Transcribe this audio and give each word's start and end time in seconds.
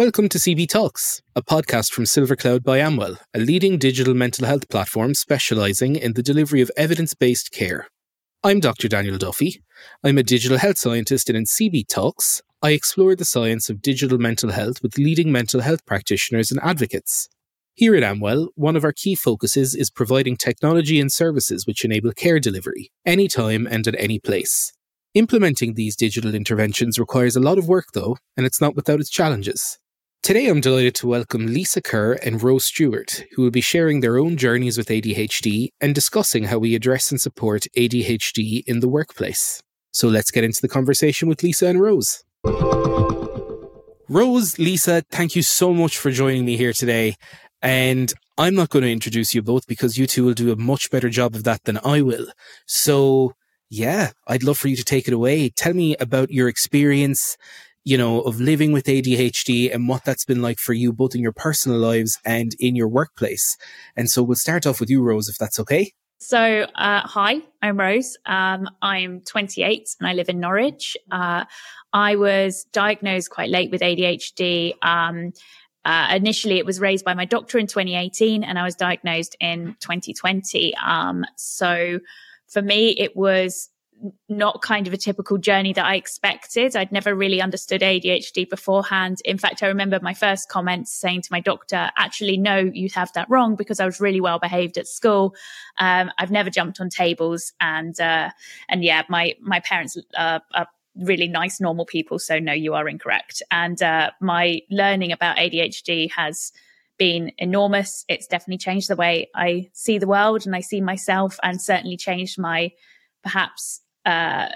Welcome 0.00 0.30
to 0.30 0.38
CB 0.38 0.70
Talks, 0.70 1.20
a 1.36 1.42
podcast 1.42 1.92
from 1.92 2.04
Silvercloud 2.04 2.62
by 2.62 2.78
Amwell, 2.78 3.18
a 3.34 3.38
leading 3.38 3.76
digital 3.76 4.14
mental 4.14 4.46
health 4.46 4.66
platform 4.70 5.12
specialising 5.12 5.94
in 5.94 6.14
the 6.14 6.22
delivery 6.22 6.62
of 6.62 6.70
evidence 6.74 7.12
based 7.12 7.50
care. 7.50 7.86
I'm 8.42 8.60
Dr. 8.60 8.88
Daniel 8.88 9.18
Duffy. 9.18 9.62
I'm 10.02 10.16
a 10.16 10.22
digital 10.22 10.56
health 10.56 10.78
scientist, 10.78 11.28
and 11.28 11.36
in 11.36 11.44
CB 11.44 11.86
Talks, 11.86 12.40
I 12.62 12.70
explore 12.70 13.14
the 13.14 13.26
science 13.26 13.68
of 13.68 13.82
digital 13.82 14.16
mental 14.16 14.52
health 14.52 14.82
with 14.82 14.96
leading 14.96 15.30
mental 15.30 15.60
health 15.60 15.84
practitioners 15.84 16.50
and 16.50 16.60
advocates. 16.62 17.28
Here 17.74 17.94
at 17.94 18.02
Amwell, 18.02 18.48
one 18.54 18.76
of 18.76 18.84
our 18.84 18.94
key 18.94 19.14
focuses 19.14 19.74
is 19.74 19.90
providing 19.90 20.38
technology 20.38 20.98
and 20.98 21.12
services 21.12 21.66
which 21.66 21.84
enable 21.84 22.12
care 22.12 22.40
delivery, 22.40 22.90
anytime 23.04 23.68
and 23.70 23.86
at 23.86 23.96
any 23.98 24.18
place. 24.18 24.72
Implementing 25.12 25.74
these 25.74 25.94
digital 25.94 26.34
interventions 26.34 26.98
requires 26.98 27.36
a 27.36 27.40
lot 27.40 27.58
of 27.58 27.68
work, 27.68 27.88
though, 27.92 28.16
and 28.34 28.46
it's 28.46 28.62
not 28.62 28.74
without 28.74 29.00
its 29.00 29.10
challenges. 29.10 29.78
Today, 30.22 30.48
I'm 30.48 30.60
delighted 30.60 30.94
to 30.96 31.06
welcome 31.06 31.46
Lisa 31.46 31.80
Kerr 31.80 32.12
and 32.12 32.42
Rose 32.42 32.66
Stewart, 32.66 33.24
who 33.32 33.40
will 33.42 33.50
be 33.50 33.62
sharing 33.62 34.00
their 34.00 34.18
own 34.18 34.36
journeys 34.36 34.76
with 34.76 34.88
ADHD 34.88 35.68
and 35.80 35.94
discussing 35.94 36.44
how 36.44 36.58
we 36.58 36.74
address 36.74 37.10
and 37.10 37.18
support 37.18 37.64
ADHD 37.74 38.62
in 38.66 38.80
the 38.80 38.88
workplace. 38.88 39.62
So 39.92 40.08
let's 40.08 40.30
get 40.30 40.44
into 40.44 40.60
the 40.60 40.68
conversation 40.68 41.26
with 41.26 41.42
Lisa 41.42 41.68
and 41.68 41.80
Rose. 41.80 42.22
Rose, 44.10 44.58
Lisa, 44.58 45.02
thank 45.10 45.34
you 45.34 45.42
so 45.42 45.72
much 45.72 45.96
for 45.96 46.10
joining 46.10 46.44
me 46.44 46.58
here 46.58 46.74
today. 46.74 47.14
And 47.62 48.12
I'm 48.36 48.54
not 48.54 48.68
going 48.68 48.84
to 48.84 48.92
introduce 48.92 49.34
you 49.34 49.40
both 49.40 49.66
because 49.66 49.96
you 49.96 50.06
two 50.06 50.26
will 50.26 50.34
do 50.34 50.52
a 50.52 50.56
much 50.56 50.90
better 50.90 51.08
job 51.08 51.34
of 51.34 51.44
that 51.44 51.64
than 51.64 51.78
I 51.82 52.02
will. 52.02 52.26
So, 52.66 53.32
yeah, 53.70 54.10
I'd 54.26 54.42
love 54.42 54.58
for 54.58 54.68
you 54.68 54.76
to 54.76 54.84
take 54.84 55.08
it 55.08 55.14
away. 55.14 55.48
Tell 55.48 55.72
me 55.72 55.96
about 55.96 56.30
your 56.30 56.48
experience, 56.48 57.38
you 57.84 57.96
know, 57.96 58.20
of 58.22 58.40
living 58.40 58.72
with 58.72 58.84
ADHD 58.84 59.74
and 59.74 59.88
what 59.88 60.04
that's 60.04 60.24
been 60.24 60.42
like 60.42 60.58
for 60.58 60.72
you, 60.72 60.92
both 60.92 61.14
in 61.14 61.20
your 61.20 61.32
personal 61.32 61.78
lives 61.78 62.18
and 62.24 62.52
in 62.58 62.76
your 62.76 62.88
workplace. 62.88 63.56
And 63.96 64.10
so 64.10 64.22
we'll 64.22 64.36
start 64.36 64.66
off 64.66 64.80
with 64.80 64.90
you, 64.90 65.02
Rose, 65.02 65.28
if 65.28 65.36
that's 65.38 65.58
okay. 65.60 65.92
So, 66.22 66.66
uh, 66.74 67.00
hi, 67.00 67.40
I'm 67.62 67.80
Rose. 67.80 68.18
Um, 68.26 68.68
I'm 68.82 69.22
28 69.22 69.88
and 69.98 70.06
I 70.06 70.12
live 70.12 70.28
in 70.28 70.38
Norwich. 70.38 70.94
Uh, 71.10 71.46
I 71.94 72.16
was 72.16 72.64
diagnosed 72.72 73.30
quite 73.30 73.48
late 73.48 73.70
with 73.70 73.80
ADHD. 73.80 74.74
Um, 74.82 75.32
uh, 75.86 76.12
initially, 76.14 76.58
it 76.58 76.66
was 76.66 76.78
raised 76.78 77.06
by 77.06 77.14
my 77.14 77.24
doctor 77.24 77.58
in 77.58 77.66
2018, 77.66 78.44
and 78.44 78.58
I 78.58 78.64
was 78.64 78.74
diagnosed 78.74 79.34
in 79.40 79.76
2020. 79.80 80.74
Um, 80.76 81.24
so, 81.36 82.00
for 82.48 82.60
me, 82.60 82.90
it 82.90 83.16
was 83.16 83.70
not 84.28 84.62
kind 84.62 84.86
of 84.86 84.92
a 84.92 84.96
typical 84.96 85.38
journey 85.38 85.72
that 85.72 85.84
I 85.84 85.94
expected. 85.94 86.76
I'd 86.76 86.92
never 86.92 87.14
really 87.14 87.40
understood 87.40 87.80
ADHD 87.80 88.48
beforehand. 88.48 89.18
In 89.24 89.38
fact, 89.38 89.62
I 89.62 89.66
remember 89.66 89.98
my 90.00 90.14
first 90.14 90.48
comments 90.48 90.92
saying 90.92 91.22
to 91.22 91.28
my 91.30 91.40
doctor, 91.40 91.90
actually, 91.96 92.36
no, 92.36 92.58
you 92.58 92.88
have 92.94 93.12
that 93.14 93.28
wrong 93.28 93.56
because 93.56 93.80
I 93.80 93.86
was 93.86 94.00
really 94.00 94.20
well 94.20 94.38
behaved 94.38 94.78
at 94.78 94.86
school. 94.86 95.34
Um, 95.78 96.10
I've 96.18 96.30
never 96.30 96.50
jumped 96.50 96.80
on 96.80 96.88
tables 96.88 97.52
and, 97.60 97.98
uh, 98.00 98.30
and 98.68 98.82
yeah, 98.84 99.02
my, 99.08 99.34
my 99.40 99.60
parents 99.60 99.96
uh, 100.16 100.40
are 100.54 100.66
really 100.96 101.28
nice, 101.28 101.60
normal 101.60 101.86
people. 101.86 102.18
So 102.18 102.38
no, 102.38 102.52
you 102.52 102.74
are 102.74 102.88
incorrect. 102.88 103.42
And, 103.50 103.82
uh, 103.82 104.10
my 104.20 104.60
learning 104.70 105.12
about 105.12 105.36
ADHD 105.36 106.10
has, 106.12 106.52
been 106.98 107.32
enormous. 107.38 108.04
It's 108.08 108.26
definitely 108.26 108.58
changed 108.58 108.90
the 108.90 108.94
way 108.94 109.30
I 109.34 109.70
see 109.72 109.96
the 109.96 110.06
world 110.06 110.44
and 110.44 110.54
I 110.54 110.60
see 110.60 110.82
myself, 110.82 111.40
and 111.42 111.60
certainly 111.60 111.96
changed 111.96 112.38
my 112.38 112.72
perhaps 113.22 113.80
uh, 114.06 114.48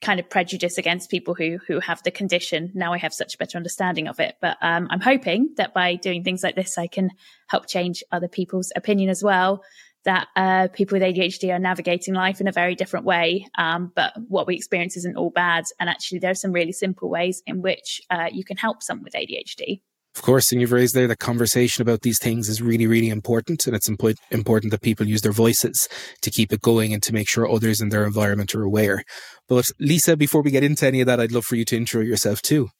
kind 0.00 0.18
of 0.18 0.30
prejudice 0.30 0.78
against 0.78 1.10
people 1.10 1.34
who 1.34 1.58
who 1.66 1.78
have 1.80 2.02
the 2.02 2.10
condition. 2.10 2.72
Now 2.74 2.92
I 2.92 2.98
have 2.98 3.12
such 3.12 3.34
a 3.34 3.38
better 3.38 3.56
understanding 3.56 4.08
of 4.08 4.18
it. 4.20 4.36
But 4.40 4.56
um, 4.62 4.88
I'm 4.90 5.00
hoping 5.00 5.50
that 5.56 5.74
by 5.74 5.96
doing 5.96 6.24
things 6.24 6.42
like 6.42 6.56
this, 6.56 6.78
I 6.78 6.86
can 6.86 7.10
help 7.48 7.68
change 7.68 8.02
other 8.10 8.28
people's 8.28 8.72
opinion 8.76 9.10
as 9.10 9.22
well. 9.22 9.62
That 10.04 10.28
uh, 10.34 10.68
people 10.72 10.98
with 10.98 11.02
ADHD 11.02 11.54
are 11.54 11.58
navigating 11.58 12.14
life 12.14 12.40
in 12.40 12.48
a 12.48 12.52
very 12.52 12.74
different 12.74 13.04
way. 13.04 13.46
Um, 13.58 13.92
but 13.94 14.14
what 14.28 14.46
we 14.46 14.56
experience 14.56 14.96
isn't 14.96 15.18
all 15.18 15.28
bad. 15.28 15.64
And 15.78 15.90
actually, 15.90 16.20
there 16.20 16.30
are 16.30 16.34
some 16.34 16.52
really 16.52 16.72
simple 16.72 17.10
ways 17.10 17.42
in 17.46 17.60
which 17.60 18.00
uh, 18.08 18.28
you 18.32 18.42
can 18.42 18.56
help 18.56 18.82
someone 18.82 19.04
with 19.04 19.12
ADHD. 19.12 19.82
Of 20.16 20.22
course, 20.22 20.50
and 20.50 20.60
you've 20.60 20.72
raised 20.72 20.94
there 20.94 21.06
that 21.06 21.20
conversation 21.20 21.82
about 21.82 22.02
these 22.02 22.18
things 22.18 22.48
is 22.48 22.60
really, 22.60 22.86
really 22.86 23.10
important. 23.10 23.66
And 23.66 23.76
it's 23.76 23.88
impo- 23.88 24.16
important 24.30 24.72
that 24.72 24.82
people 24.82 25.06
use 25.06 25.22
their 25.22 25.32
voices 25.32 25.88
to 26.22 26.30
keep 26.30 26.52
it 26.52 26.60
going 26.60 26.92
and 26.92 27.02
to 27.04 27.14
make 27.14 27.28
sure 27.28 27.48
others 27.48 27.80
in 27.80 27.90
their 27.90 28.04
environment 28.04 28.54
are 28.54 28.62
aware. 28.62 29.04
But 29.48 29.70
Lisa, 29.78 30.16
before 30.16 30.42
we 30.42 30.50
get 30.50 30.64
into 30.64 30.86
any 30.86 31.00
of 31.00 31.06
that, 31.06 31.20
I'd 31.20 31.32
love 31.32 31.44
for 31.44 31.54
you 31.54 31.64
to 31.66 31.76
intro 31.76 32.00
yourself 32.00 32.42
too. 32.42 32.70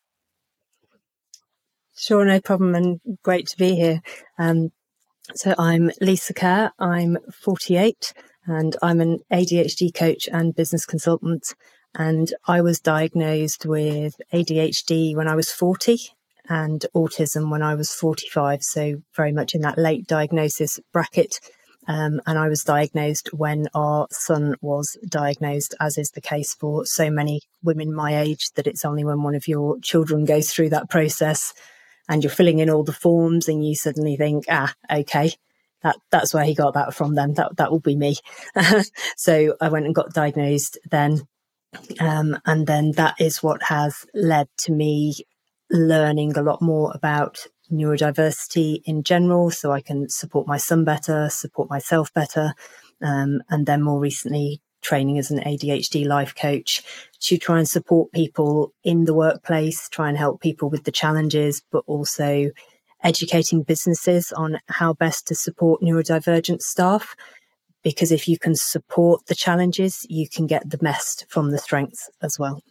Sure, 1.97 2.25
no 2.25 2.41
problem, 2.41 2.75
and 2.75 3.01
great 3.23 3.47
to 3.49 3.57
be 3.57 3.77
here. 3.77 4.01
Um, 4.39 4.71
so 5.35 5.55
I'm 5.57 5.93
Lisa 6.01 6.35
Kerr. 6.35 6.73
I'm 6.79 7.19
48 7.33 8.13
and 8.47 8.77
I'm 8.83 9.01
an 9.01 9.21
ADHD 9.33 9.95
coach 9.95 10.29
and 10.33 10.55
business 10.55 10.85
consultant. 10.85 11.55
And 11.95 12.33
I 12.47 12.61
was 12.61 12.81
diagnosed 12.81 13.67
with 13.67 14.15
ADHD 14.33 15.15
when 15.15 15.29
I 15.29 15.37
was 15.37 15.53
40 15.53 15.99
and 16.49 16.85
autism 16.95 17.51
when 17.51 17.63
I 17.63 17.75
was 17.75 17.93
45. 17.93 18.63
So 18.63 19.03
very 19.17 19.33
much 19.33 19.55
in 19.55 19.61
that 19.63 19.79
late 19.79 20.07
diagnosis 20.07 20.81
bracket. 20.93 21.41
Um, 21.89 22.21
and 22.27 22.39
I 22.39 22.49
was 22.49 22.63
diagnosed 22.63 23.31
when 23.33 23.67
our 23.75 24.07
son 24.11 24.55
was 24.61 24.97
diagnosed, 25.09 25.75
as 25.81 25.99
is 25.99 26.11
the 26.11 26.21
case 26.21 26.55
for 26.55 26.85
so 26.85 27.11
many 27.11 27.41
women 27.63 27.95
my 27.95 28.19
age, 28.19 28.51
that 28.55 28.67
it's 28.67 28.85
only 28.85 29.05
when 29.05 29.23
one 29.23 29.35
of 29.35 29.49
your 29.49 29.79
children 29.81 30.25
goes 30.25 30.51
through 30.53 30.71
that 30.71 30.91
process 30.91 31.53
and 32.09 32.23
you're 32.23 32.31
filling 32.31 32.59
in 32.59 32.71
all 32.71 32.85
the 32.85 32.93
forms 32.93 33.49
and 33.49 33.67
you 33.67 33.75
suddenly 33.75 34.17
think, 34.17 34.45
ah, 34.49 34.73
okay, 34.91 35.33
that 35.83 35.97
that's 36.11 36.35
where 36.35 36.45
he 36.45 36.55
got 36.55 36.75
that 36.75 36.95
from 36.95 37.15
then. 37.15 37.35
That 37.35 37.57
that 37.57 37.71
will 37.71 37.81
be 37.81 37.97
me. 37.97 38.17
so 39.17 39.57
I 39.61 39.69
went 39.69 39.87
and 39.87 39.95
got 39.95 40.13
diagnosed 40.13 40.79
then. 40.91 41.23
Um, 42.01 42.37
and 42.45 42.67
then 42.67 42.93
that 42.93 43.15
is 43.21 43.43
what 43.43 43.63
has 43.65 44.05
led 44.13 44.49
to 44.59 44.73
me 44.73 45.15
learning 45.71 46.37
a 46.37 46.43
lot 46.43 46.61
more 46.61 46.93
about 46.95 47.47
neurodiversity 47.73 48.83
in 48.85 49.03
general 49.03 49.51
so 49.51 49.73
I 49.73 49.81
can 49.81 50.09
support 50.09 50.47
my 50.47 50.57
son 50.57 50.85
better, 50.85 51.29
support 51.31 51.71
myself 51.71 52.13
better. 52.13 52.55
Um, 53.03 53.43
and 53.49 53.67
then 53.67 53.83
more 53.83 54.01
recently, 54.01 54.61
training 54.83 55.19
as 55.19 55.31
an 55.31 55.41
ADHD 55.41 56.07
life 56.07 56.35
coach 56.35 56.83
to 57.21 57.37
try 57.37 57.59
and 57.59 57.69
support 57.69 58.13
people 58.13 58.73
in 58.83 59.05
the 59.05 59.15
workplace, 59.15 59.89
try 59.89 60.09
and 60.09 60.17
help 60.17 60.41
people 60.41 60.71
with 60.71 60.85
the 60.85 60.93
challenges, 60.93 61.63
but 61.71 61.85
also 61.87 62.51
educating 63.03 63.63
businesses 63.63 64.33
on 64.33 64.59
how 64.69 64.93
best 64.95 65.27
to 65.29 65.35
support 65.35 65.83
neurodivergent 65.83 66.63
staff. 66.63 67.15
Because 67.83 68.13
if 68.13 68.29
you 68.29 68.39
can 68.39 68.55
support 68.55 69.27
the 69.27 69.35
challenges, 69.35 70.07
you 70.11 70.29
can 70.29 70.47
get 70.47 70.69
the 70.69 70.79
best 70.79 71.25
from 71.29 71.51
the 71.51 71.59
strengths 71.59 72.11
as 72.23 72.39
well. 72.39 72.63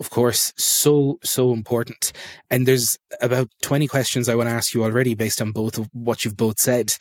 Of 0.00 0.10
course, 0.10 0.52
so, 0.56 1.18
so 1.22 1.52
important. 1.52 2.12
And 2.50 2.66
there's 2.66 2.98
about 3.20 3.48
20 3.62 3.86
questions 3.86 4.28
I 4.28 4.34
want 4.34 4.48
to 4.48 4.54
ask 4.54 4.74
you 4.74 4.82
already 4.82 5.14
based 5.14 5.40
on 5.40 5.52
both 5.52 5.78
of 5.78 5.88
what 5.92 6.24
you've 6.24 6.36
both 6.36 6.58
said. 6.58 6.94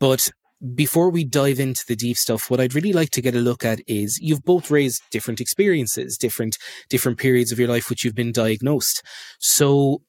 But 0.00 0.30
before 0.74 1.10
we 1.10 1.24
dive 1.24 1.60
into 1.60 1.84
the 1.86 1.94
deep 1.94 2.16
stuff, 2.16 2.50
what 2.50 2.58
I'd 2.58 2.74
really 2.74 2.92
like 2.92 3.10
to 3.10 3.20
get 3.20 3.34
a 3.34 3.40
look 3.40 3.64
at 3.64 3.80
is 3.86 4.18
you've 4.20 4.44
both 4.44 4.70
raised 4.70 5.02
different 5.10 5.40
experiences, 5.40 6.16
different, 6.16 6.56
different 6.88 7.18
periods 7.18 7.52
of 7.52 7.58
your 7.58 7.68
life 7.68 7.90
which 7.90 8.02
you've 8.02 8.14
been 8.14 8.32
diagnosed. 8.32 9.02
So 9.38 10.00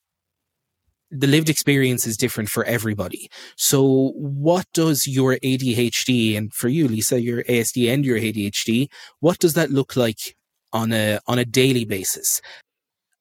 the 1.11 1.27
lived 1.27 1.49
experience 1.49 2.07
is 2.07 2.17
different 2.17 2.49
for 2.49 2.63
everybody. 2.65 3.29
So 3.57 4.13
what 4.15 4.65
does 4.73 5.07
your 5.07 5.37
ADHD 5.37 6.37
and 6.37 6.53
for 6.53 6.69
you, 6.69 6.87
Lisa, 6.87 7.21
your 7.21 7.43
ASD 7.43 7.91
and 7.91 8.05
your 8.05 8.17
ADHD, 8.17 8.87
what 9.19 9.39
does 9.39 9.55
that 9.55 9.71
look 9.71 9.95
like 9.95 10.35
on 10.73 10.91
a 10.93 11.19
on 11.27 11.39
a 11.39 11.45
daily 11.45 11.85
basis? 11.85 12.41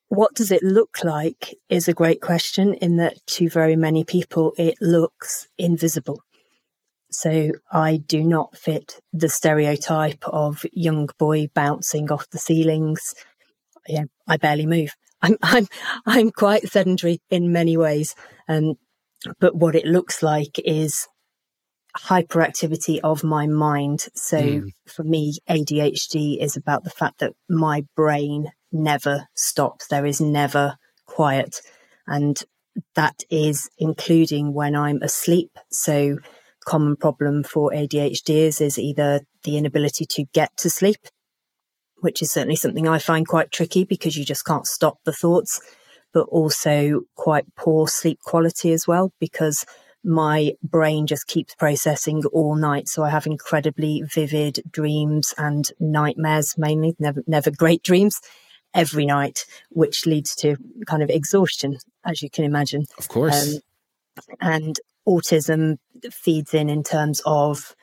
What 0.09 0.35
does 0.35 0.51
it 0.51 0.63
look 0.63 1.05
like 1.05 1.55
is 1.69 1.87
a 1.87 1.93
great 1.93 2.23
question 2.23 2.75
in 2.75 2.97
that 2.97 3.15
to 3.27 3.51
very 3.51 3.77
many 3.77 4.05
people 4.05 4.55
it 4.57 4.77
looks 4.81 5.49
invisible. 5.59 6.23
So 7.11 7.53
I 7.71 7.99
do 7.99 8.23
not 8.23 8.57
fit 8.57 9.01
the 9.13 9.29
stereotype 9.29 10.25
of 10.27 10.65
young 10.73 11.09
boy 11.19 11.49
bouncing 11.55 12.11
off 12.11 12.29
the 12.31 12.39
ceilings. 12.39 13.15
Yeah, 13.87 14.05
I 14.27 14.37
barely 14.37 14.67
move. 14.67 14.95
I'm 15.23 15.37
I'm 15.43 15.67
I'm 16.07 16.31
quite 16.31 16.69
sedentary 16.69 17.21
in 17.29 17.53
many 17.53 17.77
ways. 17.77 18.15
Um, 18.49 18.75
but 19.41 19.57
what 19.57 19.75
it 19.75 19.85
looks 19.85 20.23
like 20.23 20.61
is 20.65 21.09
hyperactivity 21.99 23.01
of 23.03 23.25
my 23.25 23.47
mind. 23.47 24.07
So 24.15 24.39
mm. 24.39 24.73
for 24.87 25.05
me, 25.05 25.39
ADHD 25.49 26.43
is 26.43 26.57
about 26.57 26.85
the 26.85 26.91
fact 26.91 27.19
that 27.21 27.33
my 27.49 27.85
brain 27.97 28.53
never 28.73 29.29
stops. 29.35 29.89
There 29.89 30.07
is 30.07 30.21
never 30.21 30.77
quiet. 31.07 31.61
And 32.07 32.41
that 32.95 33.23
is 33.31 33.69
including 33.79 34.55
when 34.55 34.77
I'm 34.77 35.03
asleep. 35.03 35.51
So 35.71 36.19
common 36.65 36.97
problem 36.97 37.43
for 37.43 37.71
ADHDers 37.73 38.61
is 38.61 38.79
either 38.79 39.21
the 39.45 39.57
inability 39.57 40.05
to 40.07 40.25
get 40.33 40.57
to 40.59 40.71
sleep, 40.71 40.99
which 42.01 42.23
is 42.23 42.31
certainly 42.31 42.57
something 42.57 42.87
I 42.87 42.99
find 42.99 43.27
quite 43.27 43.51
tricky 43.51 43.85
because 43.85 44.17
you 44.17 44.25
just 44.25 44.45
can't 44.45 44.67
stop 44.67 44.99
the 45.05 45.13
thoughts. 45.13 45.61
but 46.15 46.27
also 46.31 47.03
quite 47.17 47.45
poor 47.55 47.87
sleep 47.87 48.19
quality 48.25 48.73
as 48.73 48.87
well 48.87 49.13
because 49.21 49.67
my 50.09 50.55
brain 50.63 51.07
just 51.07 51.27
keeps 51.27 51.55
processing 51.55 52.23
all 52.33 52.57
night. 52.57 52.89
So 52.89 53.05
I 53.05 53.11
have 53.11 53.27
incredibly 53.27 54.03
vivid 54.03 54.63
dreams 54.71 55.35
and 55.37 55.71
nightmares 55.79 56.55
mainly, 56.57 56.97
never, 56.99 57.23
never 57.27 57.51
great 57.51 57.83
dreams 57.83 58.19
every 58.73 59.05
night, 59.05 59.45
which 59.69 60.07
leads 60.07 60.35
to 60.37 60.57
kind 60.87 61.03
of 61.03 61.11
exhaustion, 61.11 61.77
as 62.07 62.23
you 62.23 62.31
can 62.31 62.45
imagine. 62.45 62.87
Of 62.97 63.09
course. 63.09 63.57
Um, 63.57 63.61
and 64.41 64.81
autism 65.07 65.77
feeds 66.11 66.55
in 66.55 66.71
in 66.71 66.83
terms 66.83 67.21
of 67.27 67.77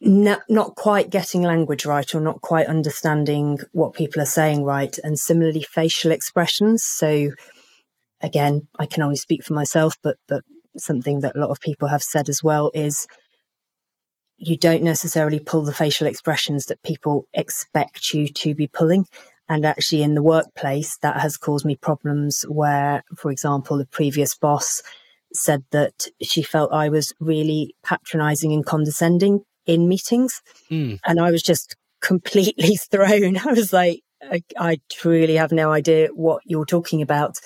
not, 0.00 0.42
not 0.48 0.76
quite 0.76 1.10
getting 1.10 1.42
language 1.42 1.84
right 1.84 2.14
or 2.14 2.20
not 2.20 2.40
quite 2.40 2.68
understanding 2.68 3.58
what 3.72 3.94
people 3.94 4.22
are 4.22 4.26
saying 4.26 4.62
right. 4.62 4.96
And 5.02 5.18
similarly, 5.18 5.62
facial 5.62 6.12
expressions. 6.12 6.84
So 6.84 7.32
again, 8.20 8.68
I 8.78 8.86
can 8.86 9.02
only 9.02 9.16
speak 9.16 9.44
for 9.44 9.54
myself, 9.54 9.96
but, 10.02 10.16
but 10.28 10.42
something 10.76 11.20
that 11.20 11.36
a 11.36 11.38
lot 11.38 11.50
of 11.50 11.60
people 11.60 11.88
have 11.88 12.02
said 12.02 12.28
as 12.28 12.42
well 12.42 12.70
is 12.74 13.06
you 14.38 14.56
don't 14.56 14.82
necessarily 14.82 15.40
pull 15.40 15.62
the 15.62 15.72
facial 15.72 16.06
expressions 16.06 16.66
that 16.66 16.82
people 16.82 17.26
expect 17.32 18.12
you 18.12 18.28
to 18.28 18.54
be 18.54 18.66
pulling. 18.66 19.06
And 19.48 19.64
actually 19.64 20.02
in 20.02 20.14
the 20.14 20.22
workplace, 20.22 20.98
that 21.02 21.20
has 21.20 21.36
caused 21.36 21.64
me 21.64 21.76
problems 21.76 22.44
where, 22.48 23.02
for 23.16 23.30
example, 23.30 23.78
the 23.78 23.86
previous 23.86 24.34
boss 24.34 24.82
said 25.32 25.64
that 25.70 26.08
she 26.22 26.42
felt 26.42 26.72
I 26.72 26.88
was 26.88 27.12
really 27.20 27.74
patronizing 27.84 28.52
and 28.52 28.66
condescending 28.66 29.42
in 29.64 29.88
meetings. 29.88 30.40
Mm. 30.70 30.98
And 31.04 31.20
I 31.20 31.30
was 31.30 31.42
just 31.42 31.76
completely 32.02 32.76
thrown. 32.90 33.38
I 33.38 33.52
was 33.52 33.72
like, 33.72 34.00
I, 34.22 34.42
I 34.58 34.80
truly 34.90 35.36
have 35.36 35.52
no 35.52 35.70
idea 35.70 36.08
what 36.08 36.42
you're 36.44 36.66
talking 36.66 37.02
about. 37.02 37.36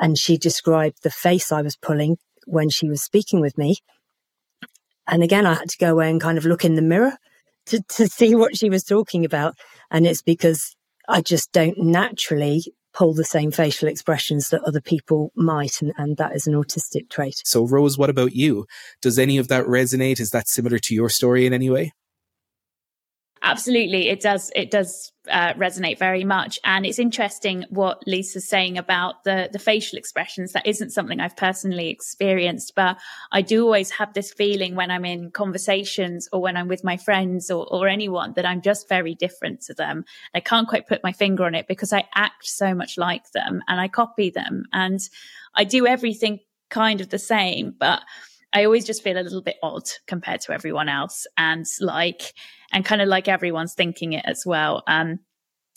And 0.00 0.18
she 0.18 0.38
described 0.38 1.02
the 1.02 1.10
face 1.10 1.52
I 1.52 1.62
was 1.62 1.76
pulling 1.76 2.16
when 2.46 2.70
she 2.70 2.88
was 2.88 3.02
speaking 3.02 3.40
with 3.40 3.56
me. 3.56 3.76
And 5.06 5.22
again, 5.22 5.46
I 5.46 5.54
had 5.54 5.68
to 5.68 5.78
go 5.78 5.92
away 5.92 6.10
and 6.10 6.20
kind 6.20 6.38
of 6.38 6.44
look 6.44 6.64
in 6.64 6.74
the 6.74 6.82
mirror 6.82 7.12
to, 7.66 7.82
to 7.96 8.08
see 8.08 8.34
what 8.34 8.56
she 8.56 8.70
was 8.70 8.82
talking 8.82 9.24
about. 9.24 9.54
And 9.90 10.06
it's 10.06 10.22
because 10.22 10.74
I 11.08 11.20
just 11.20 11.52
don't 11.52 11.78
naturally 11.78 12.64
pull 12.92 13.14
the 13.14 13.24
same 13.24 13.50
facial 13.50 13.88
expressions 13.88 14.48
that 14.48 14.62
other 14.62 14.80
people 14.80 15.30
might. 15.36 15.80
And, 15.80 15.92
and 15.96 16.16
that 16.16 16.34
is 16.34 16.46
an 16.46 16.54
autistic 16.54 17.08
trait. 17.08 17.40
So, 17.44 17.66
Rose, 17.66 17.96
what 17.96 18.10
about 18.10 18.32
you? 18.32 18.66
Does 19.00 19.18
any 19.18 19.38
of 19.38 19.48
that 19.48 19.64
resonate? 19.66 20.18
Is 20.18 20.30
that 20.30 20.48
similar 20.48 20.78
to 20.78 20.94
your 20.94 21.08
story 21.08 21.46
in 21.46 21.52
any 21.52 21.70
way? 21.70 21.92
Absolutely, 23.42 24.10
it 24.10 24.20
does. 24.20 24.52
It 24.54 24.70
does 24.70 25.12
uh, 25.30 25.54
resonate 25.54 25.98
very 25.98 26.24
much, 26.24 26.58
and 26.62 26.84
it's 26.84 26.98
interesting 26.98 27.64
what 27.70 28.02
Lisa's 28.06 28.46
saying 28.46 28.76
about 28.76 29.24
the 29.24 29.48
the 29.50 29.58
facial 29.58 29.98
expressions. 29.98 30.52
That 30.52 30.66
isn't 30.66 30.90
something 30.90 31.20
I've 31.20 31.38
personally 31.38 31.88
experienced, 31.88 32.74
but 32.76 32.98
I 33.32 33.40
do 33.40 33.64
always 33.64 33.92
have 33.92 34.12
this 34.12 34.30
feeling 34.30 34.74
when 34.74 34.90
I'm 34.90 35.06
in 35.06 35.30
conversations 35.30 36.28
or 36.34 36.42
when 36.42 36.58
I'm 36.58 36.68
with 36.68 36.84
my 36.84 36.98
friends 36.98 37.50
or, 37.50 37.66
or 37.72 37.88
anyone 37.88 38.34
that 38.34 38.44
I'm 38.44 38.60
just 38.60 38.90
very 38.90 39.14
different 39.14 39.62
to 39.62 39.74
them. 39.74 40.04
I 40.34 40.40
can't 40.40 40.68
quite 40.68 40.86
put 40.86 41.02
my 41.02 41.12
finger 41.12 41.44
on 41.44 41.54
it 41.54 41.66
because 41.66 41.94
I 41.94 42.04
act 42.14 42.46
so 42.46 42.74
much 42.74 42.98
like 42.98 43.32
them 43.32 43.62
and 43.68 43.80
I 43.80 43.88
copy 43.88 44.28
them, 44.28 44.64
and 44.74 45.00
I 45.54 45.64
do 45.64 45.86
everything 45.86 46.40
kind 46.68 47.00
of 47.00 47.08
the 47.08 47.18
same, 47.18 47.74
but 47.78 48.02
I 48.52 48.64
always 48.64 48.84
just 48.84 49.02
feel 49.02 49.16
a 49.16 49.22
little 49.22 49.42
bit 49.42 49.56
odd 49.62 49.88
compared 50.06 50.40
to 50.42 50.52
everyone 50.52 50.88
else 50.88 51.26
and 51.38 51.64
like, 51.80 52.34
and 52.72 52.84
kind 52.84 53.02
of 53.02 53.08
like 53.08 53.28
everyone's 53.28 53.74
thinking 53.74 54.12
it 54.12 54.24
as 54.26 54.44
well. 54.46 54.82
Um, 54.86 55.20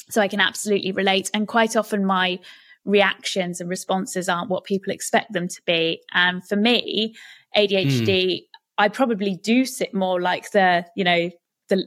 so 0.09 0.21
I 0.21 0.27
can 0.27 0.39
absolutely 0.39 0.91
relate. 0.91 1.29
And 1.33 1.47
quite 1.47 1.75
often 1.75 2.05
my 2.05 2.39
reactions 2.85 3.61
and 3.61 3.69
responses 3.69 4.27
aren't 4.27 4.49
what 4.49 4.65
people 4.65 4.91
expect 4.91 5.33
them 5.33 5.47
to 5.47 5.61
be. 5.65 6.01
And 6.13 6.45
for 6.45 6.55
me, 6.55 7.15
ADHD, 7.55 8.07
mm. 8.07 8.41
I 8.77 8.89
probably 8.89 9.35
do 9.35 9.65
sit 9.65 9.93
more 9.93 10.19
like 10.19 10.51
the, 10.51 10.85
you 10.95 11.03
know, 11.03 11.29
the, 11.69 11.85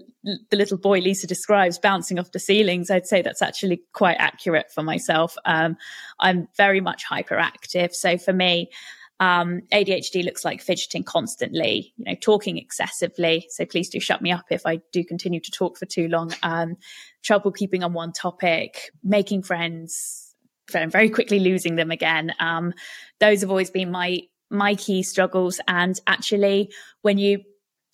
the 0.50 0.56
little 0.56 0.78
boy 0.78 1.00
Lisa 1.00 1.26
describes 1.26 1.78
bouncing 1.78 2.18
off 2.18 2.32
the 2.32 2.38
ceilings, 2.38 2.90
I'd 2.90 3.06
say 3.06 3.22
that's 3.22 3.42
actually 3.42 3.82
quite 3.92 4.16
accurate 4.18 4.72
for 4.72 4.82
myself. 4.82 5.36
Um, 5.44 5.76
I'm 6.18 6.48
very 6.56 6.80
much 6.80 7.04
hyperactive. 7.04 7.92
So 7.92 8.16
for 8.16 8.32
me, 8.32 8.70
um, 9.18 9.62
ADHD 9.72 10.24
looks 10.24 10.44
like 10.44 10.60
fidgeting 10.60 11.02
constantly, 11.02 11.94
you 11.96 12.04
know, 12.04 12.16
talking 12.20 12.58
excessively. 12.58 13.46
So 13.50 13.64
please 13.64 13.88
do 13.88 13.98
shut 13.98 14.20
me 14.20 14.30
up 14.30 14.46
if 14.50 14.66
I 14.66 14.80
do 14.92 15.04
continue 15.04 15.40
to 15.40 15.50
talk 15.50 15.78
for 15.78 15.86
too 15.86 16.08
long. 16.08 16.32
Um, 16.42 16.76
trouble 17.24 17.50
keeping 17.50 17.82
on 17.82 17.92
one 17.92 18.12
topic, 18.12 18.90
making 19.02 19.42
friends, 19.42 20.34
very 20.70 21.08
quickly 21.08 21.38
losing 21.38 21.76
them 21.76 21.90
again. 21.90 22.32
Um, 22.40 22.74
those 23.20 23.40
have 23.40 23.50
always 23.50 23.70
been 23.70 23.90
my 23.90 24.20
my 24.50 24.74
key 24.74 25.02
struggles. 25.02 25.60
And 25.66 25.98
actually, 26.06 26.70
when 27.02 27.18
you 27.18 27.40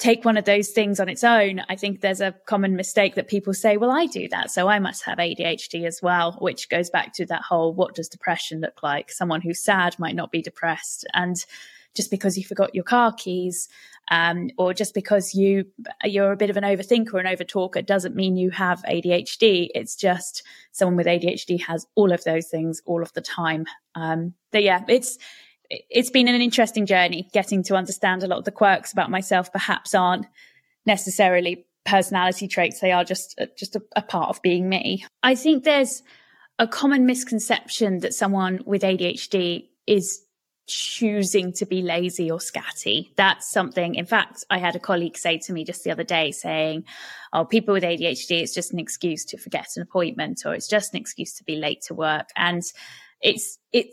take 0.02 0.24
one 0.24 0.36
of 0.36 0.44
those 0.44 0.70
things 0.70 0.98
on 0.98 1.08
its 1.08 1.22
own, 1.22 1.62
I 1.68 1.76
think 1.76 2.00
there's 2.00 2.20
a 2.20 2.34
common 2.46 2.74
mistake 2.74 3.14
that 3.14 3.28
people 3.28 3.54
say, 3.54 3.76
well, 3.76 3.92
I 3.92 4.06
do 4.06 4.26
that. 4.30 4.50
So 4.50 4.66
I 4.66 4.80
must 4.80 5.04
have 5.04 5.18
ADHD 5.18 5.86
as 5.86 6.00
well, 6.02 6.32
which 6.40 6.68
goes 6.68 6.90
back 6.90 7.14
to 7.14 7.26
that 7.26 7.42
whole 7.42 7.72
what 7.72 7.94
does 7.94 8.08
depression 8.08 8.60
look 8.60 8.82
like? 8.82 9.12
Someone 9.12 9.40
who's 9.40 9.62
sad 9.62 9.96
might 10.00 10.16
not 10.16 10.32
be 10.32 10.42
depressed. 10.42 11.06
And 11.14 11.36
just 11.94 12.10
because 12.10 12.36
you 12.36 12.42
forgot 12.42 12.74
your 12.74 12.82
car 12.82 13.12
keys, 13.12 13.68
um, 14.10 14.50
or 14.58 14.74
just 14.74 14.92
because 14.92 15.34
you 15.34 15.66
you're 16.02 16.32
a 16.32 16.36
bit 16.36 16.50
of 16.50 16.56
an 16.56 16.64
overthinker 16.64 17.24
and 17.24 17.28
overtalker 17.28 17.86
doesn't 17.86 18.16
mean 18.16 18.36
you 18.36 18.50
have 18.50 18.82
ADHD. 18.82 19.68
It's 19.72 19.94
just 19.94 20.42
someone 20.72 20.96
with 20.96 21.06
ADHD 21.06 21.60
has 21.62 21.86
all 21.94 22.10
of 22.10 22.24
those 22.24 22.48
things 22.48 22.82
all 22.86 23.02
of 23.02 23.12
the 23.12 23.20
time. 23.20 23.66
Um, 23.94 24.34
but 24.50 24.64
yeah, 24.64 24.82
it's 24.88 25.16
it's 25.90 26.10
been 26.10 26.28
an 26.28 26.40
interesting 26.40 26.86
journey 26.86 27.28
getting 27.32 27.62
to 27.64 27.76
understand 27.76 28.22
a 28.22 28.26
lot 28.26 28.38
of 28.38 28.44
the 28.44 28.50
quirks 28.50 28.92
about 28.92 29.10
myself 29.10 29.52
perhaps 29.52 29.94
aren't 29.94 30.26
necessarily 30.84 31.66
personality 31.84 32.46
traits. 32.46 32.80
They 32.80 32.92
are 32.92 33.04
just 33.04 33.34
uh, 33.40 33.46
just 33.56 33.76
a, 33.76 33.82
a, 33.96 34.02
part 34.02 34.28
of 34.28 34.42
being 34.42 34.68
me. 34.68 35.04
I 35.22 35.34
think 35.34 35.64
there's 35.64 36.02
a 36.58 36.66
common 36.68 37.06
misconception 37.06 38.00
that 38.00 38.14
someone 38.14 38.60
with 38.66 38.82
adhd 38.82 39.68
is 39.86 40.22
choosing 40.68 41.52
to 41.52 41.66
be 41.66 41.82
lazy 41.82 42.30
or 42.30 42.38
scatty. 42.38 43.10
That's 43.16 43.50
something 43.50 43.94
in 43.94 44.06
fact 44.06 44.44
i 44.50 44.58
had 44.58 44.76
a 44.76 44.80
colleague 44.80 45.16
say 45.16 45.38
to 45.38 45.52
me 45.52 45.64
just 45.64 45.82
the 45.82 45.90
other 45.90 46.04
day 46.04 46.30
saying 46.30 46.84
oh 47.32 47.44
people 47.44 47.74
with 47.74 47.82
adhd 47.82 48.30
it's 48.30 48.54
just 48.54 48.72
an 48.72 48.78
excuse 48.78 49.24
to 49.24 49.38
forget 49.38 49.66
an 49.76 49.82
appointment 49.82 50.42
or 50.46 50.54
it's 50.54 50.68
just 50.68 50.94
an 50.94 51.00
excuse 51.00 51.34
to 51.34 51.44
be 51.44 51.56
late 51.56 51.82
to 51.82 51.94
work. 51.94 52.28
And 52.36 52.62
it's 53.20 53.58
it 53.72 53.86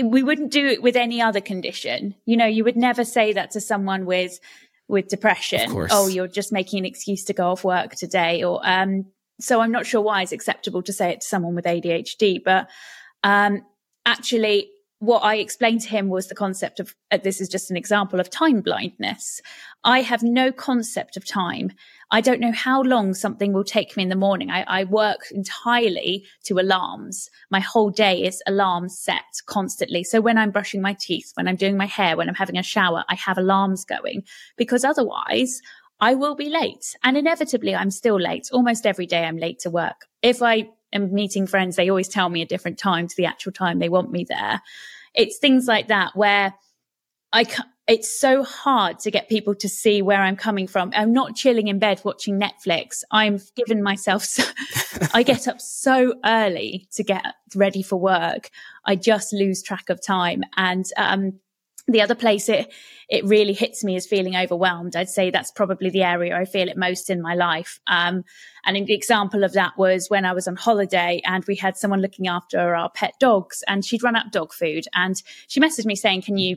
we 0.00 0.22
wouldn't 0.22 0.50
do 0.50 0.66
it 0.66 0.82
with 0.82 0.96
any 0.96 1.20
other 1.20 1.40
condition. 1.40 2.14
You 2.24 2.36
know, 2.36 2.46
you 2.46 2.64
would 2.64 2.76
never 2.76 3.04
say 3.04 3.32
that 3.32 3.50
to 3.52 3.60
someone 3.60 4.06
with 4.06 4.38
with 4.88 5.08
depression. 5.08 5.70
Oh, 5.92 6.08
you're 6.08 6.28
just 6.28 6.52
making 6.52 6.80
an 6.80 6.84
excuse 6.84 7.24
to 7.24 7.32
go 7.32 7.50
off 7.50 7.64
work 7.64 7.94
today, 7.94 8.42
or 8.42 8.60
um. 8.62 9.06
So 9.40 9.60
I'm 9.60 9.72
not 9.72 9.86
sure 9.86 10.00
why 10.00 10.22
it's 10.22 10.30
acceptable 10.30 10.82
to 10.82 10.92
say 10.92 11.10
it 11.10 11.22
to 11.22 11.26
someone 11.26 11.56
with 11.56 11.64
ADHD, 11.64 12.44
but 12.44 12.68
um, 13.24 13.62
actually, 14.06 14.70
what 15.02 15.24
I 15.24 15.34
explained 15.34 15.80
to 15.80 15.88
him 15.88 16.10
was 16.10 16.28
the 16.28 16.34
concept 16.36 16.78
of 16.78 16.94
uh, 17.10 17.18
this 17.24 17.40
is 17.40 17.48
just 17.48 17.72
an 17.72 17.76
example 17.76 18.20
of 18.20 18.30
time 18.30 18.60
blindness. 18.60 19.40
I 19.82 20.00
have 20.00 20.22
no 20.22 20.52
concept 20.52 21.16
of 21.16 21.26
time. 21.26 21.72
I 22.12 22.20
don't 22.20 22.38
know 22.38 22.52
how 22.52 22.82
long 22.82 23.12
something 23.12 23.52
will 23.52 23.64
take 23.64 23.96
me 23.96 24.04
in 24.04 24.10
the 24.10 24.14
morning. 24.14 24.52
I, 24.52 24.62
I 24.68 24.84
work 24.84 25.22
entirely 25.32 26.24
to 26.44 26.60
alarms. 26.60 27.28
My 27.50 27.58
whole 27.58 27.90
day 27.90 28.22
is 28.22 28.40
alarms 28.46 28.96
set 28.96 29.42
constantly. 29.46 30.04
So 30.04 30.20
when 30.20 30.38
I'm 30.38 30.52
brushing 30.52 30.80
my 30.80 30.96
teeth, 31.00 31.32
when 31.34 31.48
I'm 31.48 31.56
doing 31.56 31.76
my 31.76 31.86
hair, 31.86 32.16
when 32.16 32.28
I'm 32.28 32.36
having 32.36 32.56
a 32.56 32.62
shower, 32.62 33.02
I 33.08 33.16
have 33.16 33.38
alarms 33.38 33.84
going 33.84 34.22
because 34.56 34.84
otherwise 34.84 35.60
I 35.98 36.14
will 36.14 36.36
be 36.36 36.48
late. 36.48 36.94
And 37.02 37.16
inevitably, 37.16 37.74
I'm 37.74 37.90
still 37.90 38.20
late. 38.20 38.50
Almost 38.52 38.86
every 38.86 39.06
day, 39.06 39.24
I'm 39.24 39.36
late 39.36 39.58
to 39.60 39.70
work. 39.70 40.06
If 40.22 40.42
I 40.42 40.68
am 40.92 41.12
meeting 41.12 41.46
friends, 41.46 41.76
they 41.76 41.88
always 41.88 42.08
tell 42.08 42.28
me 42.28 42.42
a 42.42 42.46
different 42.46 42.78
time 42.78 43.08
to 43.08 43.16
the 43.16 43.26
actual 43.26 43.52
time 43.52 43.78
they 43.78 43.88
want 43.88 44.10
me 44.10 44.24
there. 44.28 44.62
It's 45.14 45.38
things 45.38 45.66
like 45.66 45.88
that 45.88 46.16
where 46.16 46.54
I, 47.32 47.46
it's 47.88 48.18
so 48.18 48.42
hard 48.44 48.98
to 49.00 49.10
get 49.10 49.28
people 49.28 49.54
to 49.56 49.68
see 49.68 50.02
where 50.02 50.22
I'm 50.22 50.36
coming 50.36 50.66
from. 50.66 50.92
I'm 50.94 51.12
not 51.12 51.34
chilling 51.34 51.68
in 51.68 51.78
bed 51.78 52.00
watching 52.04 52.40
Netflix. 52.40 53.02
I'm 53.10 53.40
given 53.56 53.82
myself, 53.82 54.24
so, 54.24 54.44
I 55.14 55.22
get 55.22 55.48
up 55.48 55.60
so 55.60 56.14
early 56.24 56.88
to 56.92 57.02
get 57.02 57.24
ready 57.54 57.82
for 57.82 57.96
work. 57.96 58.50
I 58.84 58.96
just 58.96 59.32
lose 59.32 59.62
track 59.62 59.90
of 59.90 60.00
time. 60.04 60.42
And, 60.56 60.84
um, 60.96 61.40
the 61.88 62.00
other 62.00 62.14
place 62.14 62.48
it 62.48 62.72
it 63.08 63.24
really 63.24 63.52
hits 63.52 63.84
me 63.84 63.96
is 63.96 64.06
feeling 64.06 64.36
overwhelmed. 64.36 64.96
I'd 64.96 65.08
say 65.08 65.30
that's 65.30 65.50
probably 65.50 65.90
the 65.90 66.02
area 66.02 66.36
I 66.36 66.46
feel 66.46 66.68
it 66.68 66.76
most 66.78 67.10
in 67.10 67.20
my 67.20 67.34
life. 67.34 67.78
Um, 67.86 68.24
and 68.64 68.76
an 68.76 68.88
example 68.88 69.44
of 69.44 69.52
that 69.52 69.72
was 69.76 70.08
when 70.08 70.24
I 70.24 70.32
was 70.32 70.48
on 70.48 70.56
holiday 70.56 71.20
and 71.26 71.44
we 71.46 71.56
had 71.56 71.76
someone 71.76 72.00
looking 72.00 72.28
after 72.28 72.74
our 72.74 72.90
pet 72.90 73.14
dogs, 73.20 73.62
and 73.68 73.84
she'd 73.84 74.02
run 74.02 74.16
out 74.16 74.32
dog 74.32 74.52
food, 74.52 74.84
and 74.94 75.16
she 75.48 75.60
messaged 75.60 75.86
me 75.86 75.96
saying, 75.96 76.22
"Can 76.22 76.38
you 76.38 76.56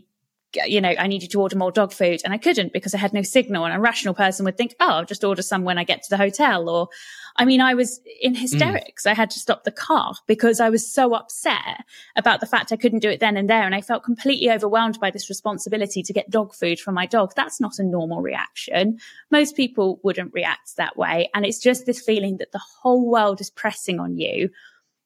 you 0.65 0.81
know, 0.81 0.93
I 0.97 1.07
needed 1.07 1.31
to 1.31 1.41
order 1.41 1.57
more 1.57 1.71
dog 1.71 1.91
food. 1.91 2.21
And 2.23 2.33
I 2.33 2.37
couldn't 2.37 2.73
because 2.73 2.93
I 2.93 2.97
had 2.97 3.13
no 3.13 3.21
signal. 3.21 3.65
And 3.65 3.73
a 3.73 3.79
rational 3.79 4.13
person 4.13 4.45
would 4.45 4.57
think, 4.57 4.75
oh, 4.79 4.87
I'll 4.87 5.05
just 5.05 5.23
order 5.23 5.41
some 5.41 5.63
when 5.63 5.77
I 5.77 5.83
get 5.83 6.03
to 6.03 6.09
the 6.09 6.17
hotel. 6.17 6.69
Or, 6.69 6.89
I 7.35 7.45
mean, 7.45 7.61
I 7.61 7.73
was 7.73 7.99
in 8.21 8.35
hysterics. 8.35 9.03
Mm. 9.03 9.11
I 9.11 9.13
had 9.13 9.29
to 9.31 9.39
stop 9.39 9.63
the 9.63 9.71
car 9.71 10.15
because 10.27 10.59
I 10.59 10.69
was 10.69 10.85
so 10.85 11.13
upset 11.13 11.83
about 12.15 12.39
the 12.39 12.45
fact 12.45 12.71
I 12.71 12.77
couldn't 12.77 12.99
do 12.99 13.09
it 13.09 13.19
then 13.19 13.37
and 13.37 13.49
there. 13.49 13.63
And 13.63 13.75
I 13.75 13.81
felt 13.81 14.03
completely 14.03 14.49
overwhelmed 14.49 14.99
by 14.99 15.11
this 15.11 15.29
responsibility 15.29 16.03
to 16.03 16.13
get 16.13 16.29
dog 16.29 16.53
food 16.53 16.79
for 16.79 16.91
my 16.91 17.05
dog. 17.05 17.33
That's 17.35 17.59
not 17.59 17.79
a 17.79 17.83
normal 17.83 18.21
reaction. 18.21 18.99
Most 19.31 19.55
people 19.55 19.99
wouldn't 20.03 20.33
react 20.33 20.77
that 20.77 20.97
way. 20.97 21.29
And 21.33 21.45
it's 21.45 21.59
just 21.59 21.85
this 21.85 22.01
feeling 22.01 22.37
that 22.37 22.51
the 22.51 22.61
whole 22.81 23.09
world 23.09 23.41
is 23.41 23.49
pressing 23.49 23.99
on 23.99 24.17
you 24.17 24.49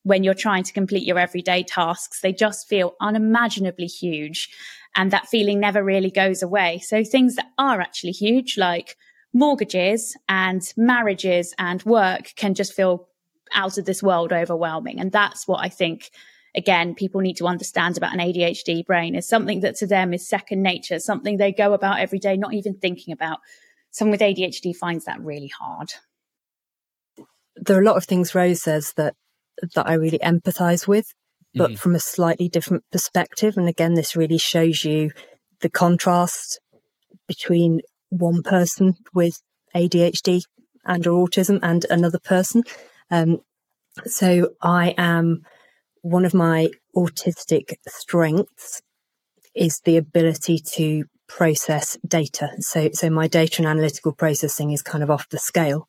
when 0.04 0.24
you're 0.24 0.34
trying 0.34 0.64
to 0.64 0.74
complete 0.74 1.06
your 1.06 1.20
everyday 1.20 1.64
tasks. 1.64 2.22
They 2.22 2.34
just 2.34 2.68
feel 2.68 2.96
unimaginably 3.02 3.88
huge. 3.88 4.50
And 4.96 5.12
that 5.12 5.28
feeling 5.28 5.60
never 5.60 5.84
really 5.84 6.12
goes 6.12 6.42
away. 6.42 6.80
So 6.80 7.04
things 7.04 7.36
that 7.36 7.52
are 7.58 7.80
actually 7.80 8.12
huge, 8.12 8.58
like 8.58 8.98
mortgages 9.34 10.18
and 10.28 10.62
marriages 10.76 11.54
and 11.58 11.84
work 11.84 12.34
can 12.36 12.54
just 12.54 12.74
feel 12.74 13.08
out 13.54 13.78
of 13.78 13.86
this 13.86 14.04
world 14.04 14.34
overwhelming. 14.34 15.00
And 15.00 15.12
that's 15.12 15.48
what 15.48 15.64
I 15.64 15.70
think 15.70 16.10
again, 16.56 16.96
people 16.96 17.22
need 17.22 17.38
to 17.38 17.48
understand 17.48 17.98
about 17.98 18.14
an 18.14 18.20
ADHD 18.20 18.86
brain 18.86 19.16
is 19.16 19.28
something 19.28 19.62
that 19.62 19.76
to 19.76 19.88
them 19.88 20.14
is 20.14 20.28
second 20.28 20.62
nature, 20.62 21.00
something 21.00 21.38
they 21.38 21.52
go 21.52 21.74
about 21.74 22.00
every 22.00 22.20
day, 22.20 22.38
not 22.38 22.54
even 22.54 22.76
thinking 22.76 23.14
about. 23.14 23.40
Someone 23.92 24.12
with 24.12 24.22
ADHD 24.22 24.76
finds 24.76 25.06
that 25.06 25.22
really 25.22 25.48
hard. 25.48 25.90
There 27.56 27.78
are 27.78 27.82
a 27.82 27.86
lot 27.86 27.98
of 27.98 28.06
things 28.06 28.36
Rose 28.36 28.62
says 28.62 28.94
that 28.94 29.16
that 29.76 29.88
I 29.88 29.94
really 29.94 30.20
empathize 30.20 30.88
with, 30.88 31.14
but 31.56 31.72
mm. 31.72 31.80
from 31.80 31.96
a 31.96 32.00
slightly 32.00 32.48
different 32.48 32.84
perspective. 32.92 33.58
And 33.58 33.68
again, 33.68 33.96
this 33.96 34.16
really 34.16 34.38
shows 34.38 34.84
you 34.84 35.12
the 35.62 35.70
contrast 35.70 36.60
between 37.28 37.82
one 38.10 38.42
person 38.44 38.96
with 39.14 39.42
ADHD 39.76 40.42
and 40.86 41.06
or 41.06 41.28
autism 41.28 41.60
and 41.62 41.86
another 41.90 42.20
person. 42.20 42.64
Um, 43.12 43.40
so 44.06 44.50
I 44.62 44.94
am 44.98 45.42
one 46.02 46.26
of 46.26 46.34
my 46.34 46.70
autistic 46.96 47.74
strengths 47.88 48.82
is 49.56 49.82
the 49.84 49.98
ability 49.98 50.60
to 50.60 51.04
process 51.28 51.98
data. 52.08 52.50
So, 52.60 52.90
so 52.94 53.10
my 53.10 53.28
data 53.28 53.56
and 53.60 53.68
analytical 53.68 54.14
processing 54.14 54.72
is 54.72 54.82
kind 54.82 55.04
of 55.04 55.12
off 55.12 55.30
the 55.30 55.38
scale, 55.38 55.88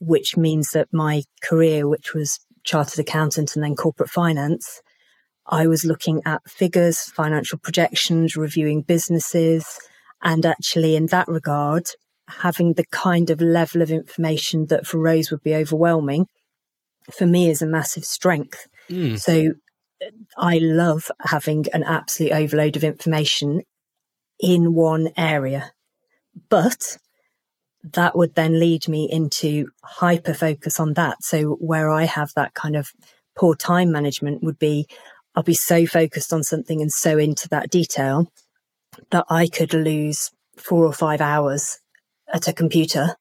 which 0.00 0.36
means 0.36 0.70
that 0.70 0.88
my 0.92 1.22
career, 1.42 1.86
which 1.88 2.14
was 2.14 2.40
chartered 2.64 2.98
accountant 2.98 3.54
and 3.54 3.64
then 3.64 3.76
corporate 3.76 4.10
finance, 4.10 4.80
I 5.46 5.66
was 5.66 5.84
looking 5.84 6.22
at 6.24 6.48
figures, 6.48 7.02
financial 7.02 7.58
projections, 7.58 8.36
reviewing 8.36 8.82
businesses, 8.82 9.66
and 10.22 10.46
actually 10.46 10.96
in 10.96 11.06
that 11.06 11.28
regard, 11.28 11.88
having 12.28 12.74
the 12.74 12.86
kind 12.86 13.30
of 13.30 13.40
level 13.40 13.82
of 13.82 13.90
information 13.90 14.66
that 14.66 14.86
for 14.86 14.98
Rose 14.98 15.30
would 15.30 15.42
be 15.42 15.54
overwhelming, 15.54 16.26
for 17.10 17.26
me 17.26 17.50
is 17.50 17.62
a 17.62 17.66
massive 17.66 18.04
strength. 18.04 18.68
Mm. 18.88 19.18
So 19.18 19.54
I 20.38 20.58
love 20.58 21.10
having 21.20 21.66
an 21.72 21.82
absolute 21.82 22.32
overload 22.32 22.76
of 22.76 22.84
information 22.84 23.62
in 24.38 24.74
one 24.74 25.10
area. 25.16 25.72
But 26.48 26.98
that 27.82 28.16
would 28.16 28.34
then 28.34 28.60
lead 28.60 28.88
me 28.88 29.08
into 29.10 29.68
hyper 29.82 30.34
focus 30.34 30.78
on 30.78 30.94
that. 30.94 31.22
So 31.22 31.54
where 31.54 31.90
I 31.90 32.04
have 32.04 32.32
that 32.34 32.54
kind 32.54 32.76
of 32.76 32.90
poor 33.36 33.54
time 33.54 33.90
management 33.90 34.42
would 34.42 34.58
be 34.58 34.86
I'll 35.34 35.42
be 35.42 35.54
so 35.54 35.86
focused 35.86 36.32
on 36.32 36.42
something 36.42 36.80
and 36.80 36.92
so 36.92 37.18
into 37.18 37.48
that 37.48 37.70
detail 37.70 38.30
that 39.10 39.24
I 39.30 39.46
could 39.46 39.72
lose 39.72 40.30
four 40.56 40.84
or 40.84 40.92
five 40.92 41.20
hours 41.20 41.78
at 42.32 42.48
a 42.48 42.52
computer 42.52 43.16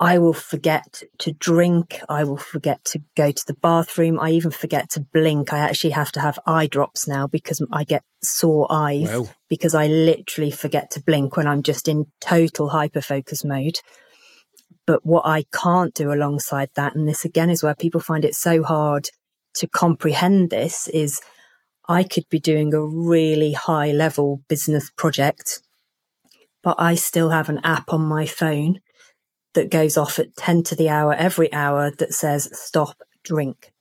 I 0.00 0.18
will 0.18 0.34
forget 0.34 1.02
to 1.18 1.32
drink. 1.32 2.00
I 2.08 2.22
will 2.22 2.36
forget 2.36 2.84
to 2.86 3.02
go 3.16 3.32
to 3.32 3.44
the 3.46 3.54
bathroom. 3.54 4.20
I 4.20 4.30
even 4.30 4.52
forget 4.52 4.90
to 4.90 5.00
blink. 5.00 5.52
I 5.52 5.58
actually 5.58 5.90
have 5.90 6.12
to 6.12 6.20
have 6.20 6.38
eye 6.46 6.68
drops 6.68 7.08
now 7.08 7.26
because 7.26 7.64
I 7.72 7.82
get 7.82 8.04
sore 8.22 8.68
eyes 8.70 9.08
wow. 9.08 9.28
because 9.48 9.74
I 9.74 9.88
literally 9.88 10.52
forget 10.52 10.90
to 10.92 11.02
blink 11.02 11.36
when 11.36 11.48
I'm 11.48 11.64
just 11.64 11.88
in 11.88 12.06
total 12.20 12.68
hyper 12.68 13.00
focus 13.00 13.44
mode. 13.44 13.80
But 14.86 15.04
what 15.04 15.26
I 15.26 15.44
can't 15.52 15.92
do 15.94 16.12
alongside 16.12 16.70
that, 16.76 16.94
and 16.94 17.08
this 17.08 17.24
again 17.24 17.50
is 17.50 17.64
where 17.64 17.74
people 17.74 18.00
find 18.00 18.24
it 18.24 18.36
so 18.36 18.62
hard 18.62 19.10
to 19.58 19.68
comprehend 19.68 20.50
this, 20.50 20.88
is 20.88 21.20
I 21.88 22.02
could 22.02 22.28
be 22.28 22.38
doing 22.38 22.74
a 22.74 22.84
really 22.84 23.52
high 23.52 23.92
level 23.92 24.42
business 24.48 24.90
project, 24.90 25.60
but 26.62 26.76
I 26.78 26.94
still 26.94 27.30
have 27.30 27.48
an 27.48 27.60
app 27.64 27.92
on 27.92 28.02
my 28.02 28.26
phone 28.26 28.80
that 29.54 29.70
goes 29.70 29.96
off 29.96 30.18
at 30.18 30.36
10 30.36 30.62
to 30.64 30.76
the 30.76 30.88
hour 30.88 31.14
every 31.14 31.52
hour 31.52 31.90
that 31.90 32.12
says 32.12 32.48
stop 32.52 32.98
drink. 33.24 33.72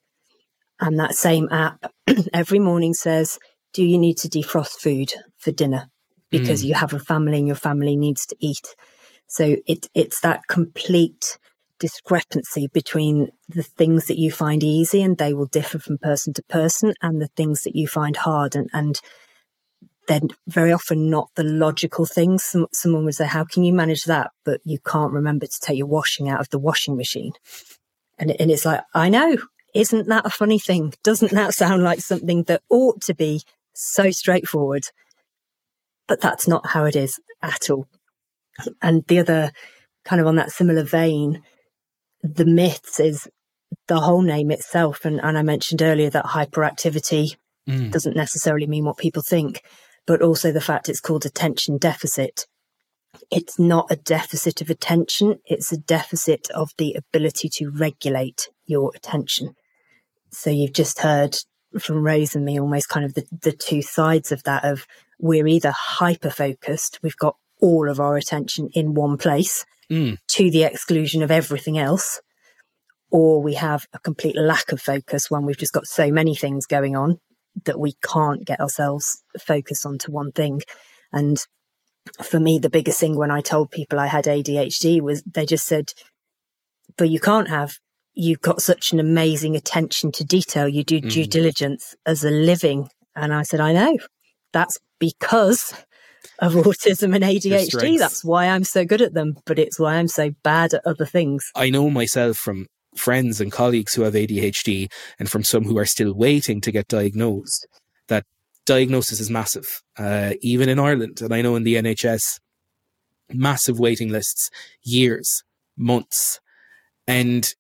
And 0.80 1.00
that 1.00 1.16
same 1.16 1.50
app 1.52 1.92
every 2.34 2.60
morning 2.60 2.94
says, 2.94 3.40
do 3.74 3.84
you 3.84 3.98
need 3.98 4.18
to 4.20 4.30
defrost 4.30 4.80
food 4.80 5.14
for 5.38 5.52
dinner? 5.52 5.90
Because 6.30 6.64
mm. 6.64 6.68
you 6.68 6.74
have 6.76 6.94
a 6.94 7.00
family 7.00 7.38
and 7.38 7.48
your 7.48 7.56
family 7.56 7.96
needs 7.96 8.26
to 8.28 8.36
eat. 8.40 8.76
So 9.28 9.58
it, 9.68 9.88
it's 9.94 10.22
that 10.22 10.48
complete 10.48 11.38
discrepancy 11.80 12.68
between 12.74 13.30
the 13.48 13.64
things 13.64 14.06
that 14.08 14.18
you 14.18 14.32
find 14.32 14.64
easy 14.64 15.02
and 15.02 15.18
they 15.18 15.34
will 15.34 15.46
differ 15.46 15.80
from 15.80 15.98
person 15.98 16.34
to 16.34 16.44
person 16.44 16.94
and 17.02 17.22
the 17.22 17.30
things 17.36 17.64
that 17.64 17.76
you 17.76 17.88
find 17.88 18.18
hard. 18.18 18.56
And, 18.56 18.70
and 18.74 19.00
they're 20.08 20.22
very 20.48 20.72
often 20.72 21.10
not 21.10 21.30
the 21.36 21.44
logical 21.44 22.06
things. 22.06 22.44
Some, 22.44 22.68
someone 22.72 23.06
would 23.06 23.16
say, 23.16 23.28
How 23.28 23.44
can 23.44 23.64
you 23.64 23.74
manage 23.74 24.06
that? 24.06 24.32
But 24.46 24.62
you 24.64 24.80
can't 24.80 25.14
remember 25.14 25.46
to 25.46 25.60
take 25.60 25.78
your 25.78 25.88
washing 25.88 26.30
out 26.30 26.40
of 26.40 26.50
the 26.50 26.60
washing 26.60 26.96
machine. 26.96 27.34
And, 28.18 28.32
and 28.40 28.50
it's 28.50 28.66
like, 28.66 28.82
I 28.94 29.10
know. 29.10 29.38
Isn't 29.74 30.08
that 30.08 30.26
a 30.26 30.30
funny 30.30 30.60
thing? 30.60 30.94
Doesn't 31.04 31.34
that 31.34 31.54
sound 31.54 31.84
like 31.84 32.00
something 32.00 32.44
that 32.44 32.64
ought 32.70 33.02
to 33.02 33.14
be 33.14 33.42
so 33.74 34.10
straightforward? 34.10 34.86
But 36.08 36.22
that's 36.22 36.48
not 36.48 36.68
how 36.68 36.86
it 36.86 36.96
is 36.96 37.20
at 37.42 37.70
all. 37.70 37.86
And 38.82 39.04
the 39.08 39.20
other 39.20 39.52
kind 40.06 40.22
of 40.22 40.28
on 40.28 40.38
that 40.38 40.52
similar 40.52 40.84
vein, 40.84 41.44
the 42.24 42.46
myths 42.46 43.00
is 43.00 43.28
the 43.88 44.00
whole 44.00 44.22
name 44.22 44.52
itself. 44.52 45.06
And, 45.06 45.20
and 45.22 45.38
I 45.38 45.42
mentioned 45.44 45.82
earlier 45.82 46.10
that 46.10 46.26
hyperactivity 46.26 47.36
mm. 47.68 47.92
doesn't 47.92 48.16
necessarily 48.16 48.68
mean 48.68 48.86
what 48.86 48.98
people 48.98 49.22
think 49.22 49.62
but 50.08 50.22
also 50.22 50.52
the 50.52 50.62
fact 50.62 50.90
it's 50.90 51.02
called 51.02 51.26
attention 51.26 51.78
deficit. 51.78 52.48
It's 53.30 53.60
not 53.60 53.92
a 53.92 53.96
deficit 53.96 54.62
of 54.62 54.70
attention, 54.70 55.40
it's 55.46 55.72
a 55.72 55.78
deficit 55.78 56.50
of 56.52 56.72
the 56.78 56.96
ability 56.96 57.50
to 57.56 57.70
regulate 57.70 58.50
your 58.66 58.92
attention. 58.96 59.54
So 60.32 60.50
you've 60.50 60.74
just 60.74 61.00
heard 61.00 61.38
from 61.80 62.04
Rose 62.04 62.36
and 62.36 62.46
me 62.46 62.60
almost 62.60 62.90
kind 62.90 63.06
of 63.06 63.14
the, 63.14 63.26
the 63.42 63.52
two 63.52 63.82
sides 63.82 64.32
of 64.32 64.44
that 64.44 64.64
of 64.64 64.88
we're 65.20 65.48
either 65.48 65.74
hyper 65.76 66.30
focused, 66.30 67.00
we've 67.04 67.18
got 67.18 67.36
all 67.60 67.90
of 67.90 68.00
our 68.00 68.16
attention 68.16 68.70
in 68.74 68.94
one 68.94 69.18
place 69.18 69.66
mm. 69.92 70.18
to 70.30 70.52
the 70.52 70.64
exclusion 70.64 71.24
of 71.24 71.32
everything 71.32 71.78
else, 71.78 72.22
or 73.12 73.42
we 73.42 73.54
have 73.56 73.86
a 73.94 74.00
complete 74.00 74.38
lack 74.38 74.72
of 74.72 74.82
focus 74.82 75.30
when 75.32 75.46
we've 75.46 75.58
just 75.58 75.74
got 75.74 75.88
so 75.88 76.12
many 76.12 76.36
things 76.36 76.66
going 76.66 76.96
on 76.96 77.20
that 77.66 77.80
we 77.80 77.94
can't 78.04 78.46
get 78.46 78.60
ourselves 78.60 79.24
focused 79.40 79.86
onto 79.86 80.12
one 80.12 80.32
thing. 80.32 80.62
And 81.12 81.38
for 82.24 82.40
me, 82.40 82.60
the 82.60 82.70
biggest 82.70 83.00
thing 83.00 83.16
when 83.16 83.32
I 83.32 83.42
told 83.42 83.72
people 83.72 84.00
I 84.00 84.08
had 84.08 84.26
ADHD 84.26 85.02
was 85.02 85.24
they 85.24 85.46
just 85.46 85.66
said, 85.66 85.94
but 86.98 87.10
you 87.10 87.20
can't 87.20 87.50
have, 87.50 87.80
you've 88.14 88.42
got 88.42 88.62
such 88.62 88.92
an 88.92 89.00
amazing 89.00 89.56
attention 89.56 90.12
to 90.14 90.24
detail. 90.24 90.68
You 90.68 90.84
do 90.84 91.02
mm. 91.02 91.10
due 91.10 91.26
diligence 91.26 91.96
as 92.06 92.24
a 92.24 92.32
living. 92.32 92.90
And 93.16 93.34
I 93.34 93.44
said, 93.44 93.60
I 93.60 93.74
know 93.74 93.98
that's 94.54 94.80
because 95.00 95.74
of 96.40 96.54
autism 96.54 97.16
and 97.16 97.24
ADHD. 97.24 97.98
That's 97.98 98.24
why 98.24 98.48
I'm 98.48 98.64
so 98.64 98.86
good 98.86 99.02
at 99.02 99.14
them, 99.14 99.38
but 99.46 99.60
it's 99.60 99.80
why 99.80 99.96
I'm 99.96 100.08
so 100.08 100.32
bad 100.44 100.74
at 100.74 100.86
other 100.86 101.06
things. 101.06 101.52
I 101.56 101.70
know 101.70 101.90
myself 101.90 102.38
from 102.38 102.68
friends 102.96 103.40
and 103.40 103.52
colleagues 103.52 103.94
who 103.94 104.02
have 104.04 104.14
ADHD 104.14 104.92
and 105.20 105.30
from 105.30 105.44
some 105.44 105.64
who 105.64 105.78
are 105.78 105.86
still 105.86 106.14
waiting 106.14 106.62
to 106.62 106.72
get 106.72 106.88
diagnosed 106.88 107.68
that 108.08 108.26
diagnosis 108.66 109.20
is 109.20 109.30
massive, 109.30 109.82
uh, 109.98 110.34
even 110.42 110.70
in 110.70 110.80
Ireland. 110.80 111.22
And 111.22 111.34
I 111.34 111.42
know 111.42 111.56
in 111.56 111.64
the 111.64 111.76
NHS, 111.76 112.40
massive 113.34 113.80
waiting 113.80 114.10
lists, 114.10 114.50
years, 114.84 115.44
months. 115.76 116.40
And 117.08 117.54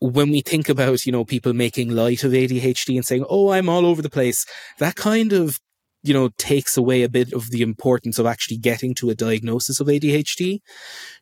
when 0.00 0.30
we 0.30 0.40
think 0.40 0.68
about, 0.68 1.06
you 1.06 1.12
know, 1.12 1.24
people 1.24 1.52
making 1.52 1.90
light 1.90 2.24
of 2.24 2.32
ADHD 2.32 2.96
and 2.96 3.04
saying, 3.04 3.24
oh, 3.28 3.50
I'm 3.50 3.68
all 3.68 3.86
over 3.86 4.02
the 4.02 4.10
place, 4.10 4.44
that 4.78 4.96
kind 4.96 5.32
of, 5.32 5.60
you 6.02 6.12
know, 6.12 6.30
takes 6.36 6.76
away 6.76 7.02
a 7.02 7.08
bit 7.08 7.32
of 7.32 7.50
the 7.50 7.62
importance 7.62 8.18
of 8.18 8.26
actually 8.26 8.56
getting 8.56 8.94
to 8.94 9.10
a 9.10 9.14
diagnosis 9.14 9.80
of 9.80 9.86
ADHD. 9.86 10.60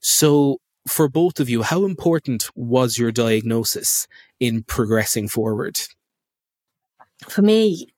So 0.00 0.58
for 0.88 1.08
both 1.08 1.38
of 1.40 1.50
you, 1.50 1.62
how 1.62 1.84
important 1.84 2.50
was 2.54 2.98
your 2.98 3.12
diagnosis 3.12 4.06
in 4.38 4.62
progressing 4.62 5.28
forward? 5.28 5.78
For 7.28 7.42
me, 7.42 7.88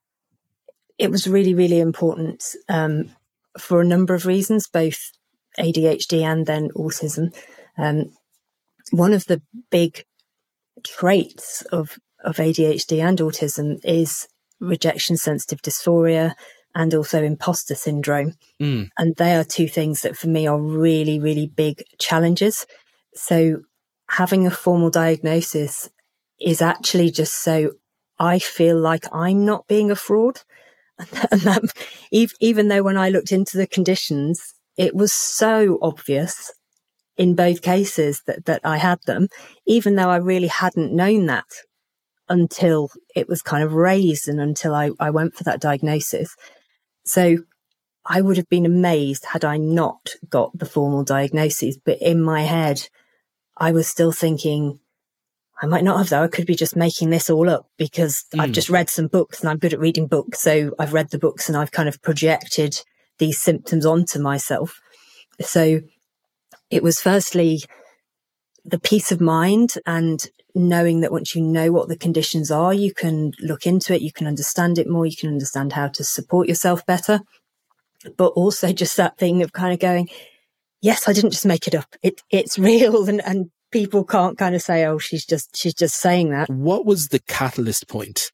it 0.99 1.11
was 1.11 1.29
really, 1.29 1.55
really 1.55 1.79
important. 1.79 2.45
Um, 2.69 3.11
for 3.59 3.81
a 3.81 3.87
number 3.87 4.15
of 4.15 4.27
reasons, 4.27 4.67
both 4.67 5.13
ADHD 5.59 6.23
and 6.23 6.47
then 6.47 6.71
autism. 6.77 7.35
Um, 7.79 8.13
one 8.91 9.13
of 9.13 9.27
the 9.27 9.43
big 9.71 10.05
traits 10.85 11.63
of, 11.73 11.99
of 12.25 12.37
ADHD 12.37 13.03
and 13.03 13.19
autism 13.19 13.79
is 13.85 14.27
rejection 14.61 15.17
sensitive 15.17 15.61
dysphoria 15.61 16.35
and 16.75 16.95
also 16.95 17.23
imposter 17.23 17.75
syndrome. 17.75 18.35
Mm. 18.61 18.89
And 18.99 19.15
they 19.17 19.35
are 19.35 19.45
two 19.45 19.69
things 19.69 20.03
that 20.03 20.17
for 20.17 20.29
me 20.29 20.47
are 20.47 20.61
really, 20.61 21.19
really 21.19 21.47
big 21.47 21.83
challenges. 21.99 22.67
So 23.15 23.63
having 24.09 24.47
a 24.47 24.51
formal 24.51 24.91
diagnosis 24.91 25.91
is 26.41 26.63
actually 26.63 27.11
just 27.11 27.43
so 27.43 27.73
I 28.19 28.39
feel 28.39 28.79
like 28.79 29.05
I'm 29.13 29.45
not 29.45 29.67
being 29.67 29.91
a 29.91 29.97
fraud. 29.97 30.41
And 31.31 31.41
that, 31.41 31.63
even 32.13 32.69
though 32.69 32.83
when 32.83 32.97
I 32.97 33.09
looked 33.09 33.33
into 33.33 33.57
the 33.57 33.67
conditions, 33.67 34.55
it 34.77 34.95
was 34.95 35.13
so 35.13 35.79
obvious 35.83 36.53
in 37.17 37.35
both 37.35 37.63
cases 37.63 38.23
that, 38.27 38.45
that 38.45 38.61
I 38.65 38.77
had 38.77 38.99
them, 39.07 39.29
even 39.67 39.97
though 39.97 40.11
I 40.11 40.17
really 40.17 40.47
hadn't 40.47 40.95
known 40.95 41.27
that 41.27 41.47
until 42.29 42.91
it 43.15 43.29
was 43.29 43.43
kind 43.43 43.63
of 43.63 43.75
raised 43.75 44.29
and 44.29 44.41
until 44.41 44.75
I, 44.75 44.91
I 45.01 45.11
went 45.11 45.35
for 45.35 45.45
that 45.45 45.61
diagnosis. 45.61 46.35
So 47.05 47.39
I 48.05 48.21
would 48.21 48.37
have 48.37 48.49
been 48.49 48.67
amazed 48.67 49.27
had 49.27 49.45
I 49.45 49.57
not 49.57 50.15
got 50.29 50.57
the 50.59 50.67
formal 50.67 51.05
diagnosis. 51.05 51.77
But 51.83 52.01
in 52.01 52.23
my 52.23 52.43
head, 52.43 52.89
I 53.57 53.71
was 53.73 53.87
still 53.87 54.13
thinking, 54.13 54.81
I 55.61 55.67
might 55.67 55.85
not 55.85 55.99
have 55.99 56.09
though. 56.09 56.23
I 56.23 56.29
could 56.29 56.47
be 56.47 56.57
just 56.57 56.75
making 56.75 57.11
this 57.11 57.31
all 57.31 57.49
up 57.49 57.69
because 57.77 58.25
mm. 58.35 58.41
I've 58.41 58.49
hmm. 58.49 58.55
just 58.55 58.71
read 58.71 58.91
some 58.91 59.07
books 59.07 59.41
and 59.41 59.49
I'm 59.49 59.59
good 59.59 59.73
at 59.73 59.81
reading 59.81 60.09
books. 60.09 60.41
So 60.41 60.75
I've 60.79 60.93
read 60.93 61.11
the 61.11 61.19
books 61.19 61.49
and 61.49 61.57
I've 61.57 61.71
kind 61.71 61.89
of 61.89 62.03
projected 62.03 62.83
these 63.19 63.41
symptoms 63.41 63.87
onto 63.87 64.19
myself. 64.19 64.81
So 65.41 65.81
it 66.71 66.83
was 66.83 67.01
firstly 67.01 67.61
the 68.65 68.81
peace 68.81 69.13
of 69.13 69.21
mind 69.21 69.75
and 69.87 70.27
knowing 70.55 71.01
that 71.01 71.13
once 71.13 71.35
you 71.35 71.43
know 71.43 71.73
what 71.73 71.89
the 71.89 71.97
conditions 71.97 72.51
are, 72.51 72.75
you 72.75 72.93
can 72.93 73.33
look 73.41 73.67
into 73.67 73.95
it, 73.95 74.03
you 74.03 74.13
can 74.13 74.27
understand 74.27 74.79
it 74.79 74.89
more, 74.89 75.07
you 75.07 75.17
can 75.17 75.31
understand 75.31 75.73
how 75.73 75.89
to 75.89 76.05
support 76.05 76.49
yourself 76.49 76.85
better. 76.87 77.21
But 78.17 78.29
also 78.29 78.73
just 78.73 78.97
that 78.97 79.19
thing 79.19 79.43
of 79.43 79.53
kind 79.53 79.73
of 79.73 79.79
going, 79.79 80.09
yes, 80.81 81.09
I 81.09 81.13
didn't 81.13 81.31
just 81.31 81.47
make 81.47 81.67
it 81.67 81.75
up. 81.75 81.95
It, 82.03 82.23
it's 82.31 82.59
real 82.59 83.09
and, 83.09 83.23
and 83.25 83.51
people 83.71 84.05
can't 84.05 84.37
kind 84.37 84.55
of 84.55 84.63
say, 84.63 84.85
oh, 84.85 84.99
she's 84.99 85.25
just, 85.25 85.57
she's 85.57 85.75
just 85.75 85.97
saying 85.97 86.31
that. 86.31 86.51
What 86.51 86.85
was 86.85 87.09
the 87.09 87.21
catalyst 87.21 87.89
point 87.89 88.31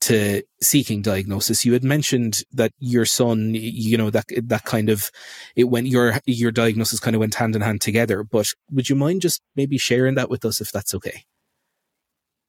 to 0.00 0.42
seeking 0.60 1.00
diagnosis? 1.00 1.64
You 1.64 1.72
had 1.74 1.84
mentioned 1.84 2.42
that 2.52 2.72
your 2.80 3.04
son, 3.04 3.52
you 3.54 3.96
know, 3.96 4.10
that, 4.10 4.24
that 4.48 4.64
kind 4.64 4.88
of, 4.88 5.12
it 5.54 5.64
went, 5.64 5.86
your, 5.86 6.18
your 6.26 6.50
diagnosis 6.50 6.98
kind 6.98 7.14
of 7.14 7.20
went 7.20 7.36
hand 7.36 7.54
in 7.54 7.62
hand 7.62 7.80
together, 7.80 8.24
but 8.24 8.48
would 8.72 8.88
you 8.88 8.96
mind 8.96 9.22
just 9.22 9.40
maybe 9.54 9.78
sharing 9.78 10.16
that 10.16 10.28
with 10.28 10.44
us 10.44 10.60
if 10.60 10.72
that's 10.72 10.92
okay? 10.94 11.24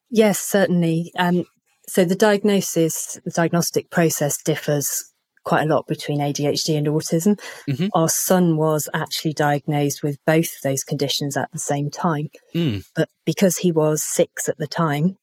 Yes, 0.09 0.39
certainly. 0.39 1.11
Um, 1.17 1.45
so 1.87 2.05
the 2.05 2.15
diagnosis, 2.15 3.19
the 3.25 3.31
diagnostic 3.31 3.89
process 3.89 4.41
differs 4.41 5.11
quite 5.43 5.63
a 5.63 5.73
lot 5.73 5.87
between 5.87 6.19
ADHD 6.19 6.77
and 6.77 6.87
autism. 6.87 7.39
Mm-hmm. 7.69 7.87
Our 7.93 8.09
son 8.09 8.57
was 8.57 8.89
actually 8.93 9.33
diagnosed 9.33 10.03
with 10.03 10.17
both 10.25 10.45
of 10.45 10.61
those 10.63 10.83
conditions 10.83 11.37
at 11.37 11.51
the 11.51 11.59
same 11.59 11.91
time. 11.91 12.29
Mm. 12.53 12.83
But 12.95 13.09
because 13.25 13.57
he 13.57 13.71
was 13.71 14.03
six 14.03 14.49
at 14.49 14.57
the 14.57 14.67
time, 14.67 15.17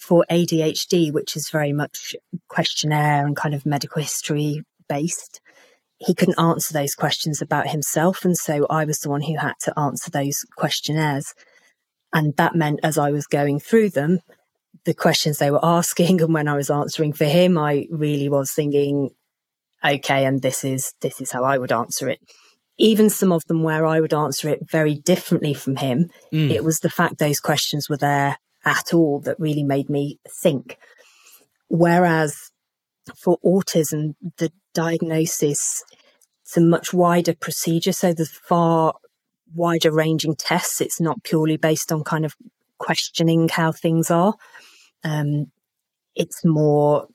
for 0.00 0.24
ADHD, 0.30 1.12
which 1.12 1.36
is 1.36 1.50
very 1.50 1.72
much 1.72 2.14
questionnaire 2.48 3.26
and 3.26 3.36
kind 3.36 3.54
of 3.54 3.66
medical 3.66 4.00
history 4.00 4.62
based, 4.88 5.40
he 5.98 6.14
couldn't 6.14 6.38
answer 6.38 6.72
those 6.72 6.94
questions 6.94 7.42
about 7.42 7.68
himself. 7.68 8.24
And 8.24 8.36
so 8.36 8.66
I 8.70 8.84
was 8.84 9.00
the 9.00 9.10
one 9.10 9.22
who 9.22 9.36
had 9.36 9.54
to 9.62 9.78
answer 9.78 10.10
those 10.10 10.44
questionnaires. 10.56 11.34
And 12.12 12.36
that 12.36 12.54
meant 12.54 12.80
as 12.82 12.98
I 12.98 13.10
was 13.10 13.26
going 13.26 13.60
through 13.60 13.90
them, 13.90 14.20
the 14.84 14.94
questions 14.94 15.38
they 15.38 15.50
were 15.50 15.64
asking 15.64 16.20
and 16.22 16.34
when 16.34 16.48
I 16.48 16.56
was 16.56 16.70
answering 16.70 17.12
for 17.12 17.24
him, 17.24 17.58
I 17.58 17.86
really 17.90 18.28
was 18.28 18.52
thinking, 18.52 19.10
okay, 19.84 20.24
and 20.24 20.42
this 20.42 20.64
is, 20.64 20.92
this 21.00 21.20
is 21.20 21.30
how 21.30 21.44
I 21.44 21.58
would 21.58 21.72
answer 21.72 22.08
it. 22.08 22.20
Even 22.78 23.10
some 23.10 23.30
of 23.30 23.44
them 23.44 23.62
where 23.62 23.84
I 23.84 24.00
would 24.00 24.14
answer 24.14 24.48
it 24.48 24.70
very 24.70 24.94
differently 24.94 25.52
from 25.52 25.76
him, 25.76 26.08
mm. 26.32 26.50
it 26.50 26.64
was 26.64 26.78
the 26.78 26.88
fact 26.88 27.18
those 27.18 27.38
questions 27.38 27.88
were 27.90 27.98
there 27.98 28.38
at 28.64 28.94
all 28.94 29.20
that 29.20 29.38
really 29.38 29.62
made 29.62 29.90
me 29.90 30.18
think. 30.42 30.78
Whereas 31.68 32.50
for 33.16 33.38
autism, 33.44 34.14
the 34.38 34.50
diagnosis, 34.74 35.84
it's 36.42 36.56
a 36.56 36.60
much 36.60 36.92
wider 36.92 37.34
procedure. 37.34 37.92
So 37.92 38.12
there's 38.12 38.30
far 38.32 38.94
wider 39.54 39.90
ranging 39.92 40.36
tests. 40.36 40.80
It's 40.80 41.00
not 41.00 41.22
purely 41.24 41.56
based 41.56 41.92
on 41.92 42.04
kind 42.04 42.24
of 42.24 42.34
questioning 42.78 43.48
how 43.48 43.72
things 43.72 44.10
are. 44.10 44.34
Um, 45.04 45.50
it's 46.14 46.44
more 46.44 47.06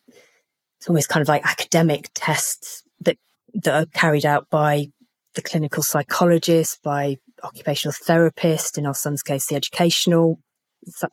it's 0.78 0.88
almost 0.88 1.10
kind 1.10 1.22
of 1.22 1.28
like 1.28 1.46
academic 1.46 2.10
tests 2.14 2.84
that 3.02 3.18
that 3.54 3.74
are 3.74 3.86
carried 3.88 4.26
out 4.26 4.50
by 4.50 4.88
the 5.36 5.42
clinical 5.42 5.84
psychologist, 5.84 6.82
by 6.84 7.18
occupational 7.44 7.94
therapist, 7.94 8.78
in 8.78 8.86
our 8.86 8.96
son's 8.96 9.22
case, 9.22 9.48
the 9.48 9.56
educational 9.56 10.40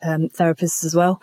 um, 0.02 0.28
therapists 0.28 0.84
as 0.84 0.94
well. 0.94 1.20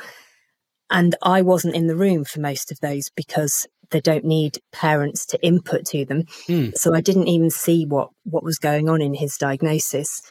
And 0.92 1.16
I 1.22 1.42
wasn't 1.42 1.76
in 1.76 1.88
the 1.88 1.96
room 1.96 2.26
for 2.26 2.40
most 2.40 2.72
of 2.72 2.80
those 2.80 3.10
because 3.16 3.68
they 3.92 4.02
don't 4.02 4.26
need 4.26 4.60
parents 4.72 5.26
to 5.28 5.44
input 5.46 5.86
to 5.88 6.06
them. 6.06 6.24
Mm. 6.48 6.76
So 6.76 6.94
I 6.94 7.02
didn't 7.02 7.28
even 7.28 7.50
see 7.50 7.86
what, 7.86 8.10
what 8.24 8.44
was 8.44 8.58
going 8.58 8.90
on 8.90 9.02
in 9.02 9.14
his 9.14 9.36
diagnosis. 9.38 10.22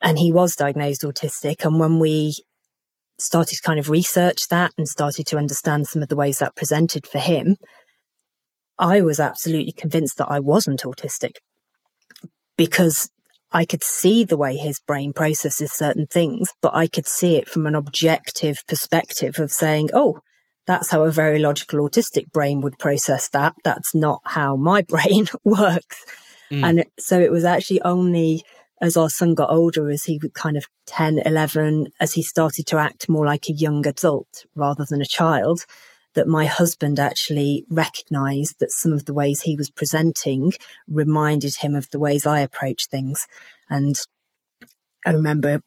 And 0.00 0.18
he 0.18 0.32
was 0.32 0.56
diagnosed 0.56 1.02
autistic. 1.02 1.64
And 1.64 1.78
when 1.78 1.98
we 1.98 2.34
started 3.18 3.56
to 3.56 3.62
kind 3.62 3.78
of 3.78 3.88
research 3.88 4.48
that 4.48 4.72
and 4.76 4.88
started 4.88 5.26
to 5.28 5.38
understand 5.38 5.86
some 5.86 6.02
of 6.02 6.08
the 6.08 6.16
ways 6.16 6.38
that 6.38 6.56
presented 6.56 7.06
for 7.06 7.18
him, 7.18 7.56
I 8.78 9.00
was 9.00 9.20
absolutely 9.20 9.72
convinced 9.72 10.18
that 10.18 10.30
I 10.30 10.40
wasn't 10.40 10.82
autistic 10.82 11.36
because 12.56 13.10
I 13.52 13.64
could 13.64 13.84
see 13.84 14.24
the 14.24 14.36
way 14.36 14.56
his 14.56 14.80
brain 14.80 15.12
processes 15.12 15.72
certain 15.72 16.06
things, 16.06 16.48
but 16.62 16.74
I 16.74 16.86
could 16.86 17.06
see 17.06 17.36
it 17.36 17.48
from 17.48 17.66
an 17.66 17.74
objective 17.74 18.58
perspective 18.66 19.38
of 19.38 19.52
saying, 19.52 19.90
oh, 19.92 20.20
that's 20.66 20.90
how 20.90 21.02
a 21.04 21.10
very 21.10 21.38
logical 21.38 21.80
autistic 21.88 22.30
brain 22.32 22.60
would 22.60 22.78
process 22.78 23.28
that. 23.30 23.54
That's 23.64 23.94
not 23.94 24.20
how 24.24 24.56
my 24.56 24.82
brain 24.88 25.26
works. 25.44 26.04
Mm. 26.50 26.68
And 26.68 26.84
so 26.98 27.20
it 27.20 27.32
was 27.32 27.44
actually 27.44 27.82
only 27.82 28.44
as 28.80 28.96
our 28.96 29.08
son 29.08 29.34
got 29.34 29.50
older, 29.50 29.88
as 29.90 30.04
he 30.04 30.18
was 30.20 30.32
kind 30.34 30.56
of 30.56 30.66
10, 30.86 31.20
11, 31.24 31.86
as 32.00 32.12
he 32.12 32.22
started 32.22 32.66
to 32.66 32.78
act 32.78 33.08
more 33.08 33.24
like 33.24 33.48
a 33.48 33.52
young 33.52 33.86
adult 33.86 34.44
rather 34.56 34.84
than 34.84 35.00
a 35.00 35.06
child, 35.06 35.64
that 36.14 36.26
my 36.26 36.46
husband 36.46 36.98
actually 36.98 37.64
recognized 37.70 38.56
that 38.58 38.72
some 38.72 38.92
of 38.92 39.04
the 39.04 39.14
ways 39.14 39.42
he 39.42 39.54
was 39.54 39.70
presenting 39.70 40.52
reminded 40.88 41.56
him 41.56 41.76
of 41.76 41.88
the 41.90 41.98
ways 41.98 42.26
I 42.26 42.40
approach 42.40 42.88
things. 42.88 43.28
And 43.70 43.96
I 45.06 45.12
remember 45.12 45.62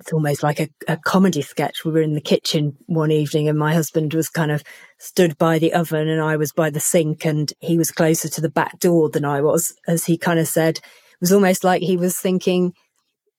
it's 0.00 0.12
almost 0.12 0.42
like 0.42 0.60
a, 0.60 0.68
a, 0.86 0.96
comedy 0.96 1.42
sketch. 1.42 1.84
We 1.84 1.90
were 1.90 2.00
in 2.00 2.14
the 2.14 2.20
kitchen 2.20 2.76
one 2.86 3.10
evening 3.10 3.48
and 3.48 3.58
my 3.58 3.72
husband 3.72 4.14
was 4.14 4.28
kind 4.28 4.52
of 4.52 4.62
stood 4.98 5.36
by 5.38 5.58
the 5.58 5.72
oven 5.72 6.08
and 6.08 6.20
I 6.20 6.36
was 6.36 6.52
by 6.52 6.70
the 6.70 6.80
sink 6.80 7.24
and 7.24 7.52
he 7.60 7.76
was 7.76 7.90
closer 7.90 8.28
to 8.28 8.40
the 8.40 8.50
back 8.50 8.78
door 8.78 9.10
than 9.10 9.24
I 9.24 9.40
was 9.40 9.74
as 9.88 10.04
he 10.04 10.16
kind 10.16 10.38
of 10.38 10.46
said, 10.46 10.78
it 10.78 11.20
was 11.20 11.32
almost 11.32 11.64
like 11.64 11.82
he 11.82 11.96
was 11.96 12.16
thinking, 12.16 12.74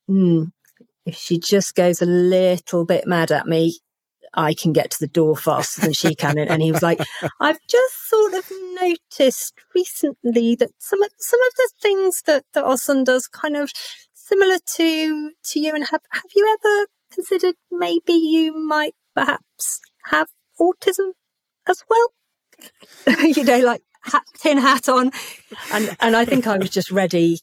hmm, 0.07 0.45
if 1.05 1.15
she 1.15 1.39
just 1.39 1.75
goes 1.75 2.01
a 2.01 2.05
little 2.05 2.85
bit 2.85 3.07
mad 3.07 3.31
at 3.31 3.47
me, 3.47 3.79
I 4.33 4.53
can 4.53 4.73
get 4.73 4.91
to 4.91 4.97
the 4.99 5.07
door 5.07 5.35
faster 5.35 5.81
than 5.81 5.93
she 5.93 6.13
can. 6.13 6.37
And 6.37 6.61
he 6.61 6.71
was 6.71 6.83
like, 6.83 6.99
I've 7.39 7.59
just 7.67 8.09
sort 8.09 8.33
of 8.33 8.45
noticed 8.75 9.53
recently 9.73 10.55
that 10.55 10.69
some 10.77 11.01
of, 11.01 11.09
some 11.17 11.41
of 11.41 11.53
the 11.55 11.69
things 11.81 12.21
that, 12.27 12.43
that 12.53 12.79
son 12.79 13.03
does 13.03 13.27
kind 13.27 13.55
of 13.55 13.71
similar 14.29 14.57
to, 14.75 15.31
to 15.43 15.59
you. 15.59 15.73
And 15.75 15.85
have, 15.85 16.01
have 16.11 16.31
you 16.35 16.57
ever 16.59 16.87
considered 17.11 17.55
maybe 17.71 18.13
you 18.13 18.57
might 18.57 18.95
perhaps 19.15 19.79
have 20.05 20.27
autism 20.59 21.11
as 21.67 21.83
well? 21.89 23.17
you 23.23 23.43
know, 23.43 23.59
like 23.59 23.81
hat, 24.01 24.23
tin 24.39 24.57
hat 24.57 24.87
on. 24.87 25.11
And, 25.73 25.95
and 25.99 26.15
I 26.15 26.25
think 26.25 26.47
I 26.47 26.57
was 26.57 26.69
just 26.69 26.91
ready 26.91 27.39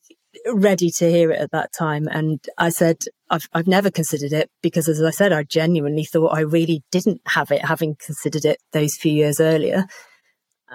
ready 0.53 0.91
to 0.91 1.11
hear 1.11 1.31
it 1.31 1.41
at 1.41 1.51
that 1.53 1.73
time. 1.73 2.07
And 2.11 2.45
I 2.59 2.69
said, 2.69 2.99
I've, 3.31 3.49
I've 3.53 3.67
never 3.67 3.91
considered 3.91 4.33
it 4.33 4.51
because 4.63 4.87
as 4.87 5.03
I 5.03 5.11
said, 5.11 5.33
I 5.33 5.43
genuinely 5.43 6.05
thought 6.05 6.29
I 6.29 6.41
really 6.41 6.83
didn't 6.93 7.23
have 7.27 7.51
it, 7.51 7.65
having 7.65 7.97
considered 7.97 8.45
it 8.45 8.59
those 8.73 8.97
few 8.97 9.13
years 9.13 9.41
earlier. 9.41 9.87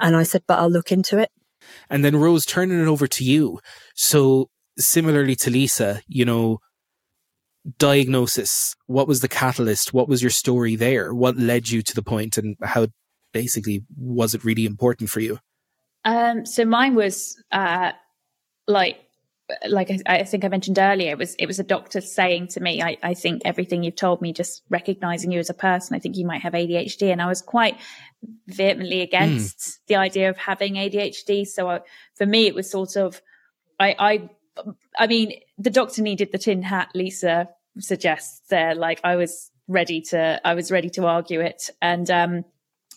And 0.01 0.15
I 0.15 0.23
said, 0.23 0.43
but 0.47 0.59
I'll 0.59 0.69
look 0.69 0.91
into 0.91 1.19
it. 1.19 1.29
And 1.89 2.03
then 2.03 2.15
Rose, 2.15 2.45
turning 2.45 2.81
it 2.81 2.87
over 2.87 3.07
to 3.07 3.23
you. 3.23 3.59
So 3.93 4.49
similarly 4.85 5.35
to 5.37 5.49
Lisa, 5.49 6.01
you 6.07 6.25
know, 6.25 6.59
diagnosis, 7.77 8.75
what 8.87 9.07
was 9.07 9.21
the 9.21 9.27
catalyst? 9.27 9.93
What 9.93 10.07
was 10.07 10.21
your 10.21 10.31
story 10.31 10.75
there? 10.75 11.13
What 11.13 11.37
led 11.37 11.69
you 11.69 11.81
to 11.81 11.95
the 11.95 12.03
point 12.03 12.37
and 12.37 12.55
how 12.63 12.87
basically 13.33 13.83
was 13.97 14.33
it 14.33 14.43
really 14.43 14.65
important 14.65 15.09
for 15.09 15.19
you? 15.19 15.39
Um, 16.03 16.45
so 16.45 16.65
mine 16.65 16.95
was 16.95 17.41
uh, 17.51 17.91
like 18.67 18.97
like 19.67 19.91
I, 19.91 20.19
I, 20.19 20.23
think 20.23 20.45
I 20.45 20.47
mentioned 20.47 20.79
earlier, 20.79 21.11
it 21.11 21.17
was 21.17 21.35
it 21.35 21.45
was 21.45 21.59
a 21.59 21.63
doctor 21.63 22.01
saying 22.01 22.47
to 22.49 22.59
me, 22.59 22.81
I, 22.81 22.97
I, 23.03 23.13
think 23.13 23.41
everything 23.45 23.83
you've 23.83 23.95
told 23.95 24.21
me, 24.21 24.33
just 24.33 24.61
recognizing 24.69 25.31
you 25.31 25.39
as 25.39 25.49
a 25.49 25.53
person, 25.53 25.95
I 25.95 25.99
think 25.99 26.15
you 26.15 26.25
might 26.25 26.41
have 26.41 26.53
ADHD, 26.53 27.11
and 27.11 27.21
I 27.21 27.27
was 27.27 27.41
quite 27.41 27.77
vehemently 28.47 29.01
against 29.01 29.57
mm. 29.57 29.77
the 29.87 29.95
idea 29.95 30.29
of 30.29 30.37
having 30.37 30.75
ADHD. 30.75 31.45
So 31.45 31.69
I, 31.69 31.79
for 32.15 32.25
me, 32.25 32.47
it 32.47 32.55
was 32.55 32.69
sort 32.69 32.95
of, 32.95 33.21
I, 33.79 33.95
I, 33.99 34.29
I 34.97 35.07
mean, 35.07 35.33
the 35.57 35.69
doctor 35.69 36.01
needed 36.01 36.31
the 36.31 36.37
tin 36.37 36.61
hat. 36.61 36.89
Lisa 36.93 37.47
suggests 37.79 38.41
there, 38.49 38.75
like 38.75 38.99
I 39.03 39.15
was 39.15 39.49
ready 39.67 40.01
to, 40.01 40.41
I 40.43 40.53
was 40.53 40.71
ready 40.71 40.89
to 40.91 41.05
argue 41.05 41.39
it, 41.41 41.69
and 41.81 42.09
um, 42.11 42.45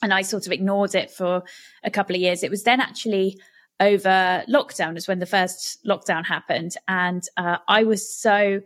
and 0.02 0.12
I 0.12 0.22
sort 0.22 0.46
of 0.46 0.52
ignored 0.52 0.94
it 0.94 1.10
for 1.10 1.42
a 1.82 1.90
couple 1.90 2.16
of 2.16 2.22
years. 2.22 2.42
It 2.42 2.50
was 2.50 2.64
then 2.64 2.80
actually 2.80 3.40
over 3.80 4.44
lockdown, 4.48 4.96
is 4.96 5.08
when 5.08 5.18
the 5.18 5.26
first 5.26 5.84
lockdown 5.86 6.24
happened, 6.24 6.76
and 6.88 7.22
uh, 7.36 7.58
I 7.68 7.84
was 7.84 8.12
so 8.12 8.60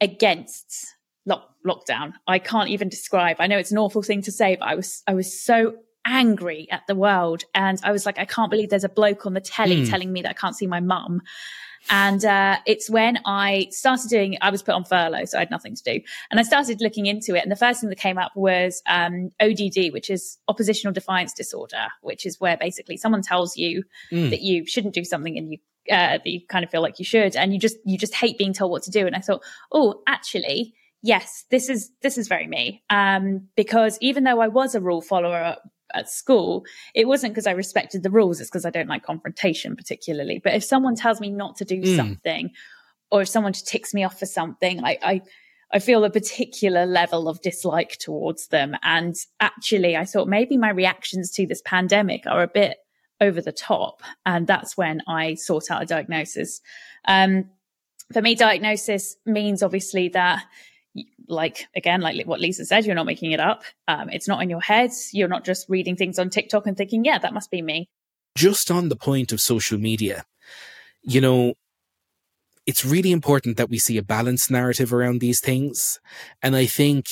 against 0.00 0.94
lock- 1.26 1.54
lockdown. 1.66 2.12
I 2.26 2.38
can't 2.38 2.70
even 2.70 2.88
describe. 2.88 3.36
I 3.40 3.46
know 3.46 3.58
it's 3.58 3.72
an 3.72 3.78
awful 3.78 4.02
thing 4.02 4.22
to 4.22 4.32
say, 4.32 4.56
but 4.56 4.68
I 4.68 4.74
was 4.74 5.02
I 5.06 5.14
was 5.14 5.40
so 5.40 5.74
angry 6.06 6.68
at 6.70 6.86
the 6.86 6.94
world, 6.94 7.44
and 7.54 7.80
I 7.82 7.92
was 7.92 8.06
like, 8.06 8.18
I 8.18 8.24
can't 8.24 8.50
believe 8.50 8.70
there's 8.70 8.84
a 8.84 8.88
bloke 8.88 9.26
on 9.26 9.34
the 9.34 9.40
telly 9.40 9.82
mm. 9.82 9.90
telling 9.90 10.12
me 10.12 10.22
that 10.22 10.30
I 10.30 10.34
can't 10.34 10.56
see 10.56 10.66
my 10.66 10.80
mum. 10.80 11.22
And 11.90 12.24
uh, 12.24 12.58
it's 12.66 12.90
when 12.90 13.18
I 13.24 13.68
started 13.70 14.08
doing, 14.08 14.36
I 14.40 14.50
was 14.50 14.62
put 14.62 14.74
on 14.74 14.84
furlough, 14.84 15.24
so 15.24 15.38
I 15.38 15.40
had 15.40 15.50
nothing 15.50 15.74
to 15.74 15.82
do. 15.82 16.00
And 16.30 16.38
I 16.38 16.42
started 16.42 16.80
looking 16.80 17.06
into 17.06 17.34
it. 17.34 17.42
And 17.42 17.50
the 17.50 17.56
first 17.56 17.80
thing 17.80 17.88
that 17.90 17.98
came 17.98 18.18
up 18.18 18.32
was 18.34 18.82
um, 18.86 19.30
ODD, 19.40 19.92
which 19.92 20.10
is 20.10 20.38
oppositional 20.48 20.92
defiance 20.92 21.32
disorder, 21.32 21.88
which 22.02 22.26
is 22.26 22.40
where 22.40 22.56
basically 22.56 22.96
someone 22.96 23.22
tells 23.22 23.56
you 23.56 23.84
mm. 24.12 24.30
that 24.30 24.42
you 24.42 24.66
shouldn't 24.66 24.94
do 24.94 25.04
something 25.04 25.36
and 25.36 25.52
you 25.52 25.58
uh, 25.90 26.18
that 26.18 26.26
you 26.26 26.40
kind 26.48 26.64
of 26.64 26.70
feel 26.70 26.82
like 26.82 26.98
you 26.98 27.04
should, 27.04 27.34
and 27.34 27.54
you 27.54 27.58
just 27.58 27.76
you 27.84 27.96
just 27.96 28.14
hate 28.14 28.36
being 28.36 28.52
told 28.52 28.70
what 28.70 28.82
to 28.82 28.90
do. 28.90 29.06
And 29.06 29.16
I 29.16 29.20
thought, 29.20 29.42
oh, 29.72 30.02
actually, 30.06 30.74
yes, 31.02 31.44
this 31.50 31.68
is 31.68 31.90
this 32.02 32.18
is 32.18 32.28
very 32.28 32.46
me. 32.46 32.82
Um, 32.90 33.48
because 33.56 33.98
even 34.02 34.24
though 34.24 34.40
I 34.40 34.48
was 34.48 34.74
a 34.74 34.80
rule 34.80 35.00
follower 35.00 35.56
at 35.94 36.08
school, 36.08 36.64
it 36.94 37.06
wasn't 37.06 37.32
because 37.32 37.46
I 37.46 37.52
respected 37.52 38.02
the 38.02 38.10
rules. 38.10 38.40
It's 38.40 38.50
because 38.50 38.64
I 38.64 38.70
don't 38.70 38.88
like 38.88 39.04
confrontation 39.04 39.76
particularly. 39.76 40.40
But 40.42 40.54
if 40.54 40.64
someone 40.64 40.94
tells 40.94 41.20
me 41.20 41.30
not 41.30 41.56
to 41.56 41.64
do 41.64 41.80
mm. 41.82 41.96
something, 41.96 42.50
or 43.10 43.22
if 43.22 43.28
someone 43.28 43.52
ticks 43.52 43.94
me 43.94 44.04
off 44.04 44.18
for 44.18 44.26
something, 44.26 44.84
I, 44.84 44.98
I, 45.02 45.22
I 45.72 45.78
feel 45.78 46.04
a 46.04 46.10
particular 46.10 46.86
level 46.86 47.28
of 47.28 47.40
dislike 47.42 47.96
towards 47.98 48.48
them. 48.48 48.76
And 48.82 49.14
actually, 49.40 49.96
I 49.96 50.04
thought 50.04 50.28
maybe 50.28 50.56
my 50.56 50.70
reactions 50.70 51.30
to 51.32 51.46
this 51.46 51.62
pandemic 51.64 52.26
are 52.26 52.42
a 52.42 52.48
bit 52.48 52.78
over 53.20 53.40
the 53.40 53.52
top. 53.52 54.02
And 54.26 54.46
that's 54.46 54.76
when 54.76 55.02
I 55.08 55.34
sought 55.34 55.70
out 55.70 55.82
a 55.82 55.86
diagnosis. 55.86 56.60
Um, 57.06 57.50
for 58.12 58.22
me, 58.22 58.34
diagnosis 58.34 59.16
means 59.26 59.62
obviously 59.62 60.08
that 60.10 60.44
like 61.28 61.66
again, 61.76 62.00
like 62.00 62.26
what 62.26 62.40
Lisa 62.40 62.64
said, 62.64 62.84
you're 62.84 62.94
not 62.94 63.06
making 63.06 63.32
it 63.32 63.40
up. 63.40 63.62
Um, 63.86 64.08
it's 64.10 64.28
not 64.28 64.42
in 64.42 64.50
your 64.50 64.60
head. 64.60 64.90
You're 65.12 65.28
not 65.28 65.44
just 65.44 65.68
reading 65.68 65.96
things 65.96 66.18
on 66.18 66.30
TikTok 66.30 66.66
and 66.66 66.76
thinking, 66.76 67.04
yeah, 67.04 67.18
that 67.18 67.34
must 67.34 67.50
be 67.50 67.62
me. 67.62 67.88
Just 68.36 68.70
on 68.70 68.88
the 68.88 68.96
point 68.96 69.32
of 69.32 69.40
social 69.40 69.78
media, 69.78 70.24
you 71.02 71.20
know, 71.20 71.54
it's 72.66 72.84
really 72.84 73.12
important 73.12 73.56
that 73.56 73.70
we 73.70 73.78
see 73.78 73.96
a 73.96 74.02
balanced 74.02 74.50
narrative 74.50 74.92
around 74.92 75.20
these 75.20 75.40
things. 75.40 75.98
And 76.42 76.54
I 76.54 76.66
think, 76.66 77.06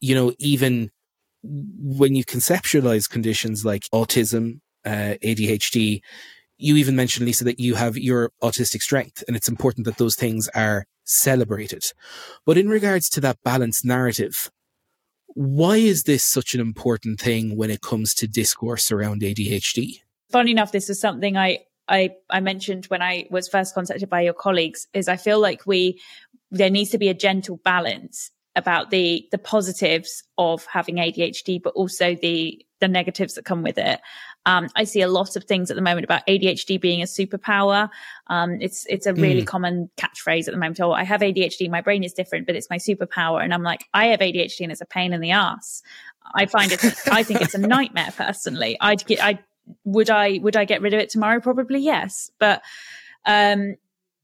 you 0.00 0.14
know, 0.14 0.32
even 0.38 0.90
when 1.42 2.14
you 2.14 2.24
conceptualize 2.24 3.08
conditions 3.08 3.64
like 3.64 3.84
autism, 3.92 4.60
uh, 4.84 5.14
ADHD, 5.24 6.00
you 6.58 6.76
even 6.76 6.96
mentioned, 6.96 7.24
Lisa, 7.26 7.44
that 7.44 7.60
you 7.60 7.76
have 7.76 7.96
your 7.96 8.30
autistic 8.42 8.82
strength, 8.82 9.22
and 9.26 9.36
it's 9.36 9.48
important 9.48 9.86
that 9.86 9.96
those 9.96 10.16
things 10.16 10.48
are 10.48 10.84
celebrated. 11.08 11.92
But 12.44 12.58
in 12.58 12.68
regards 12.68 13.08
to 13.10 13.20
that 13.22 13.38
balanced 13.42 13.84
narrative, 13.84 14.50
why 15.34 15.76
is 15.76 16.04
this 16.04 16.24
such 16.24 16.54
an 16.54 16.60
important 16.60 17.20
thing 17.20 17.56
when 17.56 17.70
it 17.70 17.80
comes 17.80 18.14
to 18.14 18.26
discourse 18.26 18.90
around 18.90 19.22
ADHD? 19.22 20.00
Funny 20.30 20.50
enough, 20.50 20.72
this 20.72 20.90
is 20.90 21.00
something 21.00 21.36
I, 21.36 21.60
I, 21.88 22.10
I 22.30 22.40
mentioned 22.40 22.86
when 22.86 23.02
I 23.02 23.26
was 23.30 23.48
first 23.48 23.74
contacted 23.74 24.08
by 24.08 24.20
your 24.20 24.34
colleagues 24.34 24.86
is 24.92 25.08
I 25.08 25.16
feel 25.16 25.40
like 25.40 25.66
we, 25.66 26.00
there 26.50 26.70
needs 26.70 26.90
to 26.90 26.98
be 26.98 27.08
a 27.08 27.14
gentle 27.14 27.58
balance 27.58 28.30
about 28.56 28.90
the, 28.90 29.26
the 29.30 29.38
positives 29.38 30.24
of 30.36 30.66
having 30.66 30.96
ADHD, 30.96 31.62
but 31.62 31.74
also 31.74 32.14
the, 32.14 32.60
the 32.80 32.88
negatives 32.88 33.34
that 33.34 33.44
come 33.44 33.62
with 33.62 33.78
it. 33.78 34.00
Um, 34.46 34.68
I 34.76 34.84
see 34.84 35.02
a 35.02 35.08
lot 35.08 35.36
of 35.36 35.44
things 35.44 35.70
at 35.70 35.74
the 35.74 35.82
moment 35.82 36.04
about 36.04 36.26
ADHD 36.26 36.80
being 36.80 37.02
a 37.02 37.04
superpower. 37.04 37.90
Um, 38.28 38.58
it's 38.60 38.86
it's 38.86 39.06
a 39.06 39.12
really 39.12 39.42
mm. 39.42 39.46
common 39.46 39.90
catchphrase 39.96 40.48
at 40.48 40.52
the 40.52 40.58
moment. 40.58 40.80
Oh, 40.80 40.92
I 40.92 41.04
have 41.04 41.20
ADHD. 41.20 41.68
My 41.70 41.80
brain 41.80 42.02
is 42.02 42.12
different, 42.12 42.46
but 42.46 42.56
it's 42.56 42.70
my 42.70 42.78
superpower. 42.78 43.42
And 43.42 43.52
I'm 43.52 43.62
like, 43.62 43.84
I 43.92 44.06
have 44.06 44.20
ADHD, 44.20 44.60
and 44.60 44.72
it's 44.72 44.80
a 44.80 44.86
pain 44.86 45.12
in 45.12 45.20
the 45.20 45.32
ass. 45.32 45.82
I 46.34 46.46
find 46.46 46.72
it. 46.72 46.82
I 47.10 47.22
think 47.22 47.42
it's 47.42 47.54
a 47.54 47.58
nightmare 47.58 48.12
personally. 48.16 48.76
I'd 48.80 49.04
get. 49.06 49.22
I 49.22 49.38
would. 49.84 50.08
I 50.08 50.38
would. 50.42 50.56
I 50.56 50.64
get 50.64 50.80
rid 50.80 50.94
of 50.94 51.00
it 51.00 51.10
tomorrow? 51.10 51.40
Probably 51.40 51.80
yes. 51.80 52.30
But 52.38 52.62
um, 53.26 53.76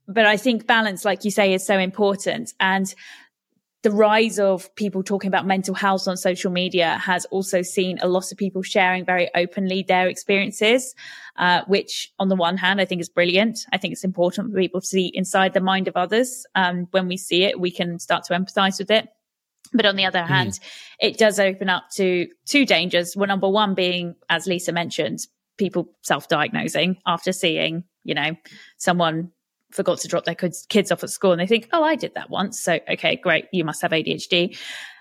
but 0.09 0.27
I 0.27 0.37
think 0.37 0.67
balance, 0.67 1.05
like 1.05 1.25
you 1.25 1.31
say, 1.31 1.55
is 1.55 1.67
so 1.67 1.79
important. 1.79 2.53
And 2.61 2.95
the 3.85 3.91
rise 3.91 4.39
of 4.39 4.75
people 4.77 5.03
talking 5.03 5.29
about 5.29 5.47
mental 5.47 5.75
health 5.75 6.09
on 6.09 6.17
social 6.17 6.51
media 6.51 6.97
has 6.97 7.27
also 7.27 7.61
seen 7.61 7.99
a 8.01 8.09
lot 8.09 8.33
of 8.33 8.39
people 8.39 8.63
sharing 8.63 9.05
very 9.05 9.31
openly 9.35 9.85
their 9.87 10.09
experiences, 10.09 10.95
uh, 11.37 11.61
which 11.67 12.11
on 12.19 12.31
the 12.31 12.35
one 12.35 12.57
hand, 12.57 12.81
I 12.81 12.87
think 12.87 13.03
is 13.03 13.11
brilliant. 13.11 13.59
I 13.73 13.77
think 13.77 13.93
it's 13.93 14.03
important 14.03 14.51
for 14.51 14.59
people 14.59 14.81
to 14.81 14.87
see 14.87 15.13
inside 15.13 15.53
the 15.53 15.61
mind 15.61 15.87
of 15.87 15.97
others. 15.99 16.47
Um, 16.55 16.89
when 16.93 17.09
we 17.09 17.19
see 17.19 17.45
it, 17.45 17.61
we 17.61 17.71
can 17.71 17.99
start 17.99 18.25
to 18.25 18.33
empathize 18.33 18.79
with 18.79 18.91
it. 18.91 19.07
But 19.75 19.85
on 19.85 19.97
the 19.97 20.07
other 20.07 20.23
hand, 20.23 20.53
mm. 20.53 20.61
it 21.01 21.19
does 21.19 21.39
open 21.39 21.69
up 21.69 21.91
to 21.97 22.27
two 22.47 22.65
dangers. 22.65 23.15
Well, 23.15 23.29
number 23.29 23.51
one 23.51 23.75
being, 23.75 24.15
as 24.31 24.47
Lisa 24.47 24.73
mentioned, 24.73 25.27
people 25.59 25.91
self-diagnosing 26.03 26.97
after 27.07 27.33
seeing, 27.33 27.85
you 28.03 28.15
know, 28.15 28.35
someone 28.79 29.31
forgot 29.75 29.99
to 29.99 30.09
drop 30.09 30.25
their 30.25 30.37
kids 30.37 30.93
off 30.93 31.03
at 31.03 31.11
school 31.11 31.33
and 31.33 31.41
they 31.41 31.47
think, 31.47 31.69
oh, 31.73 31.83
I 31.83 31.97
did 31.97 32.15
that 32.15 32.31
once. 32.31 32.61
So, 32.61 32.79
okay, 32.89 33.17
great. 33.17 33.47
You 33.53 33.65
must 33.65 33.83
have 33.83 33.91
ADHD. 33.91 34.57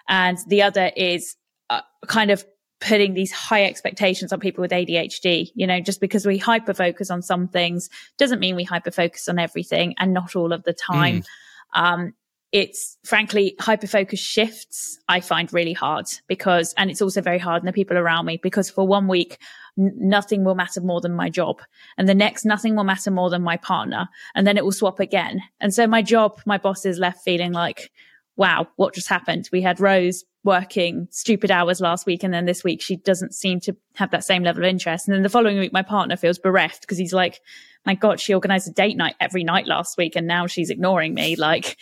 And 0.10 0.38
the 0.48 0.64
other 0.64 0.92
is 0.98 1.36
uh, 1.70 1.82
kind 2.08 2.32
of 2.32 2.44
putting 2.82 3.14
these 3.14 3.32
high 3.32 3.64
expectations 3.66 4.34
on 4.34 4.40
people 4.40 4.62
with 4.64 4.72
ADHD. 4.72 5.52
You 5.54 5.68
know, 5.68 5.80
just 5.80 6.02
because 6.02 6.26
we 6.26 6.38
hyper 6.38 6.74
focus 6.74 7.12
on 7.12 7.22
some 7.22 7.48
things 7.48 7.90
doesn't 8.18 8.40
mean 8.40 8.56
we 8.56 8.64
hyper 8.64 8.92
focus 8.92 9.30
on 9.30 9.38
everything 9.38 9.94
and 10.00 10.12
not 10.12 10.36
all 10.36 10.52
of 10.52 10.64
the 10.64 10.74
time. 10.74 11.22
Mm. 11.22 11.24
Um, 11.76 12.14
it's 12.54 13.00
frankly 13.04 13.56
hyper 13.60 13.88
focus 13.88 14.20
shifts 14.20 15.00
I 15.10 15.20
find 15.20 15.52
really 15.52 15.74
hard 15.74 16.06
because, 16.28 16.74
and 16.78 16.92
it's 16.92 17.02
also 17.02 17.20
very 17.20 17.40
hard 17.40 17.64
on 17.64 17.66
the 17.66 17.74
people 17.74 17.98
around 17.98 18.28
me 18.28 18.40
because 18.42 18.70
for 18.70 18.88
one 18.88 19.08
week 19.08 19.40
nothing 19.76 20.44
will 20.44 20.54
matter 20.54 20.80
more 20.80 21.02
than 21.02 21.16
my 21.16 21.30
job. 21.30 21.62
And 21.98 22.08
the 22.08 22.14
next, 22.14 22.46
nothing 22.46 22.76
will 22.76 22.84
matter 22.84 23.10
more 23.10 23.32
than 23.32 23.42
my 23.42 23.58
partner. 23.58 24.08
And 24.36 24.46
then 24.46 24.56
it 24.56 24.64
will 24.64 24.72
swap 24.72 25.00
again. 25.00 25.42
And 25.60 25.74
so 25.74 25.88
my 25.88 26.04
job, 26.04 26.40
my 26.46 26.60
boss 26.60 26.86
is 26.86 27.00
left 27.00 27.24
feeling 27.24 27.54
like, 27.54 27.92
wow, 28.36 28.68
what 28.76 28.94
just 28.94 29.08
happened? 29.08 29.50
We 29.52 29.62
had 29.62 29.80
Rose 29.80 30.24
working 30.44 31.08
stupid 31.10 31.52
hours 31.52 31.80
last 31.80 32.06
week. 32.06 32.24
And 32.24 32.34
then 32.34 32.46
this 32.46 32.64
week 32.64 32.82
she 32.82 32.98
doesn't 32.98 33.34
seem 33.34 33.60
to 33.62 33.76
have 33.96 34.12
that 34.12 34.26
same 34.26 34.44
level 34.44 34.64
of 34.64 34.70
interest. 34.70 35.08
And 35.08 35.16
then 35.16 35.24
the 35.24 35.30
following 35.30 35.58
week, 35.58 35.72
my 35.72 35.84
partner 35.84 36.18
feels 36.18 36.38
bereft 36.38 36.82
because 36.82 36.98
he's 36.98 37.14
like, 37.14 37.42
my 37.86 37.96
God, 37.96 38.20
she 38.20 38.34
organized 38.34 38.68
a 38.68 38.72
date 38.72 38.98
night 38.98 39.16
every 39.20 39.44
night 39.44 39.68
last 39.68 39.98
week 39.98 40.16
and 40.16 40.28
now 40.28 40.48
she's 40.48 40.70
ignoring 40.70 41.14
me. 41.14 41.36
Like 41.36 41.78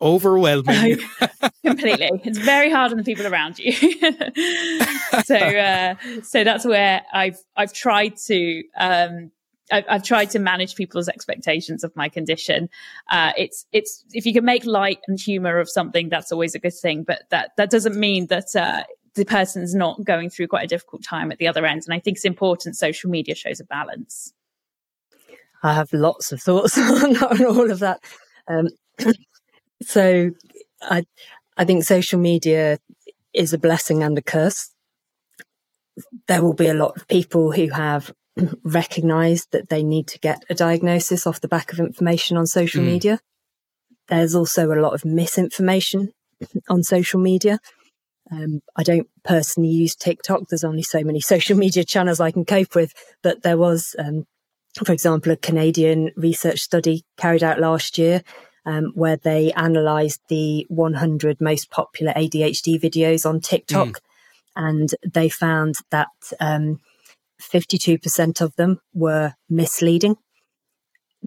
overwhelming. 0.00 0.98
completely. 1.64 2.10
It's 2.24 2.38
very 2.38 2.70
hard 2.70 2.92
on 2.92 2.98
the 2.98 3.04
people 3.04 3.26
around 3.26 3.58
you. 3.58 3.72
so, 5.24 5.36
uh, 5.36 5.94
so 6.22 6.44
that's 6.44 6.64
where 6.64 7.02
I've, 7.12 7.38
I've 7.56 7.72
tried 7.72 8.16
to, 8.26 8.62
um, 8.78 9.30
I've, 9.70 9.84
I've, 9.88 10.02
tried 10.02 10.30
to 10.30 10.38
manage 10.38 10.74
people's 10.74 11.08
expectations 11.08 11.84
of 11.84 11.94
my 11.96 12.08
condition. 12.08 12.68
Uh, 13.10 13.32
it's 13.36 13.66
it's 13.72 14.04
if 14.12 14.26
you 14.26 14.32
can 14.32 14.44
make 14.44 14.64
light 14.64 14.98
and 15.06 15.18
humor 15.18 15.58
of 15.58 15.68
something, 15.68 16.08
that's 16.08 16.32
always 16.32 16.54
a 16.54 16.58
good 16.58 16.74
thing. 16.74 17.04
But 17.04 17.22
that 17.30 17.52
that 17.56 17.70
doesn't 17.70 17.96
mean 17.96 18.26
that 18.26 18.54
uh, 18.56 18.84
the 19.14 19.24
person's 19.24 19.74
not 19.74 20.02
going 20.04 20.30
through 20.30 20.48
quite 20.48 20.64
a 20.64 20.68
difficult 20.68 21.02
time 21.02 21.32
at 21.32 21.38
the 21.38 21.48
other 21.48 21.66
end. 21.66 21.82
And 21.86 21.94
I 21.94 22.00
think 22.00 22.16
it's 22.16 22.24
important. 22.24 22.76
Social 22.76 23.10
media 23.10 23.34
shows 23.34 23.60
a 23.60 23.64
balance. 23.64 24.32
I 25.62 25.74
have 25.74 25.92
lots 25.92 26.32
of 26.32 26.40
thoughts 26.40 26.78
on, 26.78 27.16
on 27.16 27.44
all 27.44 27.70
of 27.70 27.80
that. 27.80 28.00
Um, 28.48 28.68
so 29.82 30.30
I 30.82 31.04
I 31.56 31.64
think 31.64 31.84
social 31.84 32.18
media 32.18 32.78
is 33.32 33.52
a 33.52 33.58
blessing 33.58 34.02
and 34.02 34.16
a 34.18 34.22
curse. 34.22 34.70
There 36.26 36.42
will 36.42 36.54
be 36.54 36.68
a 36.68 36.74
lot 36.74 36.96
of 36.96 37.06
people 37.08 37.52
who 37.52 37.68
have 37.68 38.12
recognized 38.64 39.48
that 39.52 39.68
they 39.68 39.82
need 39.82 40.06
to 40.08 40.18
get 40.18 40.44
a 40.50 40.54
diagnosis 40.54 41.26
off 41.26 41.40
the 41.40 41.48
back 41.48 41.72
of 41.72 41.80
information 41.80 42.36
on 42.36 42.46
social 42.46 42.82
mm. 42.82 42.86
media. 42.86 43.20
There's 44.08 44.34
also 44.34 44.72
a 44.72 44.80
lot 44.80 44.94
of 44.94 45.04
misinformation 45.04 46.12
on 46.68 46.82
social 46.82 47.20
media. 47.20 47.58
Um, 48.30 48.60
I 48.76 48.82
don't 48.82 49.08
personally 49.24 49.70
use 49.70 49.96
TikTok. 49.96 50.42
There's 50.48 50.64
only 50.64 50.82
so 50.82 51.02
many 51.02 51.20
social 51.32 51.56
media 51.56 51.84
channels 51.84 52.20
I 52.20 52.30
can 52.30 52.44
cope 52.44 52.74
with, 52.74 52.92
but 53.22 53.42
there 53.42 53.58
was 53.58 53.94
um, 53.98 54.26
for 54.84 54.92
example, 54.92 55.32
a 55.32 55.36
Canadian 55.36 56.10
research 56.16 56.60
study 56.60 57.04
carried 57.16 57.42
out 57.42 57.58
last 57.58 57.98
year 57.98 58.22
um, 58.66 58.92
where 58.94 59.16
they 59.16 59.52
analysed 59.56 60.20
the 60.28 60.66
100 60.68 61.40
most 61.40 61.70
popular 61.70 62.12
ADHD 62.12 62.80
videos 62.80 63.28
on 63.28 63.40
TikTok, 63.40 63.88
mm. 63.88 64.00
and 64.56 64.94
they 65.02 65.28
found 65.28 65.76
that 65.90 66.08
um, 66.38 66.80
52% 67.40 68.40
of 68.40 68.54
them 68.56 68.80
were 68.92 69.34
misleading. 69.48 70.16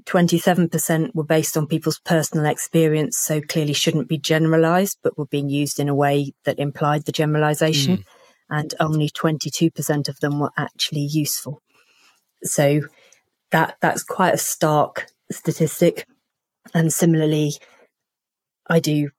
27% 0.06 1.14
were 1.14 1.24
based 1.24 1.56
on 1.56 1.68
people's 1.68 2.00
personal 2.00 2.46
experience, 2.46 3.18
so 3.18 3.42
clearly 3.42 3.74
shouldn't 3.74 4.08
be 4.08 4.18
generalized, 4.18 4.98
but 5.04 5.18
were 5.18 5.28
being 5.28 5.50
used 5.50 5.80
in 5.80 5.88
a 5.88 5.96
way 5.96 6.34
that 6.46 6.60
implied 6.60 7.06
the 7.06 7.12
generalization. 7.12 7.98
Mm. 7.98 8.04
And 8.50 8.74
only 8.80 9.10
22% 9.10 10.10
of 10.10 10.20
them 10.20 10.40
were 10.40 10.52
actually 10.58 11.02
useful. 11.02 11.62
So 12.44 12.82
that, 13.52 13.78
that's 13.82 14.04
quite 14.04 14.34
a 14.34 14.40
stark 14.40 15.08
statistic. 15.32 16.08
And 16.74 16.92
similarly, 16.92 17.54
I 18.68 18.80
do 18.80 19.10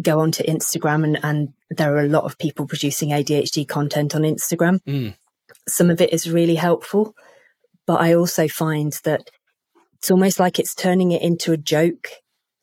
go 0.00 0.20
onto 0.20 0.44
Instagram 0.44 1.04
and, 1.04 1.18
and 1.22 1.48
there 1.70 1.94
are 1.94 2.04
a 2.04 2.08
lot 2.08 2.24
of 2.24 2.38
people 2.38 2.66
producing 2.66 3.10
ADHD 3.10 3.66
content 3.66 4.14
on 4.14 4.22
Instagram. 4.22 4.80
Mm. 4.84 5.16
Some 5.68 5.90
of 5.90 6.00
it 6.00 6.12
is 6.12 6.30
really 6.30 6.56
helpful, 6.56 7.14
but 7.86 8.00
I 8.00 8.14
also 8.14 8.48
find 8.48 8.92
that 9.04 9.30
it's 9.94 10.10
almost 10.10 10.38
like 10.38 10.58
it's 10.58 10.74
turning 10.74 11.12
it 11.12 11.22
into 11.22 11.52
a 11.52 11.56
joke 11.56 12.08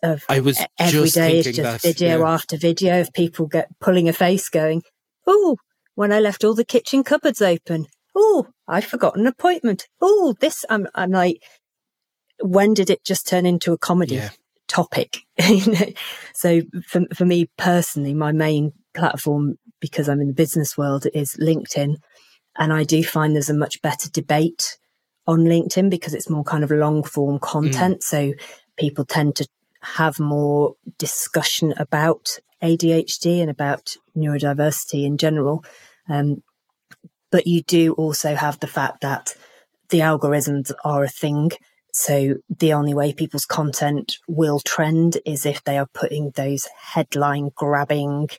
of 0.04 0.24
I 0.30 0.40
was 0.40 0.62
every 0.80 1.10
day 1.10 1.40
is 1.40 1.46
just 1.46 1.58
that, 1.58 1.82
video 1.82 2.20
yeah. 2.20 2.30
after 2.30 2.58
video 2.58 3.02
of 3.02 3.14
people 3.14 3.48
get 3.48 3.68
pulling 3.80 4.08
a 4.08 4.14
face 4.14 4.50
going, 4.50 4.84
Oh, 5.28 5.58
when 5.96 6.12
I 6.12 6.20
left 6.20 6.44
all 6.44 6.54
the 6.54 6.66
kitchen 6.66 7.04
cupboards 7.04 7.42
open. 7.42 7.88
Oh, 8.16 8.48
I 8.68 8.82
forgot 8.82 9.18
an 9.18 9.28
appointment. 9.28 9.88
Oh, 10.02 10.36
this, 10.40 10.64
I'm, 10.70 10.88
I'm 10.96 11.12
like, 11.12 11.44
when 12.42 12.74
did 12.74 12.90
it 12.90 13.04
just 13.04 13.28
turn 13.28 13.46
into 13.46 13.74
a 13.74 13.78
comedy 13.78 14.16
yeah. 14.16 14.30
topic? 14.68 15.20
so 16.34 16.62
for, 16.88 17.02
for 17.14 17.26
me 17.26 17.50
personally, 17.58 18.14
my 18.14 18.32
main 18.32 18.72
platform, 18.94 19.56
because 19.82 20.08
I'm 20.08 20.22
in 20.22 20.28
the 20.28 20.34
business 20.34 20.78
world, 20.78 21.08
is 21.14 21.38
LinkedIn. 21.42 21.96
And 22.58 22.72
I 22.72 22.84
do 22.84 23.04
find 23.04 23.36
there's 23.36 23.50
a 23.50 23.54
much 23.54 23.82
better 23.82 24.10
debate 24.10 24.78
on 25.28 25.40
LinkedIn 25.40 25.90
because 25.90 26.14
it's 26.14 26.30
more 26.30 26.44
kind 26.44 26.64
of 26.64 26.72
long 26.72 27.04
form 27.04 27.40
content. 27.40 28.00
Mm. 28.00 28.04
So 28.04 28.34
people 28.78 29.06
tend 29.06 29.36
to 29.38 29.48
have 29.82 30.20
more 30.20 30.76
discussion 30.98 31.74
about 31.78 32.40
ADHD 32.64 33.42
and 33.42 33.50
about 33.50 33.96
neurodiversity 34.18 35.06
in 35.06 35.18
general. 35.18 35.64
Um, 36.10 36.44
but 37.32 37.48
you 37.48 37.62
do 37.64 37.94
also 37.94 38.36
have 38.36 38.60
the 38.60 38.68
fact 38.68 39.02
that 39.02 39.36
the 39.90 40.00
algorithms 40.00 40.72
are 40.84 41.04
a 41.04 41.10
thing. 41.10 41.52
So 41.94 42.36
the 42.50 42.74
only 42.74 42.94
way 42.94 43.14
people's 43.14 43.46
content 43.46 44.18
will 44.28 44.60
trend 44.60 45.18
is 45.26 45.46
if 45.46 45.64
they 45.64 45.78
are 45.78 45.88
putting 45.94 46.32
those 46.32 46.68
headline 46.78 47.52
grabbing, 47.56 48.30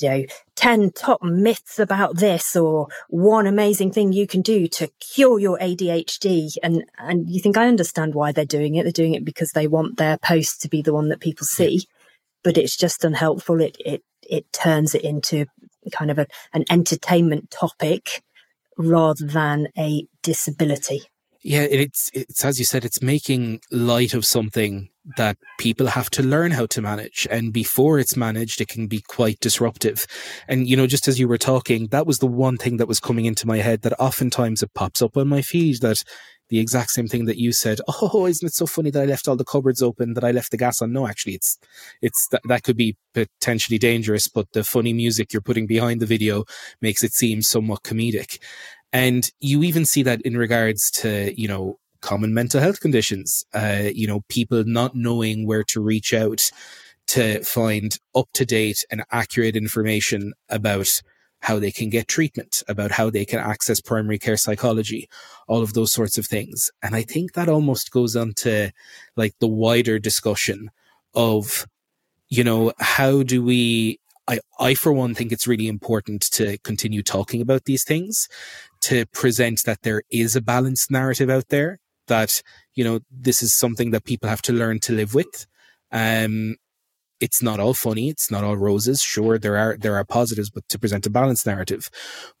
you 0.00 0.08
know, 0.08 0.24
10 0.56 0.92
top 0.92 1.22
myths 1.22 1.78
about 1.78 2.16
this 2.16 2.56
or 2.56 2.88
one 3.08 3.46
amazing 3.46 3.92
thing 3.92 4.12
you 4.12 4.26
can 4.26 4.42
do 4.42 4.66
to 4.68 4.88
cure 5.00 5.38
your 5.38 5.58
ADHD. 5.58 6.56
And, 6.62 6.84
and 6.98 7.28
you 7.28 7.40
think, 7.40 7.56
I 7.56 7.68
understand 7.68 8.14
why 8.14 8.32
they're 8.32 8.44
doing 8.44 8.74
it. 8.76 8.82
They're 8.82 8.92
doing 8.92 9.14
it 9.14 9.24
because 9.24 9.52
they 9.52 9.66
want 9.66 9.96
their 9.96 10.18
post 10.18 10.62
to 10.62 10.68
be 10.68 10.82
the 10.82 10.94
one 10.94 11.08
that 11.08 11.20
people 11.20 11.46
see, 11.46 11.86
but 12.42 12.58
it's 12.58 12.76
just 12.76 13.04
unhelpful. 13.04 13.60
It, 13.60 13.76
it, 13.84 14.02
it 14.22 14.52
turns 14.52 14.94
it 14.94 15.02
into 15.02 15.46
kind 15.92 16.10
of 16.10 16.18
a, 16.18 16.26
an 16.52 16.64
entertainment 16.70 17.50
topic 17.50 18.22
rather 18.76 19.26
than 19.26 19.68
a 19.78 20.06
disability. 20.22 21.02
Yeah, 21.46 21.62
it's 21.70 22.10
it's 22.12 22.44
as 22.44 22.58
you 22.58 22.64
said, 22.64 22.84
it's 22.84 23.00
making 23.00 23.60
light 23.70 24.14
of 24.14 24.24
something 24.24 24.88
that 25.16 25.36
people 25.60 25.86
have 25.86 26.10
to 26.10 26.22
learn 26.24 26.50
how 26.50 26.66
to 26.66 26.82
manage. 26.82 27.28
And 27.30 27.52
before 27.52 28.00
it's 28.00 28.16
managed, 28.16 28.60
it 28.60 28.66
can 28.66 28.88
be 28.88 29.00
quite 29.00 29.38
disruptive. 29.38 30.08
And, 30.48 30.68
you 30.68 30.76
know, 30.76 30.88
just 30.88 31.06
as 31.06 31.20
you 31.20 31.28
were 31.28 31.38
talking, 31.38 31.86
that 31.92 32.04
was 32.04 32.18
the 32.18 32.26
one 32.26 32.56
thing 32.56 32.78
that 32.78 32.88
was 32.88 32.98
coming 32.98 33.26
into 33.26 33.46
my 33.46 33.58
head 33.58 33.82
that 33.82 33.92
oftentimes 34.00 34.60
it 34.64 34.74
pops 34.74 35.00
up 35.00 35.16
on 35.16 35.28
my 35.28 35.40
feed 35.40 35.82
that 35.82 36.02
the 36.48 36.58
exact 36.58 36.90
same 36.90 37.06
thing 37.06 37.26
that 37.26 37.38
you 37.38 37.52
said. 37.52 37.78
Oh, 37.88 38.26
isn't 38.26 38.46
it 38.46 38.54
so 38.54 38.66
funny 38.66 38.90
that 38.90 39.02
I 39.02 39.06
left 39.06 39.28
all 39.28 39.36
the 39.36 39.44
cupboards 39.44 39.82
open, 39.82 40.14
that 40.14 40.24
I 40.24 40.32
left 40.32 40.50
the 40.50 40.56
gas 40.56 40.82
on? 40.82 40.92
No, 40.92 41.06
actually, 41.06 41.34
it's, 41.34 41.58
it's, 42.02 42.26
that, 42.32 42.40
that 42.48 42.64
could 42.64 42.76
be 42.76 42.96
potentially 43.14 43.78
dangerous, 43.78 44.26
but 44.26 44.50
the 44.52 44.64
funny 44.64 44.92
music 44.92 45.32
you're 45.32 45.42
putting 45.42 45.68
behind 45.68 46.00
the 46.00 46.06
video 46.06 46.42
makes 46.80 47.04
it 47.04 47.12
seem 47.12 47.40
somewhat 47.40 47.84
comedic. 47.84 48.38
And 48.92 49.30
you 49.40 49.62
even 49.62 49.84
see 49.84 50.02
that 50.04 50.22
in 50.22 50.36
regards 50.36 50.90
to, 50.92 51.32
you 51.38 51.48
know, 51.48 51.78
common 52.00 52.32
mental 52.32 52.60
health 52.60 52.80
conditions, 52.80 53.44
uh, 53.52 53.88
you 53.92 54.06
know, 54.06 54.22
people 54.28 54.64
not 54.64 54.94
knowing 54.94 55.46
where 55.46 55.64
to 55.64 55.80
reach 55.80 56.14
out 56.14 56.50
to 57.08 57.42
find 57.44 57.98
up 58.14 58.28
to 58.34 58.44
date 58.44 58.84
and 58.90 59.04
accurate 59.10 59.56
information 59.56 60.32
about 60.48 61.02
how 61.40 61.58
they 61.58 61.70
can 61.70 61.90
get 61.90 62.08
treatment, 62.08 62.62
about 62.66 62.90
how 62.90 63.10
they 63.10 63.24
can 63.24 63.38
access 63.38 63.80
primary 63.80 64.18
care 64.18 64.36
psychology, 64.36 65.08
all 65.46 65.62
of 65.62 65.74
those 65.74 65.92
sorts 65.92 66.18
of 66.18 66.26
things. 66.26 66.70
And 66.82 66.96
I 66.96 67.02
think 67.02 67.34
that 67.34 67.48
almost 67.48 67.90
goes 67.90 68.16
on 68.16 68.32
to 68.38 68.72
like 69.16 69.34
the 69.38 69.46
wider 69.46 69.98
discussion 69.98 70.70
of, 71.14 71.66
you 72.28 72.42
know, 72.42 72.72
how 72.78 73.22
do 73.22 73.42
we 73.42 74.00
I, 74.28 74.40
I, 74.58 74.74
for 74.74 74.92
one, 74.92 75.14
think 75.14 75.32
it's 75.32 75.46
really 75.46 75.68
important 75.68 76.22
to 76.32 76.58
continue 76.58 77.02
talking 77.02 77.40
about 77.40 77.64
these 77.64 77.84
things, 77.84 78.28
to 78.82 79.06
present 79.06 79.62
that 79.64 79.82
there 79.82 80.02
is 80.10 80.34
a 80.34 80.40
balanced 80.40 80.90
narrative 80.90 81.30
out 81.30 81.48
there, 81.48 81.78
that, 82.08 82.42
you 82.74 82.84
know, 82.84 83.00
this 83.10 83.42
is 83.42 83.54
something 83.54 83.92
that 83.92 84.04
people 84.04 84.28
have 84.28 84.42
to 84.42 84.52
learn 84.52 84.80
to 84.80 84.92
live 84.92 85.14
with. 85.14 85.46
Um, 85.92 86.56
it's 87.20 87.40
not 87.40 87.60
all 87.60 87.72
funny. 87.72 88.10
It's 88.10 88.30
not 88.30 88.44
all 88.44 88.56
roses. 88.56 89.00
Sure, 89.00 89.38
there 89.38 89.56
are, 89.56 89.76
there 89.78 89.96
are 89.96 90.04
positives, 90.04 90.50
but 90.50 90.68
to 90.68 90.78
present 90.78 91.06
a 91.06 91.10
balanced 91.10 91.46
narrative. 91.46 91.88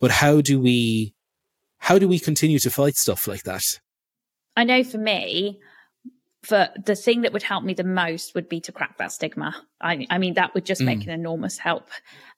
But 0.00 0.10
how 0.10 0.40
do 0.40 0.60
we, 0.60 1.14
how 1.78 1.98
do 1.98 2.08
we 2.08 2.18
continue 2.18 2.58
to 2.58 2.70
fight 2.70 2.96
stuff 2.96 3.28
like 3.28 3.44
that? 3.44 3.62
I 4.56 4.64
know 4.64 4.82
for 4.82 4.98
me, 4.98 5.60
for 6.46 6.68
the 6.84 6.94
thing 6.94 7.22
that 7.22 7.32
would 7.32 7.42
help 7.42 7.64
me 7.64 7.74
the 7.74 7.82
most 7.82 8.36
would 8.36 8.48
be 8.48 8.60
to 8.60 8.70
crack 8.70 8.98
that 8.98 9.10
stigma. 9.10 9.52
I, 9.80 10.06
I 10.10 10.18
mean, 10.18 10.34
that 10.34 10.54
would 10.54 10.64
just 10.64 10.80
make 10.80 11.00
mm. 11.00 11.04
an 11.08 11.10
enormous 11.10 11.58
help. 11.58 11.88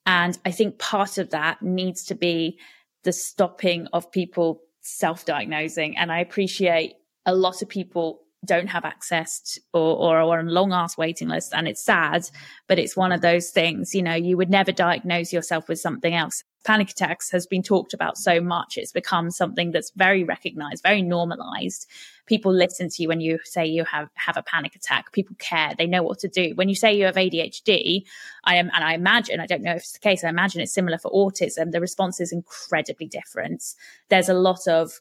And 0.07 0.38
I 0.47 0.51
think 0.51 0.79
part 0.79 1.18
of 1.18 1.29
that 1.31 1.61
needs 1.61 2.05
to 2.05 2.14
be 2.14 2.59
the 3.05 3.12
stopping 3.12 3.87
of 3.92 4.11
people 4.11 4.62
self 4.81 5.27
diagnosing. 5.27 5.99
And 5.99 6.11
I 6.11 6.21
appreciate 6.21 6.94
a 7.27 7.35
lot 7.35 7.61
of 7.61 7.68
people 7.68 8.23
don't 8.44 8.68
have 8.68 8.85
access 8.85 9.40
to, 9.40 9.61
or, 9.72 9.96
or 9.96 10.18
are 10.18 10.38
on 10.38 10.48
long 10.48 10.72
ass 10.72 10.96
waiting 10.96 11.29
lists 11.29 11.53
and 11.53 11.66
it's 11.66 11.83
sad 11.83 12.29
but 12.68 12.79
it's 12.79 12.96
one 12.96 13.11
of 13.11 13.20
those 13.20 13.51
things 13.51 13.94
you 13.94 14.03
know 14.03 14.14
you 14.14 14.37
would 14.37 14.51
never 14.51 14.70
diagnose 14.70 15.33
yourself 15.33 15.68
with 15.68 15.81
something 15.81 16.14
else. 16.14 16.44
Panic 16.64 16.90
attacks 16.90 17.31
has 17.31 17.46
been 17.46 17.62
talked 17.62 17.94
about 17.94 18.16
so 18.16 18.40
much 18.40 18.77
it's 18.77 18.92
become 18.92 19.31
something 19.31 19.72
that's 19.72 19.90
very 19.96 20.22
recognized 20.22 20.83
very 20.83 21.03
normalized. 21.03 21.87
People 22.27 22.53
listen 22.53 22.90
to 22.90 23.03
you 23.03 23.09
when 23.09 23.20
you 23.20 23.38
say 23.44 23.64
you 23.66 23.85
have 23.85 24.09
have 24.14 24.37
a 24.37 24.42
panic 24.42 24.77
attack 24.77 25.12
people 25.12 25.35
care 25.38 25.72
they 25.77 25.87
know 25.87 26.03
what 26.03 26.20
to 26.20 26.29
do. 26.29 26.53
When 26.55 26.68
you 26.68 26.74
say 26.74 26.94
you 26.94 27.07
have 27.07 27.16
adhd 27.16 28.03
i 28.44 28.55
am 28.55 28.70
and 28.74 28.85
i 28.85 28.94
imagine 28.94 29.40
i 29.40 29.46
don't 29.46 29.62
know 29.62 29.72
if 29.72 29.79
it's 29.79 29.92
the 29.92 29.98
case 29.98 30.22
i 30.22 30.29
imagine 30.29 30.61
it's 30.61 30.72
similar 30.72 30.98
for 30.98 31.11
autism 31.11 31.72
the 31.72 31.81
response 31.81 32.20
is 32.20 32.33
incredibly 32.33 33.07
different. 33.07 33.74
There's 34.11 34.29
a 34.29 34.35
lot 34.35 34.68
of 34.68 35.01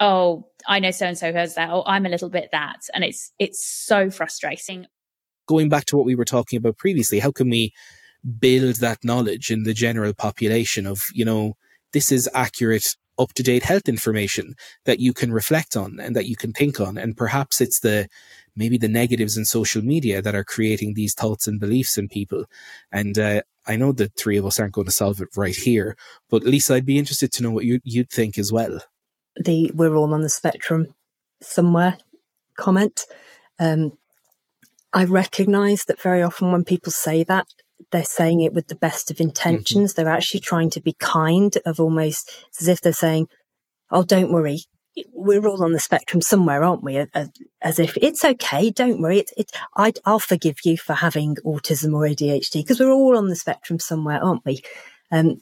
oh, 0.00 0.48
I 0.66 0.80
know 0.80 0.90
so 0.90 1.06
and 1.06 1.18
so 1.18 1.32
has 1.32 1.54
that, 1.54 1.70
oh, 1.70 1.84
I'm 1.86 2.06
a 2.06 2.08
little 2.08 2.30
bit 2.30 2.48
that. 2.52 2.80
And 2.92 3.04
it's 3.04 3.32
it's 3.38 3.64
so 3.64 4.10
frustrating. 4.10 4.86
Going 5.46 5.68
back 5.68 5.84
to 5.86 5.96
what 5.96 6.06
we 6.06 6.14
were 6.14 6.24
talking 6.24 6.56
about 6.56 6.78
previously, 6.78 7.18
how 7.18 7.30
can 7.30 7.50
we 7.50 7.72
build 8.38 8.76
that 8.76 9.04
knowledge 9.04 9.50
in 9.50 9.64
the 9.64 9.74
general 9.74 10.14
population 10.14 10.86
of, 10.86 11.02
you 11.12 11.24
know, 11.24 11.54
this 11.92 12.10
is 12.10 12.28
accurate, 12.34 12.96
up 13.18 13.32
to 13.34 13.42
date 13.42 13.62
health 13.62 13.88
information 13.88 14.54
that 14.86 14.98
you 14.98 15.12
can 15.12 15.32
reflect 15.32 15.76
on 15.76 16.00
and 16.00 16.16
that 16.16 16.26
you 16.26 16.34
can 16.34 16.52
think 16.52 16.80
on. 16.80 16.98
And 16.98 17.16
perhaps 17.16 17.60
it's 17.60 17.80
the 17.80 18.08
maybe 18.56 18.78
the 18.78 18.88
negatives 18.88 19.36
in 19.36 19.44
social 19.44 19.82
media 19.82 20.22
that 20.22 20.34
are 20.34 20.44
creating 20.44 20.94
these 20.94 21.14
thoughts 21.14 21.46
and 21.46 21.60
beliefs 21.60 21.98
in 21.98 22.08
people. 22.08 22.46
And 22.90 23.18
uh, 23.18 23.42
I 23.66 23.76
know 23.76 23.92
the 23.92 24.10
three 24.16 24.36
of 24.36 24.46
us 24.46 24.58
aren't 24.58 24.74
going 24.74 24.86
to 24.86 24.92
solve 24.92 25.20
it 25.20 25.28
right 25.36 25.54
here, 25.54 25.96
but 26.30 26.44
Lisa, 26.44 26.74
I'd 26.74 26.86
be 26.86 26.98
interested 26.98 27.32
to 27.32 27.42
know 27.42 27.50
what 27.50 27.64
you, 27.64 27.80
you'd 27.84 28.10
think 28.10 28.38
as 28.38 28.52
well 28.52 28.80
the 29.36 29.70
we're 29.74 29.94
all 29.94 30.14
on 30.14 30.22
the 30.22 30.28
spectrum 30.28 30.94
somewhere 31.42 31.98
comment. 32.56 33.04
Um, 33.58 33.92
I 34.92 35.04
recognize 35.04 35.84
that 35.86 36.00
very 36.00 36.22
often 36.22 36.52
when 36.52 36.64
people 36.64 36.92
say 36.92 37.24
that, 37.24 37.46
they're 37.90 38.04
saying 38.04 38.40
it 38.40 38.52
with 38.52 38.68
the 38.68 38.76
best 38.76 39.10
of 39.10 39.20
intentions. 39.20 39.92
Mm-hmm. 39.92 40.02
They're 40.02 40.14
actually 40.14 40.40
trying 40.40 40.70
to 40.70 40.80
be 40.80 40.94
kind 40.94 41.56
of 41.66 41.80
almost 41.80 42.30
as 42.60 42.68
if 42.68 42.80
they're 42.80 42.92
saying, 42.92 43.26
Oh, 43.90 44.04
don't 44.04 44.32
worry. 44.32 44.60
We're 45.12 45.46
all 45.46 45.64
on 45.64 45.72
the 45.72 45.80
spectrum 45.80 46.20
somewhere, 46.20 46.62
aren't 46.62 46.84
we? 46.84 46.96
As, 46.96 47.30
as 47.60 47.78
if 47.80 47.96
it's 47.96 48.24
okay. 48.24 48.70
Don't 48.70 49.00
worry. 49.00 49.18
It's, 49.18 49.32
it's, 49.36 49.52
I, 49.76 49.92
I'll 50.04 50.20
forgive 50.20 50.58
you 50.64 50.78
for 50.78 50.94
having 50.94 51.36
autism 51.44 51.92
or 51.94 52.02
ADHD 52.08 52.62
because 52.62 52.78
we're 52.78 52.92
all 52.92 53.16
on 53.16 53.28
the 53.28 53.36
spectrum 53.36 53.80
somewhere, 53.80 54.22
aren't 54.22 54.44
we? 54.44 54.62
Um, 55.10 55.40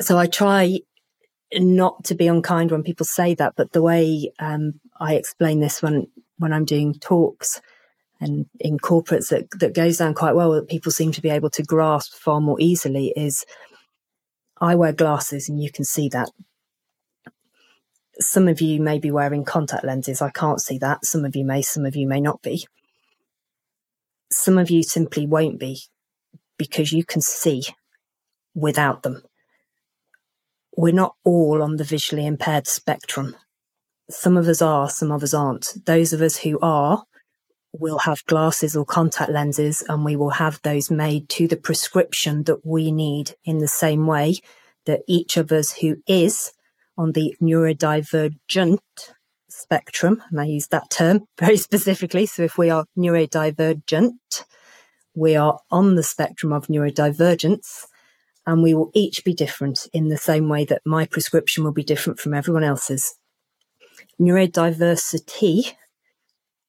so 0.00 0.18
I 0.18 0.26
try 0.26 0.80
not 1.54 2.04
to 2.04 2.14
be 2.14 2.28
unkind 2.28 2.70
when 2.70 2.82
people 2.82 3.06
say 3.06 3.34
that, 3.34 3.54
but 3.56 3.72
the 3.72 3.82
way 3.82 4.32
um, 4.38 4.80
I 4.98 5.14
explain 5.14 5.60
this 5.60 5.82
when 5.82 6.06
when 6.38 6.52
I'm 6.52 6.64
doing 6.64 6.94
talks 6.94 7.60
and 8.20 8.46
in 8.60 8.78
corporates 8.78 9.28
that 9.28 9.48
that 9.60 9.74
goes 9.74 9.98
down 9.98 10.14
quite 10.14 10.34
well 10.34 10.52
that 10.52 10.68
people 10.68 10.92
seem 10.92 11.12
to 11.12 11.22
be 11.22 11.30
able 11.30 11.50
to 11.50 11.62
grasp 11.62 12.14
far 12.14 12.40
more 12.40 12.56
easily 12.60 13.12
is 13.16 13.44
I 14.60 14.76
wear 14.76 14.92
glasses 14.92 15.48
and 15.48 15.60
you 15.60 15.70
can 15.70 15.84
see 15.84 16.08
that. 16.10 16.30
Some 18.20 18.46
of 18.46 18.60
you 18.60 18.80
may 18.80 18.98
be 18.98 19.10
wearing 19.10 19.44
contact 19.44 19.84
lenses. 19.84 20.22
I 20.22 20.30
can't 20.30 20.60
see 20.60 20.78
that. 20.78 21.04
Some 21.04 21.24
of 21.24 21.34
you 21.34 21.44
may, 21.44 21.62
some 21.62 21.84
of 21.84 21.96
you 21.96 22.06
may 22.06 22.20
not 22.20 22.42
be. 22.42 22.66
Some 24.30 24.58
of 24.58 24.70
you 24.70 24.82
simply 24.82 25.26
won't 25.26 25.58
be 25.58 25.80
because 26.58 26.92
you 26.92 27.04
can 27.04 27.20
see 27.22 27.64
without 28.54 29.02
them. 29.02 29.22
We're 30.76 30.94
not 30.94 31.14
all 31.24 31.62
on 31.62 31.76
the 31.76 31.84
visually 31.84 32.26
impaired 32.26 32.66
spectrum. 32.66 33.36
Some 34.10 34.36
of 34.36 34.48
us 34.48 34.62
are, 34.62 34.88
some 34.88 35.12
of 35.12 35.22
us 35.22 35.34
aren't. 35.34 35.74
Those 35.86 36.12
of 36.12 36.22
us 36.22 36.38
who 36.38 36.58
are 36.60 37.04
will 37.72 37.98
have 37.98 38.24
glasses 38.26 38.76
or 38.76 38.84
contact 38.84 39.30
lenses 39.30 39.82
and 39.88 40.04
we 40.04 40.16
will 40.16 40.30
have 40.30 40.60
those 40.62 40.90
made 40.90 41.28
to 41.30 41.48
the 41.48 41.56
prescription 41.56 42.44
that 42.44 42.66
we 42.66 42.92
need 42.92 43.34
in 43.44 43.58
the 43.58 43.68
same 43.68 44.06
way 44.06 44.36
that 44.86 45.00
each 45.06 45.36
of 45.36 45.52
us 45.52 45.72
who 45.72 45.96
is 46.06 46.52
on 46.98 47.12
the 47.12 47.34
neurodivergent 47.40 48.78
spectrum, 49.48 50.22
and 50.30 50.40
I 50.40 50.44
use 50.44 50.68
that 50.68 50.90
term 50.90 51.22
very 51.38 51.56
specifically. 51.56 52.26
So 52.26 52.42
if 52.42 52.58
we 52.58 52.70
are 52.70 52.84
neurodivergent, 52.98 54.44
we 55.14 55.36
are 55.36 55.58
on 55.70 55.94
the 55.94 56.02
spectrum 56.02 56.52
of 56.52 56.66
neurodivergence 56.66 57.86
and 58.46 58.62
we 58.62 58.74
will 58.74 58.90
each 58.94 59.24
be 59.24 59.34
different 59.34 59.88
in 59.92 60.08
the 60.08 60.16
same 60.16 60.48
way 60.48 60.64
that 60.64 60.82
my 60.84 61.06
prescription 61.06 61.64
will 61.64 61.72
be 61.72 61.84
different 61.84 62.18
from 62.18 62.34
everyone 62.34 62.64
else's. 62.64 63.14
Neurodiversity 64.20 65.74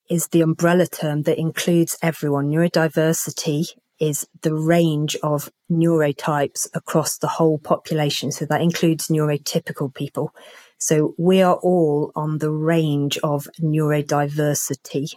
is 0.10 0.28
the 0.28 0.42
umbrella 0.42 0.88
term 0.88 1.24
that 1.24 1.40
includes 1.40 1.98
everyone. 2.02 2.50
Neurodiversity 2.50 3.68
is 4.00 4.28
the 4.42 4.54
range 4.54 5.16
of 5.24 5.52
neurotypes 5.72 6.68
across 6.74 7.18
the 7.18 7.28
whole 7.28 7.58
population. 7.58 8.32
So 8.32 8.46
that 8.46 8.62
includes 8.62 9.08
neurotypical 9.08 9.94
people. 9.94 10.34
So 10.78 11.16
we 11.18 11.42
are 11.42 11.56
all 11.56 12.12
on 12.16 12.40
the 12.40 12.52
range 12.52 13.18
of 13.20 13.48
neurodiversity, 13.62 15.14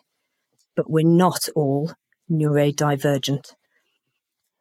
but 0.77 0.88
we're 0.88 1.07
not 1.07 1.49
all 1.57 1.92
neurodivergent. 2.31 3.55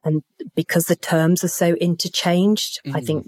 And 0.06 0.22
because 0.56 0.86
the 0.86 0.96
terms 0.96 1.44
are 1.44 1.50
so 1.50 1.74
interchanged, 1.74 2.80
mm. 2.86 2.96
I 2.96 3.02
think 3.02 3.26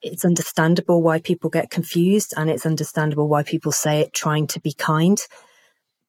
it's 0.00 0.24
understandable 0.24 1.02
why 1.02 1.20
people 1.20 1.50
get 1.50 1.70
confused 1.70 2.32
and 2.36 2.48
it's 2.48 2.64
understandable 2.64 3.28
why 3.28 3.42
people 3.42 3.72
say 3.72 4.00
it 4.00 4.14
trying 4.14 4.46
to 4.48 4.60
be 4.60 4.72
kind. 4.72 5.18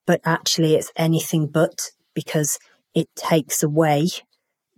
But 0.05 0.21
actually, 0.23 0.75
it's 0.75 0.91
anything 0.95 1.47
but 1.47 1.89
because 2.13 2.60
it 2.93 3.07
takes 3.15 3.63
away 3.63 4.10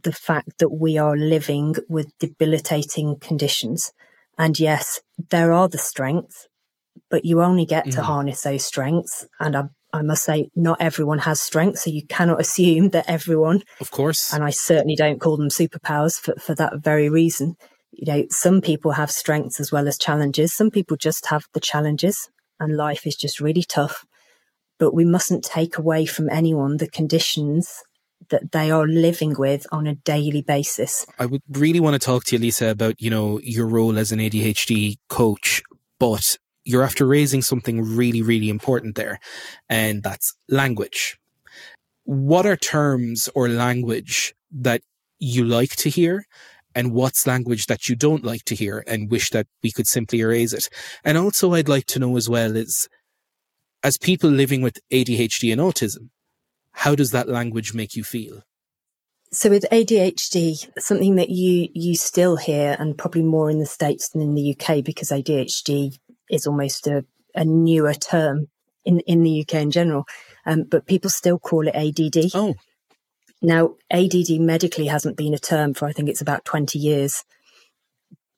the 0.03 0.13
fact 0.13 0.60
that 0.60 0.69
we 0.69 0.97
are 0.97 1.15
living 1.15 1.75
with 1.89 2.17
debilitating 2.19 3.17
conditions. 3.19 3.91
And 4.38 4.60
yes, 4.60 5.01
there 5.29 5.53
are 5.53 5.67
the 5.67 5.77
strengths, 5.77 6.47
but 7.10 7.25
you 7.25 7.41
only 7.41 7.65
get 7.65 7.88
mm. 7.88 7.91
to 7.95 8.03
harness 8.03 8.41
those 8.41 8.65
strengths. 8.65 9.27
And 9.39 9.56
I 9.56 9.63
I 9.93 10.01
must 10.01 10.23
say, 10.23 10.49
not 10.56 10.82
everyone 10.82 11.19
has 11.19 11.39
strengths, 11.39 11.84
so 11.84 11.91
you 11.91 12.06
cannot 12.08 12.41
assume 12.45 12.89
that 12.89 13.06
everyone. 13.08 13.62
Of 13.79 13.91
course. 13.91 14.34
And 14.34 14.43
I 14.43 14.49
certainly 14.49 14.95
don't 14.95 15.21
call 15.21 15.38
them 15.38 15.49
superpowers 15.49 16.19
for, 16.19 16.36
for 16.36 16.56
that 16.56 16.79
very 16.79 17.10
reason. 17.10 17.56
You 17.91 18.12
know, 18.12 18.25
some 18.29 18.60
people 18.60 18.91
have 18.93 19.12
strengths 19.12 19.60
as 19.60 19.71
well 19.71 19.88
as 19.88 19.99
challenges. 19.99 20.53
Some 20.53 20.71
people 20.71 20.97
just 20.97 21.27
have 21.27 21.45
the 21.53 21.60
challenges, 21.60 22.29
and 22.60 22.75
life 22.75 23.06
is 23.06 23.15
just 23.15 23.39
really 23.39 23.63
tough. 23.63 24.06
But 24.79 24.95
we 24.95 25.06
mustn't 25.06 25.43
take 25.43 25.77
away 25.77 26.08
from 26.08 26.27
anyone 26.29 26.77
the 26.77 26.89
conditions 26.89 27.84
that 28.29 28.51
they 28.51 28.71
are 28.71 28.88
living 28.88 29.36
with 29.38 29.67
on 29.71 29.86
a 29.86 29.95
daily 29.95 30.41
basis. 30.41 31.06
I 31.19 31.27
would 31.27 31.41
really 31.49 31.79
want 31.79 31.93
to 31.93 31.99
talk 31.99 32.23
to 32.25 32.36
you, 32.36 32.41
Lisa, 32.41 32.69
about, 32.69 32.99
you 32.99 33.10
know, 33.10 33.39
your 33.43 33.67
role 33.67 33.97
as 33.99 34.12
an 34.12 34.19
ADHD 34.19 34.97
coach, 35.10 35.62
but 35.99 36.38
you're 36.65 36.84
after 36.84 37.06
raising 37.06 37.41
something 37.41 37.82
really, 37.82 38.21
really 38.21 38.49
important 38.49 38.95
there, 38.95 39.19
and 39.69 40.04
that's 40.04 40.36
language. 40.49 41.17
What 42.06 42.45
are 42.45 42.58
terms 42.58 43.30
or 43.36 43.47
language 43.47 44.34
that 44.52 44.82
you 45.19 45.45
like 45.45 45.76
to 45.78 45.89
hear? 45.89 46.26
And 46.76 46.91
what's 46.91 47.28
language 47.28 47.67
that 47.67 47.88
you 47.88 47.95
don't 47.95 48.26
like 48.26 48.45
to 48.45 48.56
hear 48.56 48.84
and 48.88 49.12
wish 49.12 49.30
that 49.30 49.45
we 49.62 49.71
could 49.71 49.88
simply 49.88 50.21
erase 50.21 50.54
it? 50.54 50.69
And 51.04 51.17
also, 51.17 51.54
I'd 51.54 51.69
like 51.69 51.86
to 51.88 51.99
know 51.99 52.17
as 52.17 52.28
well 52.28 52.56
is, 52.56 52.89
as 53.84 53.97
people 53.97 54.30
living 54.30 54.62
with 54.62 54.80
ADHD 54.91 55.52
and 55.52 55.62
autism, 55.62 56.10
how 56.71 56.95
does 56.95 57.12
that 57.12 57.30
language 57.30 57.73
make 57.73 57.95
you 57.95 58.04
feel? 58.04 58.41
So 59.32 59.49
with 59.49 59.65
ADHD, 59.71 60.69
something 60.80 61.15
that 61.15 61.30
you 61.30 61.67
you 61.73 61.95
still 61.95 62.38
hear, 62.38 62.76
and 62.80 62.97
probably 62.97 63.23
more 63.23 63.49
in 63.49 63.58
the 63.58 63.65
states 63.65 64.10
than 64.10 64.21
in 64.21 64.36
the 64.36 64.56
UK, 64.56 64.84
because 64.84 65.10
ADHD 65.10 65.97
is 66.34 66.48
almost 66.48 66.88
a, 66.88 67.06
a 67.36 67.46
newer 67.46 67.93
term 67.93 68.48
in, 68.86 69.00
in 69.02 69.24
the 69.24 69.41
UK 69.41 69.56
in 69.56 69.72
general. 69.72 70.06
Um, 70.46 70.63
but 70.63 70.88
people 70.88 71.10
still 71.10 71.39
call 71.39 71.67
it 71.67 71.76
ADD. 71.76 72.32
Oh. 72.34 72.56
Now, 73.41 73.76
ADD 73.91 74.39
medically 74.39 74.88
hasn't 74.88 75.17
been 75.17 75.34
a 75.34 75.39
term 75.39 75.74
for, 75.74 75.88
I 75.88 75.91
think 75.91 76.10
it's 76.10 76.22
about 76.22 76.46
20 76.46 76.80
years. 76.80 77.24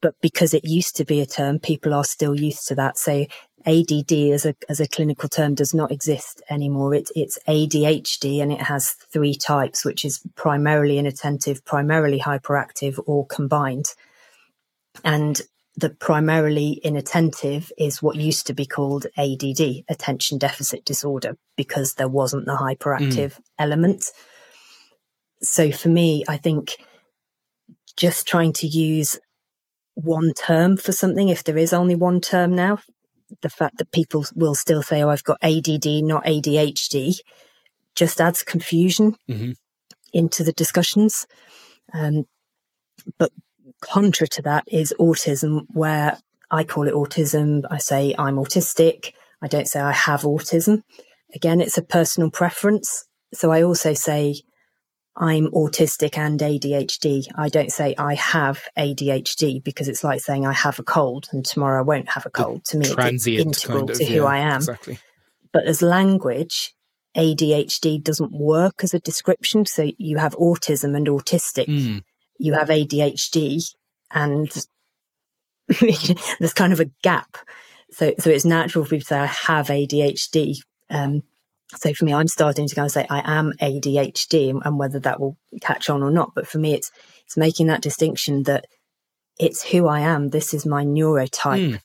But 0.02 0.16
because 0.22 0.54
it 0.54 0.66
used 0.66 0.96
to 0.98 1.06
be 1.06 1.22
a 1.22 1.26
term, 1.26 1.60
people 1.60 1.94
are 1.94 2.04
still 2.04 2.40
used 2.40 2.68
to 2.68 2.76
that. 2.76 2.98
So 2.98 3.26
ADD 3.66 4.12
as 4.34 4.46
a, 4.46 4.56
as 4.70 4.80
a 4.80 4.88
clinical 4.88 5.30
term 5.30 5.56
does 5.56 5.74
not 5.74 5.92
exist 5.92 6.42
anymore. 6.50 6.94
It, 6.94 7.10
it's 7.16 7.40
ADHD 7.48 8.42
and 8.42 8.52
it 8.52 8.62
has 8.62 8.92
three 9.12 9.36
types, 9.36 9.84
which 9.84 10.06
is 10.06 10.22
primarily 10.36 10.98
inattentive, 10.98 11.66
primarily 11.66 12.20
hyperactive 12.20 13.00
or 13.08 13.26
combined. 13.26 13.88
And 15.04 15.42
the 15.78 15.90
primarily 15.90 16.80
inattentive 16.84 17.72
is 17.78 18.02
what 18.02 18.16
used 18.16 18.48
to 18.48 18.54
be 18.54 18.66
called 18.66 19.08
ADD, 19.18 19.84
attention 19.90 20.38
deficit 20.38 20.86
disorder, 20.86 21.38
because 21.58 21.94
there 21.94 22.08
wasn't 22.08 22.46
the 22.46 22.54
hyperactive 22.54 23.34
mm. 23.34 23.40
element. 23.60 24.06
So 25.42 25.72
for 25.72 25.90
me, 25.90 26.24
I 26.28 26.38
think 26.38 26.78
just 27.98 28.28
trying 28.28 28.54
to 28.54 28.68
use 28.68 29.20
one 29.96 30.34
term 30.34 30.78
for 30.78 30.92
something, 30.92 31.30
if 31.30 31.44
there 31.44 31.58
is 31.58 31.74
only 31.74 31.96
one 31.96 32.22
term 32.22 32.56
now, 32.56 32.80
the 33.42 33.50
fact 33.50 33.78
that 33.78 33.92
people 33.92 34.26
will 34.36 34.56
still 34.56 34.82
say, 34.82 35.02
oh, 35.02 35.10
I've 35.10 35.24
got 35.24 35.40
ADD, 35.42 36.04
not 36.04 36.26
ADHD, 36.26 37.20
just 37.96 38.22
adds 38.22 38.44
confusion 38.44 39.16
mm-hmm. 39.30 39.52
into 40.14 40.44
the 40.44 40.54
discussions. 40.54 41.26
Um, 41.94 42.26
but 43.18 43.32
contra 43.86 44.28
to 44.28 44.42
that 44.44 44.64
is 44.68 44.94
autism, 45.00 45.66
where 45.74 46.18
I 46.52 46.64
call 46.64 46.88
it 46.88 46.94
autism. 46.94 47.64
I 47.70 47.78
say 47.78 48.16
I'm 48.18 48.36
autistic. 48.36 49.14
I 49.42 49.48
don't 49.48 49.68
say 49.68 49.80
I 49.80 49.92
have 49.92 50.22
autism. 50.22 50.84
Again, 51.34 51.62
it's 51.62 51.78
a 51.78 51.84
personal 51.84 52.30
preference. 52.30 53.06
So 53.34 53.52
I 53.52 53.64
also 53.64 53.94
say 53.94 54.36
I'm 55.18 55.48
autistic 55.48 56.18
and 56.18 56.40
ADHD. 56.40 57.26
I 57.36 57.50
don't 57.50 57.72
say 57.72 57.96
I 57.98 58.16
have 58.16 58.64
ADHD 58.78 59.64
because 59.64 59.88
it's 59.88 60.04
like 60.04 60.22
saying 60.22 60.46
I 60.46 60.54
have 60.54 60.80
a 60.80 60.84
cold 60.84 61.28
and 61.32 61.46
tomorrow 61.46 61.80
I 61.80 61.84
won't 61.84 62.10
have 62.10 62.26
a 62.26 62.30
cold. 62.30 62.66
To 62.66 62.78
me, 62.78 62.86
it's 62.88 63.28
integral 63.28 63.80
kind 63.80 63.90
of, 63.90 63.98
to 63.98 64.04
yeah, 64.04 64.20
who 64.20 64.26
I 64.26 64.38
am. 64.38 64.58
Exactly. 64.58 65.00
But 65.52 65.66
as 65.66 65.82
language, 65.82 66.74
ADHD 67.18 68.04
doesn't 68.04 68.34
work 68.34 68.84
as 68.84 68.94
a 68.94 69.00
description. 69.00 69.66
So 69.66 69.90
you 69.98 70.18
have 70.18 70.36
autism 70.36 70.96
and 70.96 71.08
autistic. 71.08 71.68
Mm 71.68 72.04
you 72.38 72.54
have 72.54 72.70
ADHD 72.70 73.64
and 74.12 74.50
there's 76.40 76.54
kind 76.54 76.74
of 76.74 76.80
a 76.80 76.92
gap. 77.04 77.38
So, 77.92 78.14
so 78.20 78.30
it's 78.30 78.46
natural 78.46 78.84
for 78.84 78.90
people 78.90 79.02
to 79.02 79.08
say, 79.08 79.20
I 79.20 79.26
have 79.26 79.68
ADHD. 79.68 80.58
Um, 80.90 81.24
so 81.76 81.94
for 81.94 82.06
me, 82.06 82.14
I'm 82.14 82.28
starting 82.28 82.68
to 82.68 82.76
kind 82.76 82.86
of 82.86 82.92
say 82.92 83.08
I 83.10 83.22
am 83.26 83.54
ADHD 83.62 84.60
and 84.64 84.78
whether 84.78 85.00
that 85.00 85.20
will 85.20 85.38
catch 85.62 85.90
on 85.90 86.04
or 86.04 86.12
not. 86.12 86.32
But 86.36 86.48
for 86.48 86.58
me, 86.58 86.74
it's, 86.74 86.92
it's 87.26 87.38
making 87.38 87.68
that 87.68 87.82
distinction 87.82 88.44
that 88.44 88.66
it's 89.40 89.64
who 89.64 89.88
I 89.88 90.02
am. 90.02 90.30
This 90.30 90.54
is 90.54 90.66
my 90.66 90.84
neurotype. 90.84 91.72
Mm. 91.74 91.82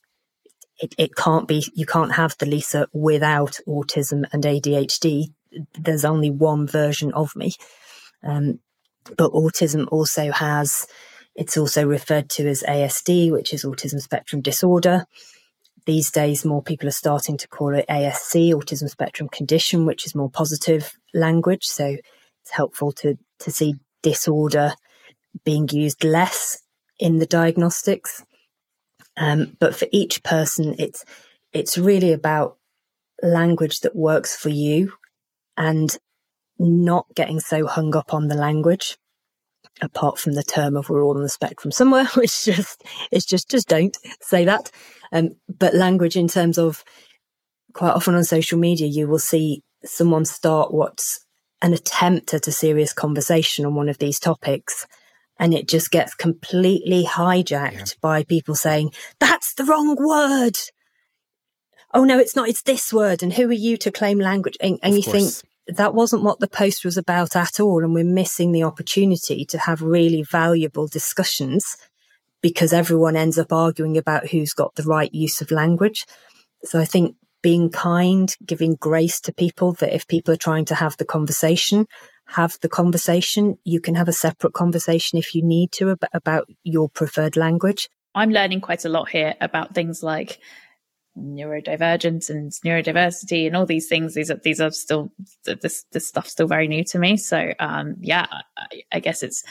It, 0.79 0.95
it 0.97 1.15
can't 1.15 1.47
be, 1.47 1.65
you 1.73 1.85
can't 1.85 2.13
have 2.13 2.35
the 2.37 2.45
Lisa 2.45 2.87
without 2.93 3.59
autism 3.67 4.25
and 4.31 4.43
ADHD. 4.43 5.25
There's 5.77 6.05
only 6.05 6.31
one 6.31 6.67
version 6.67 7.13
of 7.13 7.35
me. 7.35 7.53
Um, 8.23 8.59
but 9.17 9.31
autism 9.31 9.87
also 9.91 10.31
has, 10.31 10.87
it's 11.35 11.57
also 11.57 11.85
referred 11.85 12.29
to 12.31 12.47
as 12.47 12.63
ASD, 12.63 13.31
which 13.31 13.53
is 13.53 13.65
autism 13.65 13.99
spectrum 13.99 14.41
disorder. 14.41 15.05
These 15.85 16.11
days, 16.11 16.45
more 16.45 16.61
people 16.61 16.87
are 16.87 16.91
starting 16.91 17.37
to 17.37 17.47
call 17.47 17.73
it 17.73 17.85
ASC, 17.89 18.53
autism 18.53 18.89
spectrum 18.89 19.29
condition, 19.29 19.85
which 19.85 20.05
is 20.05 20.13
more 20.13 20.29
positive 20.29 20.93
language. 21.13 21.65
So 21.65 21.97
it's 22.41 22.51
helpful 22.51 22.91
to, 22.93 23.17
to 23.39 23.51
see 23.51 23.75
disorder 24.03 24.73
being 25.43 25.67
used 25.71 26.03
less 26.03 26.61
in 26.99 27.17
the 27.17 27.25
diagnostics. 27.25 28.23
Um, 29.17 29.57
but 29.59 29.75
for 29.75 29.87
each 29.91 30.23
person, 30.23 30.75
it's 30.77 31.03
it's 31.51 31.77
really 31.77 32.13
about 32.13 32.57
language 33.21 33.81
that 33.81 33.95
works 33.95 34.35
for 34.35 34.49
you 34.49 34.93
and 35.57 35.97
not 36.61 37.07
getting 37.15 37.39
so 37.39 37.65
hung 37.65 37.95
up 37.95 38.13
on 38.13 38.27
the 38.27 38.35
language 38.35 38.97
apart 39.81 40.19
from 40.19 40.33
the 40.33 40.43
term 40.43 40.75
of 40.75 40.89
we're 40.89 41.03
all 41.03 41.15
on 41.15 41.23
the 41.23 41.29
spectrum 41.29 41.71
somewhere 41.71 42.05
which 42.15 42.45
just 42.45 42.83
it's 43.11 43.25
just 43.25 43.49
just 43.49 43.67
don't 43.67 43.97
say 44.21 44.45
that 44.45 44.71
um, 45.11 45.29
but 45.49 45.73
language 45.73 46.15
in 46.15 46.27
terms 46.27 46.57
of 46.57 46.83
quite 47.73 47.93
often 47.93 48.15
on 48.15 48.23
social 48.23 48.59
media 48.59 48.87
you 48.87 49.07
will 49.07 49.19
see 49.19 49.61
someone 49.83 50.25
start 50.25 50.73
what's 50.73 51.25
an 51.61 51.73
attempt 51.73 52.33
at 52.33 52.47
a 52.47 52.51
serious 52.51 52.93
conversation 52.93 53.65
on 53.65 53.75
one 53.75 53.89
of 53.89 53.97
these 53.97 54.19
topics 54.19 54.85
and 55.39 55.53
it 55.53 55.67
just 55.67 55.89
gets 55.89 56.13
completely 56.13 57.03
hijacked 57.03 57.73
yeah. 57.73 57.99
by 58.01 58.23
people 58.23 58.55
saying 58.55 58.91
that's 59.19 59.53
the 59.55 59.63
wrong 59.63 59.95
word 59.99 60.57
oh 61.93 62.03
no 62.03 62.19
it's 62.19 62.35
not 62.35 62.49
it's 62.49 62.63
this 62.63 62.93
word 62.93 63.23
and 63.23 63.33
who 63.33 63.49
are 63.49 63.53
you 63.53 63.77
to 63.77 63.91
claim 63.91 64.19
language 64.19 64.57
and, 64.61 64.79
and 64.83 64.95
you 64.95 65.03
course. 65.03 65.41
think 65.41 65.50
that 65.67 65.93
wasn't 65.93 66.23
what 66.23 66.39
the 66.39 66.47
post 66.47 66.83
was 66.83 66.97
about 66.97 67.35
at 67.35 67.59
all 67.59 67.83
and 67.83 67.93
we're 67.93 68.03
missing 68.03 68.51
the 68.51 68.63
opportunity 68.63 69.45
to 69.45 69.57
have 69.57 69.81
really 69.81 70.23
valuable 70.23 70.87
discussions 70.87 71.77
because 72.41 72.73
everyone 72.73 73.15
ends 73.15 73.37
up 73.37 73.53
arguing 73.53 73.97
about 73.97 74.29
who's 74.29 74.53
got 74.53 74.73
the 74.75 74.83
right 74.83 75.13
use 75.13 75.41
of 75.41 75.51
language 75.51 76.05
so 76.63 76.79
i 76.79 76.85
think 76.85 77.15
being 77.41 77.69
kind, 77.69 78.35
giving 78.45 78.75
grace 78.75 79.19
to 79.21 79.33
people 79.33 79.73
that 79.73 79.93
if 79.93 80.07
people 80.07 80.33
are 80.33 80.37
trying 80.37 80.65
to 80.65 80.75
have 80.75 80.97
the 80.97 81.05
conversation, 81.05 81.87
have 82.27 82.57
the 82.61 82.69
conversation. 82.69 83.57
You 83.63 83.81
can 83.81 83.95
have 83.95 84.07
a 84.07 84.13
separate 84.13 84.53
conversation 84.53 85.17
if 85.17 85.33
you 85.33 85.43
need 85.43 85.71
to 85.73 85.97
about 86.13 86.47
your 86.63 86.89
preferred 86.89 87.35
language. 87.35 87.89
I'm 88.13 88.31
learning 88.31 88.61
quite 88.61 88.85
a 88.85 88.89
lot 88.89 89.09
here 89.09 89.35
about 89.41 89.73
things 89.73 90.03
like 90.03 90.39
neurodivergence 91.17 92.29
and 92.29 92.51
neurodiversity 92.65 93.45
and 93.45 93.55
all 93.55 93.65
these 93.65 93.87
things. 93.87 94.13
These 94.13 94.31
are 94.31 94.39
these 94.43 94.61
are 94.61 94.71
still 94.71 95.11
this 95.45 95.85
this 95.91 96.07
stuff's 96.07 96.31
still 96.31 96.47
very 96.47 96.67
new 96.67 96.83
to 96.85 96.99
me. 96.99 97.17
So 97.17 97.53
um, 97.59 97.95
yeah, 97.99 98.27
I, 98.57 98.83
I 98.93 98.99
guess 98.99 99.23
it's 99.23 99.43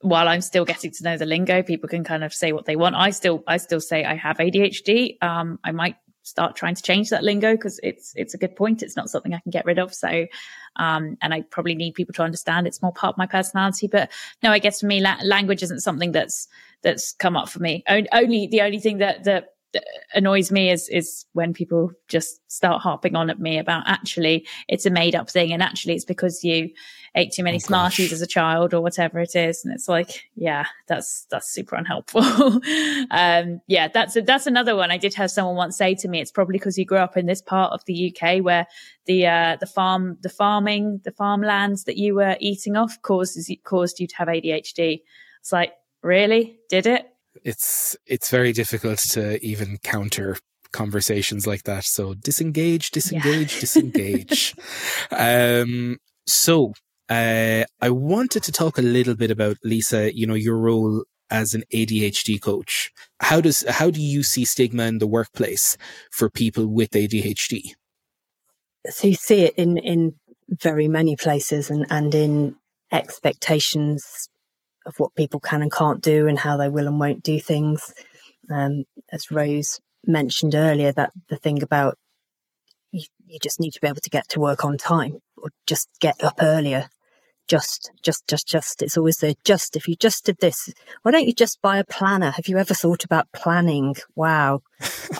while 0.00 0.28
I'm 0.28 0.42
still 0.42 0.64
getting 0.64 0.90
to 0.90 1.04
know 1.04 1.16
the 1.16 1.26
lingo, 1.26 1.62
people 1.62 1.88
can 1.88 2.04
kind 2.04 2.24
of 2.24 2.32
say 2.32 2.52
what 2.52 2.66
they 2.66 2.76
want. 2.76 2.94
I 2.94 3.10
still 3.10 3.42
I 3.46 3.56
still 3.56 3.80
say 3.80 4.04
I 4.04 4.14
have 4.14 4.38
ADHD. 4.38 5.22
Um, 5.22 5.58
I 5.64 5.72
might 5.72 5.96
start 6.24 6.56
trying 6.56 6.74
to 6.74 6.82
change 6.82 7.10
that 7.10 7.22
lingo 7.22 7.52
because 7.52 7.78
it's 7.82 8.12
it's 8.16 8.34
a 8.34 8.38
good 8.38 8.56
point. 8.56 8.82
It's 8.82 8.96
not 8.96 9.10
something 9.10 9.34
I 9.34 9.40
can 9.40 9.50
get 9.50 9.64
rid 9.64 9.78
of. 9.78 9.94
So, 9.94 10.26
um, 10.76 11.16
and 11.22 11.32
I 11.32 11.42
probably 11.42 11.74
need 11.74 11.94
people 11.94 12.14
to 12.14 12.22
understand 12.22 12.66
it's 12.66 12.82
more 12.82 12.92
part 12.92 13.14
of 13.14 13.18
my 13.18 13.26
personality. 13.26 13.86
But 13.86 14.10
no, 14.42 14.50
I 14.50 14.58
guess 14.58 14.80
for 14.80 14.86
me, 14.86 15.00
la- 15.00 15.18
language 15.22 15.62
isn't 15.62 15.80
something 15.80 16.12
that's 16.12 16.48
that's 16.82 17.12
come 17.12 17.36
up 17.36 17.48
for 17.48 17.60
me. 17.60 17.84
O- 17.88 18.02
only 18.12 18.46
the 18.46 18.62
only 18.62 18.80
thing 18.80 18.98
that 18.98 19.24
that 19.24 19.53
annoys 20.14 20.50
me 20.50 20.70
is 20.70 20.88
is 20.88 21.24
when 21.32 21.52
people 21.52 21.92
just 22.08 22.40
start 22.50 22.82
harping 22.82 23.16
on 23.16 23.30
at 23.30 23.40
me 23.40 23.58
about 23.58 23.82
actually 23.86 24.46
it's 24.68 24.86
a 24.86 24.90
made 24.90 25.14
up 25.14 25.30
thing 25.30 25.52
and 25.52 25.62
actually 25.62 25.94
it's 25.94 26.04
because 26.04 26.44
you 26.44 26.70
ate 27.16 27.32
too 27.32 27.42
many 27.44 27.56
oh, 27.56 27.60
Smarties 27.60 28.12
as 28.12 28.20
a 28.20 28.26
child 28.26 28.74
or 28.74 28.80
whatever 28.80 29.20
it 29.20 29.36
is. 29.36 29.64
And 29.64 29.72
it's 29.72 29.88
like, 29.88 30.24
yeah, 30.34 30.66
that's, 30.88 31.26
that's 31.30 31.52
super 31.52 31.76
unhelpful. 31.76 32.22
um, 33.10 33.60
yeah, 33.66 33.88
that's, 33.88 34.16
a, 34.16 34.22
that's 34.22 34.46
another 34.46 34.74
one. 34.74 34.90
I 34.90 34.98
did 34.98 35.14
have 35.14 35.30
someone 35.30 35.54
once 35.54 35.76
say 35.76 35.94
to 35.96 36.08
me, 36.08 36.20
it's 36.20 36.32
probably 36.32 36.58
because 36.58 36.76
you 36.76 36.84
grew 36.84 36.98
up 36.98 37.16
in 37.16 37.26
this 37.26 37.40
part 37.40 37.72
of 37.72 37.84
the 37.86 38.14
UK 38.14 38.42
where 38.42 38.66
the, 39.06 39.26
uh, 39.26 39.56
the 39.60 39.66
farm, 39.66 40.18
the 40.22 40.28
farming, 40.28 41.00
the 41.04 41.12
farmlands 41.12 41.84
that 41.84 41.96
you 41.96 42.14
were 42.14 42.36
eating 42.40 42.76
off 42.76 43.00
causes, 43.02 43.50
caused 43.64 44.00
you 44.00 44.06
to 44.08 44.16
have 44.16 44.28
ADHD. 44.28 45.02
It's 45.40 45.52
like, 45.52 45.72
really? 46.02 46.58
Did 46.68 46.86
it? 46.86 47.13
It's, 47.44 47.96
it's 48.06 48.30
very 48.30 48.52
difficult 48.52 48.98
to 49.10 49.44
even 49.44 49.78
counter 49.82 50.36
conversations 50.72 51.46
like 51.46 51.62
that. 51.64 51.84
So 51.84 52.14
disengage, 52.14 52.90
disengage, 52.90 53.54
yeah. 53.54 53.60
disengage. 53.60 54.54
um, 55.10 55.98
so 56.26 56.72
uh, 57.08 57.64
I 57.80 57.90
wanted 57.90 58.42
to 58.44 58.52
talk 58.52 58.78
a 58.78 58.82
little 58.82 59.14
bit 59.14 59.30
about 59.30 59.56
Lisa. 59.62 60.14
You 60.14 60.26
know 60.26 60.34
your 60.34 60.56
role 60.56 61.04
as 61.30 61.54
an 61.54 61.62
ADHD 61.72 62.40
coach. 62.40 62.90
How 63.20 63.40
does 63.40 63.64
how 63.68 63.90
do 63.90 64.00
you 64.00 64.22
see 64.22 64.44
stigma 64.44 64.84
in 64.84 64.98
the 64.98 65.06
workplace 65.06 65.76
for 66.10 66.30
people 66.30 66.66
with 66.66 66.90
ADHD? 66.90 67.74
So 68.88 69.08
you 69.08 69.14
see 69.14 69.42
it 69.42 69.54
in 69.56 69.76
in 69.78 70.14
very 70.48 70.88
many 70.88 71.16
places, 71.16 71.70
and 71.70 71.86
and 71.90 72.14
in 72.14 72.56
expectations 72.90 74.28
of 74.86 74.98
what 74.98 75.14
people 75.14 75.40
can 75.40 75.62
and 75.62 75.72
can't 75.72 76.02
do, 76.02 76.26
and 76.26 76.38
how 76.38 76.56
they 76.56 76.68
will 76.68 76.86
and 76.86 77.00
won't 77.00 77.22
do 77.22 77.40
things. 77.40 77.92
Um, 78.50 78.84
as 79.10 79.30
Rose 79.30 79.80
mentioned 80.06 80.54
earlier, 80.54 80.92
that 80.92 81.12
the 81.28 81.36
thing 81.36 81.62
about 81.62 81.98
you, 82.90 83.04
you 83.26 83.38
just 83.42 83.60
need 83.60 83.72
to 83.72 83.80
be 83.80 83.88
able 83.88 84.00
to 84.02 84.10
get 84.10 84.28
to 84.30 84.40
work 84.40 84.64
on 84.64 84.76
time 84.76 85.18
or 85.36 85.50
just 85.66 85.88
get 86.00 86.22
up 86.22 86.36
earlier 86.40 86.88
just, 87.48 87.90
just, 88.02 88.26
just, 88.26 88.46
just. 88.46 88.82
It's 88.82 88.96
always 88.96 89.18
the 89.18 89.36
just. 89.44 89.76
If 89.76 89.88
you 89.88 89.96
just 89.96 90.24
did 90.24 90.38
this, 90.38 90.72
why 91.02 91.12
don't 91.12 91.26
you 91.26 91.34
just 91.34 91.60
buy 91.60 91.78
a 91.78 91.84
planner? 91.84 92.30
Have 92.30 92.48
you 92.48 92.58
ever 92.58 92.74
thought 92.74 93.04
about 93.04 93.28
planning? 93.32 93.96
Wow. 94.14 94.62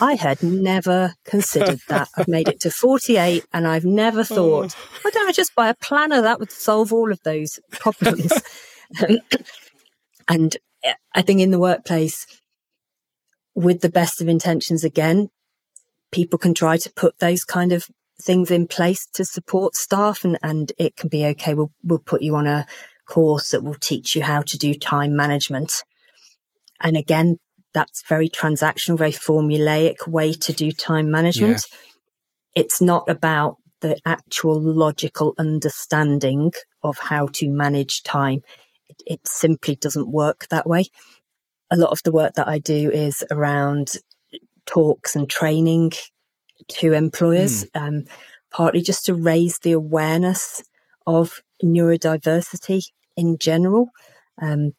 I 0.01 0.15
had 0.15 0.41
never 0.41 1.13
considered 1.25 1.81
that. 1.87 2.09
I've 2.17 2.27
made 2.27 2.47
it 2.47 2.59
to 2.61 2.71
48 2.71 3.45
and 3.53 3.67
I've 3.67 3.85
never 3.85 4.23
thought, 4.23 4.73
why 4.73 5.11
don't 5.11 5.27
I 5.29 5.31
just 5.31 5.55
buy 5.55 5.69
a 5.69 5.75
planner? 5.75 6.21
That 6.21 6.39
would 6.39 6.51
solve 6.51 6.91
all 6.91 7.11
of 7.11 7.21
those 7.23 7.59
problems. 7.71 8.31
and 10.27 10.57
eh, 10.83 10.93
I 11.13 11.21
think 11.21 11.41
in 11.41 11.51
the 11.51 11.59
workplace, 11.59 12.25
with 13.53 13.81
the 13.81 13.89
best 13.89 14.21
of 14.21 14.27
intentions 14.27 14.83
again, 14.83 15.29
people 16.11 16.37
can 16.37 16.53
try 16.53 16.77
to 16.77 16.91
put 16.95 17.19
those 17.19 17.43
kind 17.43 17.71
of 17.71 17.87
things 18.21 18.51
in 18.51 18.67
place 18.67 19.05
to 19.13 19.25
support 19.25 19.75
staff 19.75 20.23
and, 20.23 20.37
and 20.41 20.71
it 20.77 20.95
can 20.95 21.09
be 21.09 21.25
okay. 21.25 21.53
We'll, 21.53 21.71
we'll 21.83 21.99
put 21.99 22.21
you 22.21 22.35
on 22.35 22.47
a 22.47 22.65
course 23.07 23.49
that 23.49 23.63
will 23.63 23.75
teach 23.75 24.15
you 24.15 24.23
how 24.23 24.41
to 24.41 24.57
do 24.57 24.73
time 24.73 25.15
management. 25.15 25.83
And 26.81 26.97
again, 26.97 27.37
that's 27.73 28.03
very 28.07 28.29
transactional, 28.29 28.97
very 28.97 29.11
formulaic 29.11 30.07
way 30.07 30.33
to 30.33 30.53
do 30.53 30.71
time 30.71 31.11
management. 31.11 31.65
Yeah. 31.71 31.77
It's 32.55 32.81
not 32.81 33.09
about 33.09 33.57
the 33.81 33.97
actual 34.05 34.61
logical 34.61 35.33
understanding 35.37 36.53
of 36.83 36.97
how 36.97 37.27
to 37.33 37.49
manage 37.49 38.01
time. 38.03 38.41
It, 39.05 39.21
simply 39.25 39.75
doesn't 39.75 40.11
work 40.11 40.47
that 40.49 40.67
way. 40.67 40.85
A 41.71 41.77
lot 41.77 41.91
of 41.91 42.01
the 42.03 42.11
work 42.11 42.33
that 42.35 42.47
I 42.47 42.59
do 42.59 42.89
is 42.91 43.23
around 43.31 43.93
talks 44.65 45.15
and 45.15 45.29
training 45.29 45.91
to 46.67 46.93
employers, 46.93 47.65
mm. 47.65 47.81
um, 47.81 48.03
partly 48.51 48.81
just 48.81 49.05
to 49.05 49.13
raise 49.13 49.59
the 49.59 49.71
awareness 49.71 50.63
of 51.05 51.41
neurodiversity 51.63 52.83
in 53.15 53.37
general, 53.37 53.89
um, 54.41 54.71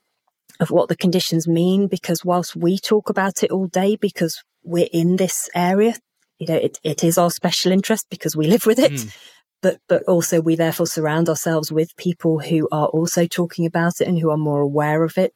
of 0.61 0.71
what 0.71 0.89
the 0.89 0.97
conditions 0.97 1.47
mean. 1.47 1.87
Because 1.89 2.25
whilst 2.25 2.57
we 2.57 2.79
talk 2.79 3.11
about 3.11 3.43
it 3.43 3.51
all 3.51 3.67
day, 3.67 3.97
because 3.97 4.43
we're 4.63 4.89
in 4.93 5.17
this 5.17 5.49
area, 5.55 5.95
you 6.39 6.47
know, 6.47 6.57
it, 6.57 6.79
it 6.83 7.03
is 7.03 7.19
our 7.19 7.31
special 7.31 7.73
interest 7.73 8.07
because 8.11 8.37
we 8.37 8.47
live 8.47 8.67
with 8.67 8.79
it. 8.79 8.93
Mm. 8.93 9.17
But, 9.63 9.79
but 9.89 10.03
also 10.05 10.41
we 10.41 10.55
therefore 10.55 10.87
surround 10.87 11.29
ourselves 11.29 11.73
with 11.73 11.97
people 11.97 12.39
who 12.41 12.69
are 12.71 12.89
also 12.89 13.27
talking 13.27 13.67
about 13.67 14.01
it 14.01 14.07
and 14.07 14.19
who 14.19 14.31
are 14.31 14.37
more 14.37 14.61
aware 14.61 15.03
of 15.03 15.19
it. 15.19 15.33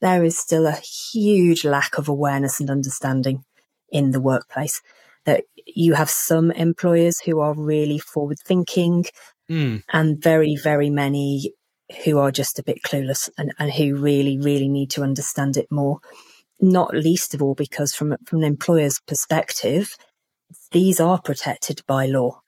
There 0.00 0.24
is 0.24 0.38
still 0.38 0.66
a 0.66 0.80
huge 1.12 1.64
lack 1.64 1.96
of 1.96 2.08
awareness 2.08 2.60
and 2.60 2.70
understanding 2.70 3.44
in 3.90 4.10
the 4.10 4.20
workplace 4.20 4.80
that 5.24 5.44
you 5.66 5.94
have 5.94 6.10
some 6.10 6.50
employers 6.50 7.20
who 7.20 7.40
are 7.40 7.54
really 7.54 7.98
forward 7.98 8.38
thinking 8.44 9.04
mm. 9.50 9.82
and 9.92 10.22
very, 10.22 10.56
very 10.56 10.90
many 10.90 11.52
who 12.04 12.18
are 12.18 12.30
just 12.30 12.58
a 12.58 12.62
bit 12.62 12.82
clueless 12.82 13.28
and, 13.38 13.52
and 13.58 13.72
who 13.72 13.96
really, 13.96 14.38
really 14.38 14.68
need 14.68 14.90
to 14.90 15.02
understand 15.02 15.56
it 15.56 15.70
more. 15.70 15.98
Not 16.60 16.94
least 16.94 17.34
of 17.34 17.42
all 17.42 17.54
because 17.54 17.94
from, 17.94 18.16
from 18.24 18.38
an 18.38 18.44
employer's 18.44 19.00
perspective, 19.06 19.96
these 20.70 21.00
are 21.00 21.20
protected 21.20 21.82
by 21.86 22.06
law. 22.06 22.40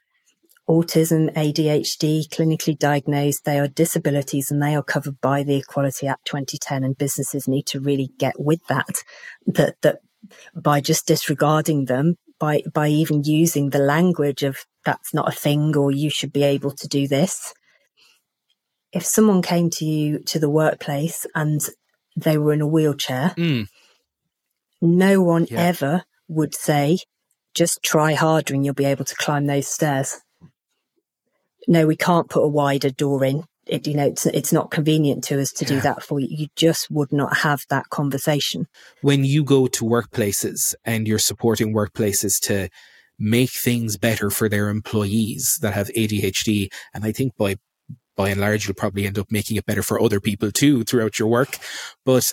Autism, 0.68 1.32
ADHD, 1.34 2.26
clinically 2.28 2.78
diagnosed, 2.78 3.44
they 3.44 3.58
are 3.58 3.68
disabilities 3.68 4.50
and 4.50 4.62
they 4.62 4.74
are 4.74 4.82
covered 4.82 5.20
by 5.20 5.42
the 5.42 5.56
Equality 5.56 6.06
Act 6.06 6.26
2010 6.26 6.84
and 6.84 6.96
businesses 6.96 7.46
need 7.46 7.66
to 7.66 7.80
really 7.80 8.10
get 8.18 8.34
with 8.38 8.64
that, 8.68 9.02
that, 9.46 9.76
that 9.82 9.98
by 10.54 10.80
just 10.80 11.06
disregarding 11.06 11.84
them, 11.84 12.16
by 12.38 12.62
by 12.72 12.88
even 12.88 13.24
using 13.24 13.70
the 13.70 13.78
language 13.78 14.42
of 14.42 14.66
that's 14.84 15.14
not 15.14 15.28
a 15.28 15.36
thing 15.36 15.76
or 15.76 15.90
you 15.90 16.10
should 16.10 16.32
be 16.32 16.42
able 16.42 16.70
to 16.70 16.88
do 16.88 17.06
this 17.08 17.54
if 18.92 19.04
someone 19.04 19.42
came 19.42 19.70
to 19.70 19.84
you 19.84 20.18
to 20.20 20.38
the 20.38 20.50
workplace 20.50 21.26
and 21.34 21.60
they 22.16 22.38
were 22.38 22.52
in 22.52 22.60
a 22.60 22.66
wheelchair 22.66 23.34
mm. 23.36 23.66
no 24.80 25.22
one 25.22 25.46
yeah. 25.50 25.60
ever 25.60 26.04
would 26.28 26.54
say 26.54 26.98
just 27.54 27.82
try 27.82 28.14
harder 28.14 28.54
and 28.54 28.64
you'll 28.64 28.74
be 28.74 28.84
able 28.84 29.04
to 29.04 29.16
climb 29.16 29.46
those 29.46 29.68
stairs 29.68 30.20
no 31.68 31.86
we 31.86 31.96
can't 31.96 32.28
put 32.28 32.42
a 32.42 32.48
wider 32.48 32.90
door 32.90 33.24
in 33.24 33.44
it, 33.66 33.86
you 33.86 33.94
know, 33.94 34.06
it's, 34.06 34.26
it's 34.26 34.52
not 34.52 34.70
convenient 34.70 35.24
to 35.24 35.40
us 35.40 35.52
to 35.52 35.64
yeah. 35.64 35.68
do 35.70 35.80
that 35.80 36.02
for 36.02 36.20
you. 36.20 36.28
You 36.30 36.46
just 36.56 36.90
would 36.90 37.12
not 37.12 37.38
have 37.38 37.62
that 37.70 37.88
conversation. 37.90 38.66
When 39.02 39.24
you 39.24 39.44
go 39.44 39.66
to 39.66 39.84
workplaces 39.84 40.74
and 40.84 41.08
you're 41.08 41.18
supporting 41.18 41.74
workplaces 41.74 42.38
to 42.42 42.68
make 43.18 43.50
things 43.50 43.96
better 43.96 44.30
for 44.30 44.48
their 44.48 44.68
employees 44.68 45.58
that 45.62 45.74
have 45.74 45.88
ADHD, 45.88 46.68
and 46.92 47.04
I 47.04 47.12
think 47.12 47.36
by 47.36 47.56
by 48.16 48.28
and 48.28 48.40
large, 48.40 48.68
you'll 48.68 48.74
probably 48.74 49.06
end 49.06 49.18
up 49.18 49.32
making 49.32 49.56
it 49.56 49.66
better 49.66 49.82
for 49.82 50.00
other 50.00 50.20
people 50.20 50.52
too 50.52 50.84
throughout 50.84 51.18
your 51.18 51.26
work. 51.26 51.58
But 52.04 52.32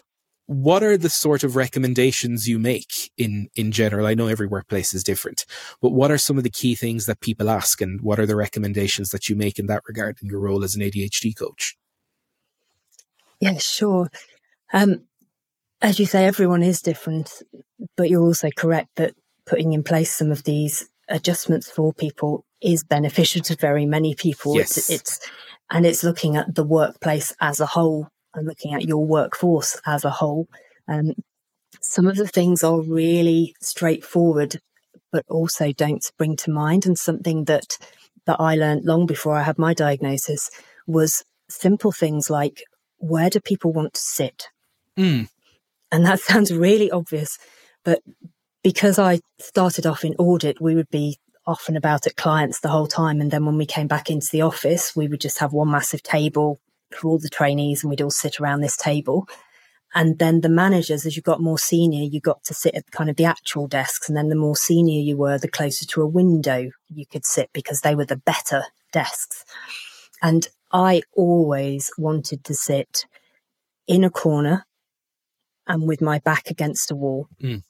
what 0.52 0.84
are 0.84 0.98
the 0.98 1.10
sort 1.10 1.46
of 1.46 1.56
recommendations 1.56 2.46
you 2.46 2.60
make 2.60 3.10
in 3.18 3.48
in 3.56 3.72
general? 3.72 4.06
I 4.06 4.16
know 4.16 4.28
every 4.28 4.48
workplace 4.48 4.94
is 4.94 5.04
different 5.04 5.46
but 5.82 5.92
what 5.92 6.12
are 6.12 6.18
some 6.18 6.38
of 6.38 6.44
the 6.44 6.50
key 6.50 6.76
things 6.76 7.06
that 7.06 7.22
people 7.22 7.50
ask 7.50 7.80
and 7.82 8.02
what 8.02 8.20
are 8.20 8.26
the 8.26 8.36
recommendations 8.36 9.10
that 9.12 9.30
you 9.30 9.36
make 9.36 9.58
in 9.58 9.68
that 9.68 9.84
regard 9.88 10.18
in 10.22 10.28
your 10.28 10.40
role 10.40 10.64
as 10.64 10.76
an 10.76 10.82
adhd 10.82 11.38
coach? 11.38 11.78
Yeah 13.40 13.58
sure. 13.60 14.10
Um, 14.74 15.06
as 15.82 16.00
you 16.00 16.06
say 16.06 16.26
everyone 16.26 16.64
is 16.64 16.82
different 16.82 17.42
but 17.96 18.10
you're 18.10 18.22
also 18.22 18.50
correct 18.56 18.90
that 18.98 19.16
putting 19.46 19.72
in 19.72 19.84
place 19.84 20.14
some 20.14 20.32
of 20.32 20.44
these 20.44 20.90
adjustments 21.08 21.70
for 21.70 21.94
people 21.94 22.46
is 22.62 22.84
beneficial 22.84 23.42
to 23.42 23.56
very 23.56 23.86
many 23.86 24.16
people. 24.16 24.58
Yes. 24.58 24.78
it's, 24.78 24.90
it's 24.90 25.20
and 25.70 25.86
it's 25.86 26.04
looking 26.04 26.36
at 26.36 26.54
the 26.56 26.66
workplace 26.66 27.34
as 27.40 27.62
a 27.62 27.66
whole 27.66 28.10
and 28.34 28.48
looking 28.48 28.74
at 28.74 28.84
your 28.84 29.06
workforce 29.06 29.80
as 29.86 30.06
a 30.06 30.10
whole. 30.10 30.48
Um, 30.88 31.14
some 31.82 32.08
of 32.08 32.16
the 32.16 32.28
things 32.28 32.64
are 32.64 32.82
really 32.82 33.56
straightforward, 33.62 34.60
but 35.12 35.26
also 35.30 35.72
don't 35.72 36.04
spring 36.04 36.36
to 36.38 36.52
mind. 36.52 36.86
And 36.86 36.98
something 36.98 37.46
that 37.46 37.78
that 38.26 38.40
I 38.40 38.56
learned 38.56 38.86
long 38.86 39.06
before 39.06 39.36
I 39.36 39.44
had 39.44 39.58
my 39.58 39.74
diagnosis 39.74 40.50
was 40.86 41.24
simple 41.50 41.92
things 41.92 42.30
like 42.30 42.64
where 42.98 43.30
do 43.30 43.40
people 43.40 43.74
want 43.74 43.96
to 43.96 44.02
sit? 44.02 44.48
Mm. 44.98 45.28
And 45.92 46.06
that 46.06 46.20
sounds 46.30 46.54
really 46.54 46.92
obvious, 46.92 47.38
but 47.84 48.02
because 48.64 49.00
I 49.00 49.22
started 49.40 49.88
off 49.88 50.06
in 50.06 50.14
audit, 50.20 50.62
we 50.62 50.76
would 50.76 50.90
be 50.90 51.18
off 51.48 51.68
and 51.68 51.76
about 51.76 52.06
at 52.06 52.16
clients 52.16 52.60
the 52.60 52.70
whole 52.70 52.86
time. 52.86 53.20
And 53.20 53.32
then 53.32 53.46
when 53.46 53.58
we 53.58 53.66
came 53.66 53.88
back 53.88 54.12
into 54.12 54.28
the 54.32 54.44
office, 54.44 54.96
we 54.96 55.08
would 55.08 55.20
just 55.20 55.40
have 55.40 55.52
one 55.52 55.72
massive 55.72 56.04
table 56.04 56.60
for 56.94 57.08
all 57.08 57.20
the 57.20 57.30
trainees 57.30 57.84
and 57.84 57.90
we'd 57.90 58.02
all 58.02 58.12
sit 58.12 58.40
around 58.40 58.62
this 58.62 58.78
table. 58.78 59.28
And 59.94 60.20
then 60.20 60.42
the 60.42 60.50
managers, 60.50 61.06
as 61.06 61.18
you 61.18 61.22
got 61.22 61.42
more 61.42 61.60
senior, 61.60 62.04
you 62.04 62.22
got 62.22 62.44
to 62.46 62.54
sit 62.54 62.76
at 62.76 62.92
kind 62.92 63.10
of 63.10 63.18
the 63.18 63.26
actual 63.26 63.68
desks. 63.68 64.08
And 64.08 64.18
then 64.18 64.30
the 64.30 64.36
more 64.36 64.56
senior 64.56 65.02
you 65.02 65.18
were, 65.18 65.38
the 65.38 65.50
closer 65.50 65.86
to 65.86 66.02
a 66.02 66.08
window 66.08 66.70
you 66.90 67.06
could 67.06 67.26
sit 67.26 67.50
because 67.54 67.82
they 67.82 67.94
were 67.94 68.06
the 68.06 68.16
better 68.16 68.64
desks. 68.94 69.44
And 70.22 70.48
I 70.72 71.02
always 71.14 71.92
wanted 71.98 72.46
to 72.46 72.54
sit 72.54 73.06
in 73.88 74.06
a 74.06 74.10
corner 74.10 74.66
and 75.68 75.88
with 75.88 76.02
my 76.02 76.20
back 76.20 76.50
against 76.50 76.92
a 76.92 76.96
wall. 76.96 77.28
Mm. 77.44 77.64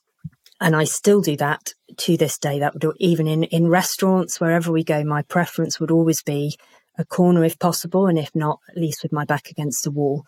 And 0.59 0.75
I 0.75 0.83
still 0.83 1.21
do 1.21 1.35
that 1.37 1.73
to 1.97 2.17
this 2.17 2.37
day. 2.37 2.59
That 2.59 2.75
would 2.75 2.95
even 2.99 3.27
in, 3.27 3.45
in 3.45 3.67
restaurants, 3.67 4.39
wherever 4.39 4.71
we 4.71 4.83
go, 4.83 5.03
my 5.03 5.23
preference 5.23 5.79
would 5.79 5.89
always 5.89 6.21
be 6.21 6.55
a 6.97 7.05
corner 7.05 7.43
if 7.43 7.57
possible, 7.59 8.07
and 8.07 8.17
if 8.17 8.29
not, 8.35 8.59
at 8.69 8.77
least 8.77 9.03
with 9.03 9.11
my 9.11 9.25
back 9.25 9.49
against 9.49 9.87
a 9.87 9.91
wall. 9.91 10.25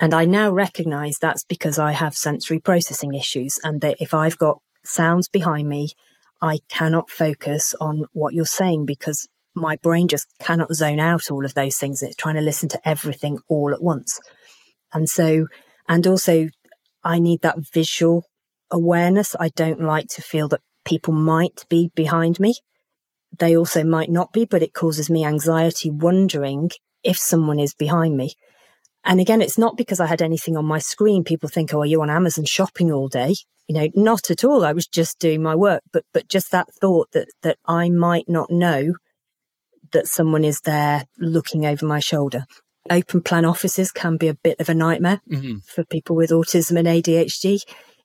And 0.00 0.14
I 0.14 0.24
now 0.24 0.50
recognize 0.50 1.18
that's 1.18 1.44
because 1.44 1.78
I 1.78 1.92
have 1.92 2.16
sensory 2.16 2.60
processing 2.60 3.14
issues, 3.14 3.58
and 3.62 3.80
that 3.80 3.96
if 4.00 4.14
I've 4.14 4.38
got 4.38 4.60
sounds 4.84 5.28
behind 5.28 5.68
me, 5.68 5.90
I 6.40 6.60
cannot 6.68 7.10
focus 7.10 7.74
on 7.80 8.04
what 8.12 8.34
you're 8.34 8.44
saying 8.44 8.86
because 8.86 9.28
my 9.54 9.76
brain 9.76 10.08
just 10.08 10.26
cannot 10.40 10.72
zone 10.72 11.00
out 11.00 11.30
all 11.30 11.44
of 11.44 11.54
those 11.54 11.76
things. 11.76 12.02
It's 12.02 12.16
trying 12.16 12.36
to 12.36 12.40
listen 12.40 12.68
to 12.70 12.88
everything 12.88 13.38
all 13.48 13.72
at 13.72 13.82
once. 13.82 14.20
And 14.92 15.08
so, 15.08 15.46
and 15.88 16.06
also, 16.06 16.48
I 17.02 17.18
need 17.18 17.42
that 17.42 17.58
visual 17.72 18.24
awareness. 18.70 19.34
I 19.38 19.48
don't 19.48 19.80
like 19.80 20.08
to 20.10 20.22
feel 20.22 20.48
that 20.48 20.60
people 20.84 21.12
might 21.12 21.64
be 21.68 21.90
behind 21.94 22.38
me 22.38 22.54
they 23.36 23.56
also 23.56 23.84
might 23.84 24.10
not 24.10 24.32
be, 24.32 24.44
but 24.44 24.62
it 24.62 24.74
causes 24.74 25.10
me 25.10 25.24
anxiety 25.24 25.90
wondering 25.90 26.70
if 27.02 27.16
someone 27.16 27.58
is 27.58 27.74
behind 27.74 28.16
me. 28.16 28.32
And 29.04 29.20
again, 29.20 29.40
it's 29.40 29.58
not 29.58 29.76
because 29.76 30.00
I 30.00 30.06
had 30.06 30.22
anything 30.22 30.56
on 30.56 30.66
my 30.66 30.78
screen. 30.78 31.24
People 31.24 31.48
think, 31.48 31.72
oh, 31.72 31.80
are 31.80 31.86
you 31.86 32.02
on 32.02 32.10
Amazon 32.10 32.44
shopping 32.44 32.92
all 32.92 33.08
day? 33.08 33.34
You 33.68 33.74
know, 33.74 33.88
not 33.94 34.30
at 34.30 34.44
all. 34.44 34.64
I 34.64 34.72
was 34.72 34.86
just 34.86 35.18
doing 35.18 35.42
my 35.42 35.54
work, 35.54 35.82
but, 35.92 36.04
but 36.12 36.28
just 36.28 36.50
that 36.50 36.66
thought 36.80 37.08
that, 37.12 37.28
that 37.42 37.58
I 37.66 37.90
might 37.90 38.28
not 38.28 38.50
know 38.50 38.94
that 39.92 40.06
someone 40.06 40.44
is 40.44 40.60
there 40.60 41.04
looking 41.18 41.64
over 41.64 41.86
my 41.86 42.00
shoulder. 42.00 42.44
Open 42.90 43.22
plan 43.22 43.44
offices 43.44 43.92
can 43.92 44.16
be 44.16 44.28
a 44.28 44.34
bit 44.34 44.58
of 44.60 44.68
a 44.68 44.74
nightmare 44.74 45.20
mm-hmm. 45.30 45.58
for 45.66 45.84
people 45.84 46.16
with 46.16 46.30
autism 46.30 46.78
and 46.78 46.88
ADHD, 46.88 47.60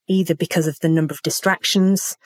either 0.08 0.36
because 0.36 0.68
of 0.68 0.78
the 0.82 0.90
number 0.90 1.14
of 1.14 1.22
distractions, 1.22 2.18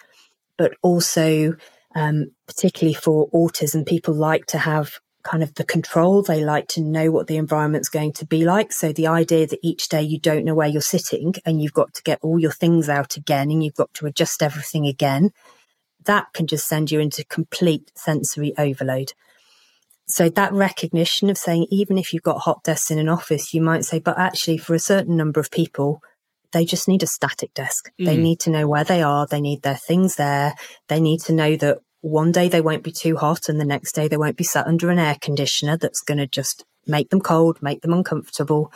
but 0.58 0.74
also 0.82 1.56
um, 1.98 2.32
particularly 2.46 2.94
for 2.94 3.30
autism, 3.32 3.86
people 3.86 4.14
like 4.14 4.46
to 4.48 4.60
have 4.60 5.00
kind 5.24 5.42
of 5.42 5.54
the 5.56 5.66
control. 5.66 6.22
They 6.22 6.44
like 6.44 6.68
to 6.70 6.82
know 6.82 7.12
what 7.12 7.28
the 7.28 7.38
environment's 7.38 7.90
going 7.90 8.14
to 8.14 8.26
be 8.26 8.46
like. 8.46 8.72
So 8.72 8.94
the 8.94 9.08
idea 9.08 9.48
that 9.48 9.60
each 9.64 9.90
day 9.90 10.04
you 10.04 10.20
don't 10.20 10.46
know 10.46 10.56
where 10.56 10.68
you're 10.68 10.82
sitting 10.82 11.34
and 11.46 11.62
you've 11.62 11.74
got 11.74 11.94
to 11.96 12.04
get 12.04 12.20
all 12.22 12.40
your 12.40 12.52
things 12.52 12.88
out 12.88 13.18
again 13.18 13.50
and 13.52 13.64
you've 13.64 13.76
got 13.76 13.94
to 13.96 14.06
adjust 14.06 14.44
everything 14.44 14.86
again, 14.86 15.32
that 16.06 16.28
can 16.34 16.48
just 16.48 16.68
send 16.68 16.92
you 16.92 17.00
into 17.00 17.26
complete 17.26 17.92
sensory 17.96 18.54
overload. 18.58 19.14
So 20.06 20.30
that 20.30 20.54
recognition 20.54 21.30
of 21.30 21.38
saying, 21.38 21.68
even 21.70 21.98
if 21.98 22.14
you've 22.14 22.24
got 22.24 22.42
hot 22.42 22.64
desks 22.64 22.92
in 22.92 23.00
an 23.00 23.10
office, 23.10 23.54
you 23.54 23.62
might 23.62 23.84
say, 23.84 24.00
but 24.00 24.18
actually 24.18 24.58
for 24.58 24.74
a 24.74 24.80
certain 24.80 25.18
number 25.18 25.40
of 25.40 25.52
people, 25.52 26.02
they 26.54 26.64
just 26.64 26.88
need 26.88 27.04
a 27.04 27.08
static 27.08 27.54
desk. 27.54 27.92
Mm. 28.00 28.06
They 28.06 28.18
need 28.18 28.40
to 28.42 28.50
know 28.50 28.68
where 28.68 28.86
they 28.86 29.04
are. 29.04 29.28
They 29.28 29.42
need 29.42 29.64
their 29.64 29.76
things 29.76 30.16
there. 30.16 30.56
They 30.88 31.02
need 31.02 31.20
to 31.22 31.34
know 31.34 31.58
that 31.58 31.80
one 32.02 32.32
day 32.32 32.48
they 32.48 32.62
won't 32.62 32.84
be 32.84 32.92
too 32.92 33.18
hot 33.18 33.50
and 33.50 33.60
the 33.60 33.66
next 33.66 33.94
day 33.94 34.08
they 34.08 34.18
won't 34.18 34.38
be 34.38 34.44
sat 34.44 34.68
under 34.68 34.90
an 34.90 35.00
air 35.00 35.18
conditioner 35.20 35.78
that's 35.78 36.02
going 36.02 36.20
to 36.20 36.28
just 36.28 36.64
make 36.86 37.10
them 37.10 37.22
cold, 37.22 37.62
make 37.62 37.82
them 37.82 37.94
uncomfortable. 37.94 38.72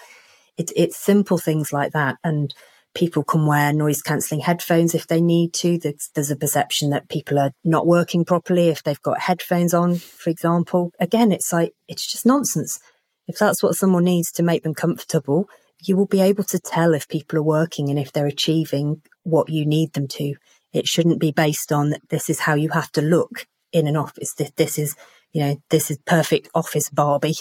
It, 0.58 0.72
it's 0.76 0.98
simple 0.98 1.38
things 1.38 1.72
like 1.72 1.94
that. 1.94 2.18
And 2.24 2.54
people 2.94 3.24
can 3.24 3.46
wear 3.46 3.72
noise 3.74 4.02
cancelling 4.02 4.42
headphones 4.42 4.94
if 4.94 5.08
they 5.08 5.22
need 5.22 5.54
to. 5.54 5.78
There's, 5.78 6.10
there's, 6.14 6.32
a 6.32 6.36
perception 6.36 6.90
that 6.90 7.10
people 7.10 7.40
are 7.40 7.52
not 7.64 7.88
working 7.88 8.26
properly 8.26 8.68
if 8.68 8.84
they've 8.84 9.02
got 9.02 9.22
headphones 9.22 9.74
on, 9.74 9.96
for 9.96 10.30
example. 10.30 10.92
Again, 11.00 11.32
it's 11.32 11.54
like, 11.54 11.74
it's 11.88 12.06
just 12.06 12.26
nonsense. 12.26 12.80
If 13.28 13.38
that's 13.38 13.64
what 13.64 13.76
someone 13.76 14.04
needs 14.04 14.32
to 14.34 14.44
make 14.44 14.64
them 14.64 14.74
comfortable, 14.74 15.48
you 15.80 15.96
will 15.96 16.08
be 16.08 16.22
able 16.22 16.44
to 16.46 16.60
tell 16.60 16.94
if 16.94 17.08
people 17.08 17.40
are 17.40 17.44
working 17.44 17.90
and 17.90 17.98
if 17.98 18.12
they're 18.12 18.28
achieving 18.28 19.02
what 19.24 19.50
you 19.50 19.66
need 19.66 19.94
them 19.94 20.08
to. 20.08 20.36
It 20.74 20.88
shouldn't 20.88 21.20
be 21.20 21.32
based 21.32 21.72
on 21.72 21.96
this 22.10 22.30
is 22.30 22.40
how 22.42 22.56
you 22.56 22.70
have 22.70 22.92
to 22.94 23.02
look 23.02 23.48
in 23.72 23.88
an 23.88 23.98
office. 23.98 24.34
This, 24.34 24.52
this 24.52 24.80
is, 24.80 24.96
you 25.32 25.42
know, 25.42 25.58
this 25.70 25.92
is 25.92 25.98
perfect 26.06 26.50
office 26.54 26.90
Barbie 26.90 27.36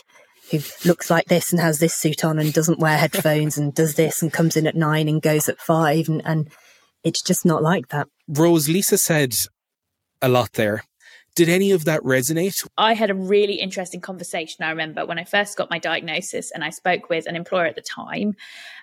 who 0.50 0.58
looks 0.84 1.10
like 1.10 1.26
this 1.26 1.52
and 1.52 1.60
has 1.60 1.78
this 1.78 1.94
suit 1.94 2.24
on 2.24 2.38
and 2.38 2.52
doesn't 2.52 2.80
wear 2.80 2.96
headphones 2.96 3.56
and 3.56 3.74
does 3.74 3.94
this 3.94 4.20
and 4.20 4.32
comes 4.32 4.56
in 4.56 4.66
at 4.66 4.74
nine 4.74 5.08
and 5.08 5.22
goes 5.22 5.48
at 5.48 5.60
five. 5.60 6.08
And, 6.08 6.22
and 6.24 6.50
it's 7.04 7.22
just 7.22 7.44
not 7.44 7.62
like 7.62 7.88
that. 7.88 8.08
Rose, 8.28 8.68
Lisa 8.68 8.98
said 8.98 9.34
a 10.20 10.28
lot 10.28 10.54
there. 10.54 10.82
Did 11.36 11.48
any 11.48 11.70
of 11.70 11.84
that 11.84 12.02
resonate? 12.02 12.66
I 12.76 12.94
had 12.94 13.10
a 13.10 13.14
really 13.14 13.54
interesting 13.54 14.00
conversation. 14.00 14.64
I 14.64 14.70
remember 14.70 15.06
when 15.06 15.18
I 15.18 15.24
first 15.24 15.56
got 15.56 15.70
my 15.70 15.78
diagnosis, 15.78 16.50
and 16.50 16.64
I 16.64 16.70
spoke 16.70 17.08
with 17.08 17.26
an 17.28 17.36
employer 17.36 17.66
at 17.66 17.76
the 17.76 17.82
time, 17.82 18.34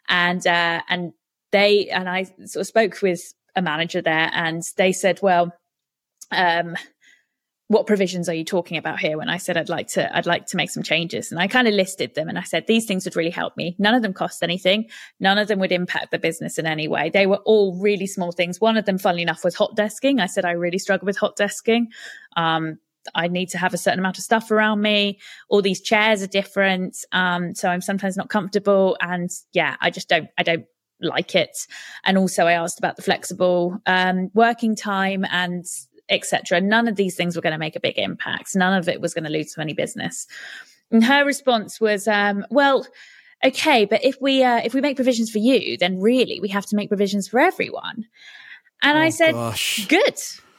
and 0.08 0.46
uh, 0.48 0.82
and 0.88 1.12
they 1.52 1.90
and 1.90 2.08
I 2.08 2.24
sort 2.24 2.62
of 2.62 2.68
spoke 2.68 3.02
with 3.02 3.34
a 3.58 3.62
manager 3.62 4.02
there, 4.02 4.30
and 4.34 4.64
they 4.78 4.94
said, 4.94 5.20
"Well, 5.22 5.52
um, 6.32 6.78
what 7.68 7.86
provisions 7.86 8.30
are 8.30 8.34
you 8.34 8.46
talking 8.46 8.78
about 8.78 9.00
here?" 9.00 9.18
When 9.18 9.28
I 9.28 9.38
said 9.38 9.58
I'd 9.58 9.68
like 9.68 9.88
to, 9.90 10.16
I'd 10.16 10.26
like 10.26 10.46
to 10.48 10.58
make 10.58 10.70
some 10.70 10.84
changes, 10.84 11.32
and 11.32 11.42
I 11.42 11.48
kind 11.48 11.68
of 11.68 11.74
listed 11.74 12.16
them, 12.16 12.30
and 12.30 12.38
I 12.40 12.44
said 12.44 12.68
these 12.68 12.86
things 12.86 13.04
would 13.04 13.18
really 13.18 13.32
help 13.32 13.58
me. 13.58 13.76
None 13.80 13.96
of 13.96 14.04
them 14.04 14.14
cost 14.14 14.44
anything. 14.44 14.90
None 15.20 15.38
of 15.38 15.50
them 15.50 15.60
would 15.60 15.74
impact 15.74 16.12
the 16.12 16.20
business 16.20 16.58
in 16.58 16.66
any 16.66 16.88
way. 16.88 17.10
They 17.10 17.26
were 17.26 17.42
all 17.46 17.78
really 17.82 18.08
small 18.08 18.32
things. 18.32 18.62
One 18.62 18.78
of 18.78 18.86
them, 18.86 18.98
funnily 18.98 19.24
enough, 19.24 19.44
was 19.44 19.56
hot 19.56 19.76
desking. 19.76 20.22
I 20.22 20.28
said 20.28 20.46
I 20.46 20.52
really 20.52 20.80
struggle 20.80 21.08
with 21.08 21.18
hot 21.18 21.36
desking. 21.36 21.88
Um, 22.38 22.78
I 23.16 23.28
need 23.28 23.50
to 23.50 23.58
have 23.58 23.74
a 23.74 23.78
certain 23.78 24.00
amount 24.00 24.18
of 24.18 24.24
stuff 24.24 24.52
around 24.52 24.82
me. 24.82 25.20
All 25.50 25.62
these 25.62 25.82
chairs 25.82 26.22
are 26.22 26.28
different. 26.28 26.98
Um, 27.12 27.56
so 27.56 27.70
I'm 27.70 27.82
sometimes 27.82 28.18
not 28.18 28.30
comfortable. 28.30 28.98
And 29.00 29.30
yeah, 29.54 29.76
I 29.82 29.90
just 29.90 30.10
don't, 30.10 30.30
I 30.38 30.44
don't 30.44 30.66
like 31.02 31.36
it. 31.36 31.68
And 32.04 32.18
also, 32.18 32.46
I 32.46 32.54
asked 32.54 32.80
about 32.80 32.96
the 32.96 33.02
flexible 33.02 33.80
um, 33.86 34.32
working 34.34 34.76
time 34.76 35.26
and 35.32 35.66
etc. 36.10 36.62
None 36.62 36.88
of 36.88 36.96
these 36.96 37.16
things 37.16 37.36
were 37.36 37.42
going 37.42 37.54
to 37.54 37.60
make 37.60 37.76
a 37.76 37.82
big 37.82 37.98
impact. 37.98 38.56
None 38.56 38.78
of 38.78 38.88
it 38.88 39.02
was 39.02 39.14
going 39.14 39.26
to 39.26 39.30
lose 39.30 39.54
to 39.54 39.62
any 39.62 39.74
business. 39.74 40.28
And 40.92 41.04
her 41.04 41.26
response 41.26 41.82
was, 41.82 42.08
um, 42.08 42.46
"Well, 42.50 42.88
okay, 43.44 43.86
but 43.86 44.04
if 44.04 44.16
we 44.22 44.44
uh, 44.44 44.62
if 44.64 44.74
we 44.74 44.82
make 44.82 44.96
provisions 44.96 45.30
for 45.30 45.40
you, 45.40 45.78
then 45.78 46.00
really 46.00 46.40
we 46.40 46.50
have 46.50 46.66
to 46.68 46.76
make 46.76 46.90
provisions 46.90 47.28
for 47.28 47.40
everyone." 47.40 48.06
And 48.82 48.98
oh, 48.98 49.02
I 49.02 49.10
said, 49.10 49.34
gosh. 49.34 49.86
"Good." 49.88 50.18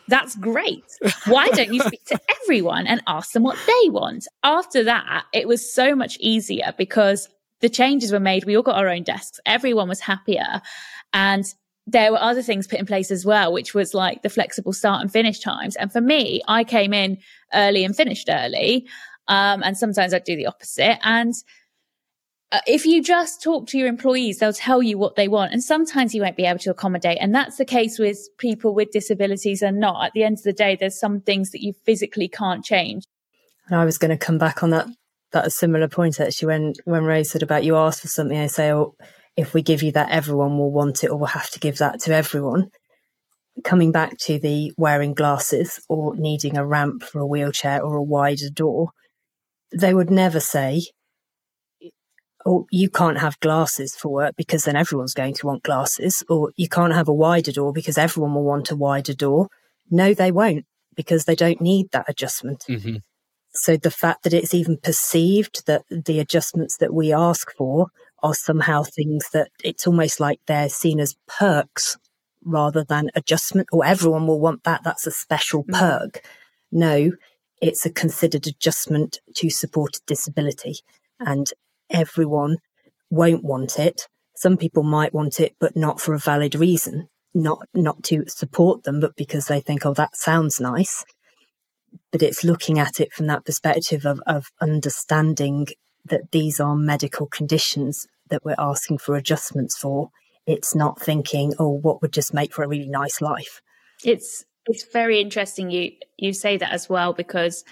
That's 0.09 0.37
great. 0.37 0.85
Why 1.27 1.49
don't 1.49 1.73
you 1.73 1.81
speak 1.83 2.03
to 2.07 2.19
everyone 2.43 2.87
and 2.87 3.03
ask 3.07 3.33
them 3.33 3.43
what 3.43 3.59
they 3.67 3.91
want? 3.91 4.27
After 4.43 4.83
that, 4.85 5.27
it 5.35 5.47
was 5.47 5.71
so 5.71 5.95
much 5.95 6.17
easier 6.19 6.73
because 6.79 7.29
the 7.61 7.69
changes 7.69 8.13
were 8.13 8.21
made. 8.21 8.45
We 8.45 8.57
all 8.57 8.63
got 8.63 8.77
our 8.77 8.89
own 8.89 9.03
desks. 9.03 9.41
Everyone 9.47 9.89
was 9.89 10.01
happier. 10.01 10.61
And 11.13 11.45
there 11.87 12.13
were 12.13 12.21
other 12.21 12.43
things 12.43 12.67
put 12.67 12.79
in 12.79 12.87
place 12.87 13.11
as 13.11 13.25
well, 13.25 13.53
which 13.53 13.75
was 13.75 13.95
like 13.95 14.23
the 14.23 14.29
flexible 14.29 14.73
start 14.73 15.01
and 15.01 15.11
finish 15.11 15.41
times. 15.41 15.75
And 15.77 15.91
for 15.91 16.01
me, 16.01 16.43
I 16.47 16.63
came 16.63 16.93
in 16.93 17.19
early 17.55 17.85
and 17.85 17.97
finished 17.97 18.29
early. 18.31 18.87
Um, 19.27 19.63
and 19.63 19.77
sometimes 19.77 20.13
I'd 20.13 20.25
do 20.25 20.37
the 20.37 20.47
opposite. 20.47 20.99
And 21.03 21.35
uh, 22.51 22.61
if 22.67 22.87
you 22.87 23.03
just 23.03 23.43
talk 23.43 23.67
to 23.69 23.79
your 23.79 23.89
employees, 23.89 24.39
they'll 24.39 24.53
tell 24.53 24.83
you 24.83 24.97
what 24.99 25.17
they 25.17 25.29
want. 25.29 25.53
And 25.53 25.63
sometimes 25.63 26.15
you 26.15 26.23
won't 26.23 26.37
be 26.37 26.47
able 26.47 26.59
to 26.61 26.71
accommodate. 26.71 27.19
And 27.21 27.35
that's 27.35 27.57
the 27.57 27.65
case 27.65 27.99
with 27.99 28.19
people 28.39 28.75
with 28.75 28.91
disabilities 28.91 29.63
and 29.63 29.79
not. 29.79 30.07
At 30.07 30.13
the 30.13 30.25
end 30.25 30.39
of 30.39 30.45
the 30.45 30.53
day, 30.53 30.77
there's 30.79 30.99
some 30.99 31.21
things 31.21 31.51
that 31.51 31.63
you 31.63 31.75
physically 31.85 32.29
can't 32.29 32.65
change. 32.65 33.05
And 33.67 33.79
I 33.79 33.85
was 33.85 33.99
going 33.99 34.11
to 34.11 34.17
come 34.17 34.39
back 34.39 34.63
on 34.63 34.71
that, 34.71 34.87
that 35.33 35.47
a 35.47 35.51
similar 35.51 35.89
point 35.89 36.21
actually 36.21 36.47
when, 36.47 36.73
when 36.85 37.05
Ray 37.05 37.25
said 37.25 37.43
about 37.43 37.65
you 37.65 37.77
ask 37.77 38.01
for 38.01 38.09
something, 38.09 38.39
I 38.39 38.47
say, 38.47 38.73
oh, 38.73 38.95
if 39.37 39.55
we 39.55 39.63
give 39.63 39.83
you 39.83 39.93
that, 39.93 40.11
everyone 40.11 40.59
will 40.59 40.73
want 40.73 41.05
it 41.05 41.11
or 41.11 41.17
we'll 41.17 41.27
have 41.29 41.51
to 41.51 41.61
give 41.61 41.79
that 41.79 42.01
to 42.01 42.15
everyone. 42.15 42.71
Coming 43.65 43.93
back 43.93 44.19
to 44.23 44.39
the 44.39 44.73
wearing 44.77 45.15
glasses 45.15 45.81
or 45.89 46.17
needing 46.17 46.57
a 46.57 46.67
ramp 46.67 47.03
for 47.03 47.21
a 47.21 47.27
wheelchair 47.27 47.83
or 47.83 47.97
a 47.97 48.03
wider 48.03 48.51
door, 48.53 48.91
they 49.77 49.93
would 49.93 50.11
never 50.11 50.41
say, 50.41 50.83
"Oh, 52.47 52.67
you 52.71 52.89
can't 52.89 53.19
have 53.19 53.41
glasses 53.41 53.95
for 53.95 54.11
work 54.11 54.35
because 54.37 54.65
then 54.65 54.77
everyone's 54.77 55.15
going 55.15 55.35
to 55.35 55.47
want 55.47 55.65
glasses, 55.65 56.23
or 56.29 56.53
you 56.57 56.69
can't 56.69 56.95
have 56.95 57.09
a 57.09 57.15
wider 57.15 57.53
door 57.53 57.73
because 57.73 57.99
everyone 57.99 58.35
will 58.35 58.45
want 58.45 58.71
a 58.71 58.77
wider 58.77 59.15
door. 59.15 59.49
No, 59.91 60.15
they 60.15 60.31
won't 60.31 60.65
because 60.95 61.25
they 61.25 61.37
don't 61.37 61.61
need 61.61 61.91
that 61.93 62.07
adjustment. 62.09 62.65
Mm-hmm. 62.69 62.97
So 63.53 63.77
the 63.77 63.91
fact 63.91 64.23
that 64.23 64.35
it's 64.35 64.55
even 64.55 64.79
perceived 64.79 65.67
that 65.67 65.83
the 65.91 66.21
adjustments 66.21 66.77
that 66.79 66.95
we 66.95 67.13
ask 67.13 67.51
for 67.57 67.89
are 68.23 68.35
somehow 68.35 68.83
things 68.83 69.31
that 69.33 69.51
it's 69.65 69.87
almost 69.87 70.21
like 70.21 70.41
they're 70.47 70.69
seen 70.69 71.01
as 71.01 71.17
perks 71.27 71.97
rather 72.45 72.85
than 72.85 73.11
adjustment, 73.15 73.69
or 73.73 73.85
everyone 73.85 74.27
will 74.27 74.41
want 74.41 74.65
that. 74.65 74.83
That's 74.85 75.07
a 75.07 75.11
special 75.11 75.65
mm-hmm. 75.65 75.75
perk. 75.75 76.21
No, 76.71 77.13
it's 77.61 77.85
a 77.87 77.91
considered 77.91 78.47
adjustment 78.47 79.19
to 79.35 79.51
support 79.51 79.97
a 79.97 80.01
disability. 80.07 80.77
And 81.21 81.49
everyone 81.91 82.59
won't 83.11 83.45
want 83.45 83.79
it. 83.79 84.09
Some 84.37 84.57
people 84.57 84.85
might 84.85 85.13
want 85.13 85.41
it, 85.41 85.57
but 85.59 85.77
not 85.77 86.01
for 86.01 86.15
a 86.15 86.19
valid 86.19 86.55
reason, 86.55 87.09
not, 87.35 87.59
not 87.75 88.03
to 88.05 88.25
support 88.29 88.85
them, 88.85 89.01
but 89.01 89.17
because 89.17 89.47
they 89.47 89.61
think, 89.61 89.85
oh, 89.85 89.95
that 89.95 90.17
sounds 90.17 90.61
nice. 90.61 91.05
But 92.11 92.23
it's 92.23 92.45
looking 92.45 92.79
at 92.79 93.01
it 93.01 93.13
from 93.13 93.27
that 93.27 93.45
perspective 93.45 94.07
of, 94.07 94.21
of 94.27 94.51
understanding 94.61 95.69
that 96.05 96.33
these 96.33 96.59
are 96.61 96.75
medical 96.75 97.27
conditions 97.27 98.07
that 98.31 98.45
we're 98.45 98.55
asking 98.59 98.99
for 98.99 99.17
adjustments 99.17 99.77
for. 99.77 100.11
It's 100.47 100.75
not 100.75 101.01
thinking, 101.01 101.55
oh, 101.59 101.69
what 101.71 102.01
would 102.01 102.13
just 102.13 102.33
make 102.33 102.55
for 102.55 102.63
a 102.63 102.69
really 102.69 102.89
nice 102.89 103.21
life. 103.21 103.61
It's 104.05 104.45
it's 104.69 104.85
very 104.93 105.21
interesting 105.21 105.71
you 105.71 105.93
you 106.19 106.33
say 106.33 106.57
that 106.59 106.73
as 106.73 106.89
well 106.89 107.13
because 107.13 107.65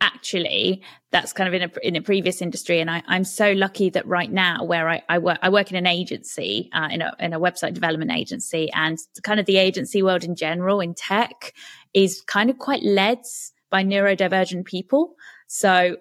actually 0.00 0.82
that's 1.10 1.32
kind 1.32 1.48
of 1.48 1.54
in 1.54 1.62
a 1.62 1.86
in 1.86 1.96
a 1.96 2.02
previous 2.02 2.42
industry 2.42 2.80
and 2.80 2.90
I, 2.90 3.02
am 3.08 3.24
so 3.24 3.52
lucky 3.52 3.90
that 3.90 4.06
right 4.06 4.30
now 4.30 4.62
where 4.62 4.88
I, 4.88 5.02
I 5.08 5.18
work 5.18 5.38
I 5.40 5.48
work 5.48 5.70
in 5.70 5.76
an 5.76 5.86
agency 5.86 6.68
uh, 6.72 6.88
in 6.90 7.00
a 7.00 7.14
in 7.18 7.32
a 7.32 7.40
website 7.40 7.74
development 7.74 8.10
agency 8.10 8.70
and 8.74 8.98
kind 9.22 9.40
of 9.40 9.46
the 9.46 9.56
agency 9.56 10.02
world 10.02 10.24
in 10.24 10.36
general 10.36 10.80
in 10.80 10.94
tech 10.94 11.54
is 11.94 12.22
kind 12.26 12.50
of 12.50 12.58
quite 12.58 12.82
led 12.82 13.20
by 13.74 13.82
neurodivergent 13.82 14.64
people 14.64 15.02
so 15.46 15.68
mm. 15.68 15.96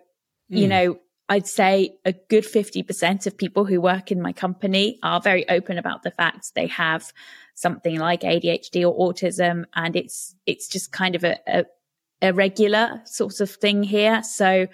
you 0.48 0.66
hmm. 0.66 0.70
know 0.70 1.00
I'd 1.30 1.48
say 1.48 1.96
a 2.04 2.12
good 2.12 2.44
50% 2.44 3.26
of 3.26 3.38
people 3.38 3.64
who 3.64 3.80
work 3.80 4.12
in 4.12 4.22
my 4.22 4.34
company 4.34 5.00
are 5.02 5.22
very 5.22 5.48
open 5.50 5.78
about 5.78 6.04
the 6.04 6.12
fact 6.12 6.54
they 6.54 6.68
have 6.68 7.14
something 7.56 7.98
like 7.98 8.22
ADHD 8.22 8.86
or 8.86 8.94
autism 9.14 9.64
and 9.74 9.96
it's 9.96 10.36
it's 10.46 10.68
just 10.68 10.92
kind 10.92 11.16
of 11.16 11.24
a, 11.24 11.40
a 11.48 11.66
a 12.24 12.34
regular 12.34 13.02
sort 13.06 13.42
of 13.42 13.52
thing 13.52 13.84
here. 13.84 14.24
So, 14.24 14.68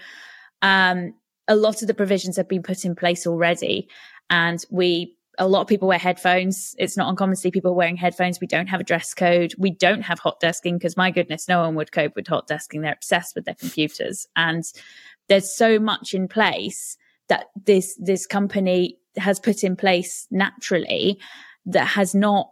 um, 0.61 1.15
a 1.47 1.55
lot 1.55 1.81
of 1.81 1.87
the 1.87 1.95
provisions 1.95 2.37
have 2.37 2.47
been 2.47 2.61
put 2.61 2.85
in 2.85 2.95
place 2.95 3.25
already 3.25 3.89
and 4.29 4.63
we 4.69 5.17
a 5.39 5.47
lot 5.47 5.61
of 5.61 5.67
people 5.67 5.87
wear 5.87 5.97
headphones. 5.97 6.75
It's 6.77 6.97
not 6.97 7.09
uncommon 7.09 7.35
to 7.35 7.41
see 7.41 7.49
people 7.49 7.73
wearing 7.73 7.95
headphones. 7.95 8.39
We 8.39 8.47
don't 8.47 8.67
have 8.67 8.81
a 8.81 8.83
dress 8.83 9.13
code. 9.13 9.53
We 9.57 9.71
don't 9.71 10.01
have 10.01 10.19
hot 10.19 10.41
desking 10.41 10.73
because 10.73 10.97
my 10.97 11.11
goodness, 11.11 11.47
no 11.47 11.61
one 11.61 11.75
would 11.75 11.93
cope 11.93 12.15
with 12.15 12.27
hot 12.27 12.47
desking. 12.47 12.81
They're 12.81 12.93
obsessed 12.93 13.35
with 13.35 13.45
their 13.45 13.55
computers. 13.55 14.27
And 14.35 14.63
there's 15.29 15.55
so 15.55 15.79
much 15.79 16.13
in 16.13 16.27
place 16.27 16.97
that 17.29 17.45
this, 17.65 17.97
this 17.99 18.27
company 18.27 18.97
has 19.17 19.39
put 19.39 19.63
in 19.63 19.75
place 19.75 20.27
naturally 20.29 21.19
that 21.65 21.87
has 21.87 22.13
not 22.13 22.49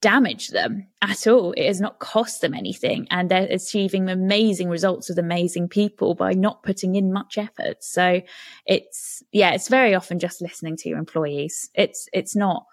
damage 0.00 0.48
them 0.48 0.86
at 1.02 1.26
all. 1.26 1.52
It 1.52 1.66
has 1.66 1.80
not 1.80 1.98
cost 1.98 2.40
them 2.40 2.54
anything. 2.54 3.06
And 3.10 3.30
they're 3.30 3.48
achieving 3.50 4.08
amazing 4.08 4.68
results 4.68 5.08
with 5.08 5.18
amazing 5.18 5.68
people 5.68 6.14
by 6.14 6.32
not 6.32 6.62
putting 6.62 6.94
in 6.94 7.12
much 7.12 7.36
effort. 7.38 7.82
So 7.82 8.22
it's, 8.66 9.22
yeah, 9.32 9.50
it's 9.50 9.68
very 9.68 9.94
often 9.94 10.18
just 10.18 10.40
listening 10.40 10.76
to 10.78 10.88
your 10.88 10.98
employees. 10.98 11.70
It's, 11.74 12.08
it's 12.12 12.36
not. 12.36 12.64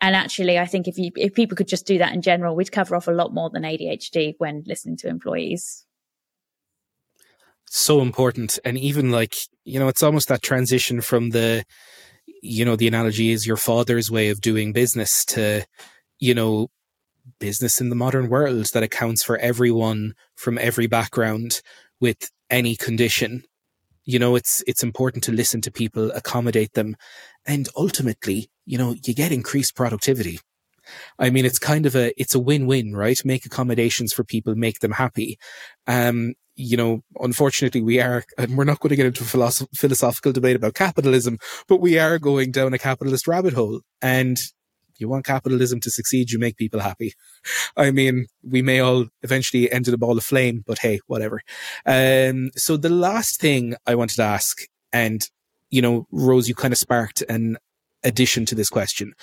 And 0.00 0.16
actually, 0.16 0.58
I 0.58 0.66
think 0.66 0.88
if 0.88 0.98
you, 0.98 1.10
if 1.16 1.34
people 1.34 1.56
could 1.56 1.68
just 1.68 1.86
do 1.86 1.98
that 1.98 2.12
in 2.12 2.22
general, 2.22 2.56
we'd 2.56 2.72
cover 2.72 2.96
off 2.96 3.08
a 3.08 3.12
lot 3.12 3.32
more 3.32 3.50
than 3.50 3.62
ADHD 3.62 4.34
when 4.38 4.64
listening 4.66 4.96
to 4.98 5.08
employees. 5.08 5.84
So 7.66 8.02
important. 8.02 8.58
And 8.64 8.76
even 8.76 9.10
like, 9.10 9.36
you 9.64 9.78
know, 9.78 9.88
it's 9.88 10.02
almost 10.02 10.28
that 10.28 10.42
transition 10.42 11.00
from 11.00 11.30
the, 11.30 11.64
you 12.42 12.64
know, 12.64 12.76
the 12.76 12.88
analogy 12.88 13.30
is 13.30 13.46
your 13.46 13.56
father's 13.56 14.10
way 14.10 14.28
of 14.28 14.40
doing 14.40 14.72
business 14.72 15.24
to, 15.26 15.64
you 16.18 16.34
know, 16.34 16.68
business 17.38 17.80
in 17.80 17.88
the 17.88 17.96
modern 17.96 18.28
world 18.28 18.66
that 18.72 18.82
accounts 18.82 19.22
for 19.22 19.38
everyone 19.38 20.14
from 20.36 20.58
every 20.58 20.86
background 20.86 21.60
with 22.00 22.30
any 22.50 22.76
condition. 22.76 23.44
You 24.04 24.18
know, 24.18 24.36
it's, 24.36 24.62
it's 24.66 24.82
important 24.82 25.24
to 25.24 25.32
listen 25.32 25.62
to 25.62 25.70
people, 25.70 26.10
accommodate 26.10 26.74
them. 26.74 26.96
And 27.46 27.68
ultimately, 27.76 28.50
you 28.66 28.76
know, 28.76 28.94
you 29.04 29.14
get 29.14 29.32
increased 29.32 29.74
productivity. 29.74 30.38
I 31.18 31.30
mean, 31.30 31.46
it's 31.46 31.58
kind 31.58 31.86
of 31.86 31.96
a, 31.96 32.12
it's 32.20 32.34
a 32.34 32.38
win-win, 32.38 32.94
right? 32.94 33.18
Make 33.24 33.46
accommodations 33.46 34.12
for 34.12 34.22
people, 34.22 34.54
make 34.54 34.80
them 34.80 34.92
happy. 34.92 35.38
Um, 35.86 36.34
you 36.56 36.76
know, 36.76 37.00
unfortunately, 37.18 37.80
we 37.80 38.00
are, 38.00 38.24
and 38.36 38.56
we're 38.56 38.64
not 38.64 38.80
going 38.80 38.90
to 38.90 38.96
get 38.96 39.06
into 39.06 39.24
a 39.24 39.26
philosoph- 39.26 39.74
philosophical 39.74 40.32
debate 40.32 40.56
about 40.56 40.74
capitalism, 40.74 41.38
but 41.66 41.80
we 41.80 41.98
are 41.98 42.18
going 42.18 42.50
down 42.50 42.74
a 42.74 42.78
capitalist 42.78 43.26
rabbit 43.26 43.54
hole. 43.54 43.80
And 44.02 44.38
you 44.98 45.08
want 45.08 45.24
capitalism 45.24 45.80
to 45.80 45.90
succeed, 45.90 46.30
you 46.30 46.38
make 46.38 46.56
people 46.56 46.80
happy. 46.80 47.14
I 47.76 47.90
mean, 47.90 48.26
we 48.42 48.62
may 48.62 48.80
all 48.80 49.06
eventually 49.22 49.70
end 49.70 49.88
in 49.88 49.94
a 49.94 49.98
ball 49.98 50.18
of 50.18 50.24
flame, 50.24 50.64
but 50.66 50.78
hey, 50.78 51.00
whatever. 51.06 51.40
Um, 51.86 52.50
so 52.56 52.76
the 52.76 52.88
last 52.88 53.40
thing 53.40 53.74
I 53.86 53.94
wanted 53.94 54.16
to 54.16 54.22
ask, 54.22 54.62
and, 54.92 55.28
you 55.70 55.82
know, 55.82 56.06
Rose, 56.10 56.48
you 56.48 56.54
kind 56.54 56.72
of 56.72 56.78
sparked 56.78 57.22
an 57.28 57.58
addition 58.04 58.46
to 58.46 58.54
this 58.54 58.70
question 58.70 59.14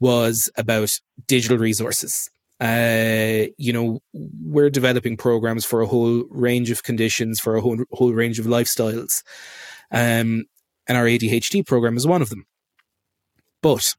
was 0.00 0.50
about 0.56 0.98
digital 1.26 1.58
resources. 1.58 2.30
Uh, 2.60 3.48
you 3.58 3.72
know, 3.72 4.00
we're 4.12 4.70
developing 4.70 5.16
programs 5.16 5.64
for 5.64 5.80
a 5.80 5.86
whole 5.86 6.24
range 6.30 6.70
of 6.70 6.82
conditions, 6.82 7.40
for 7.40 7.56
a 7.56 7.60
whole, 7.60 7.78
whole 7.90 8.12
range 8.12 8.38
of 8.38 8.46
lifestyles. 8.46 9.22
Um, 9.90 10.44
and 10.86 10.98
our 10.98 11.04
ADHD 11.04 11.66
program 11.66 11.96
is 11.96 12.06
one 12.06 12.22
of 12.22 12.30
them. 12.30 12.46
But 13.62 13.94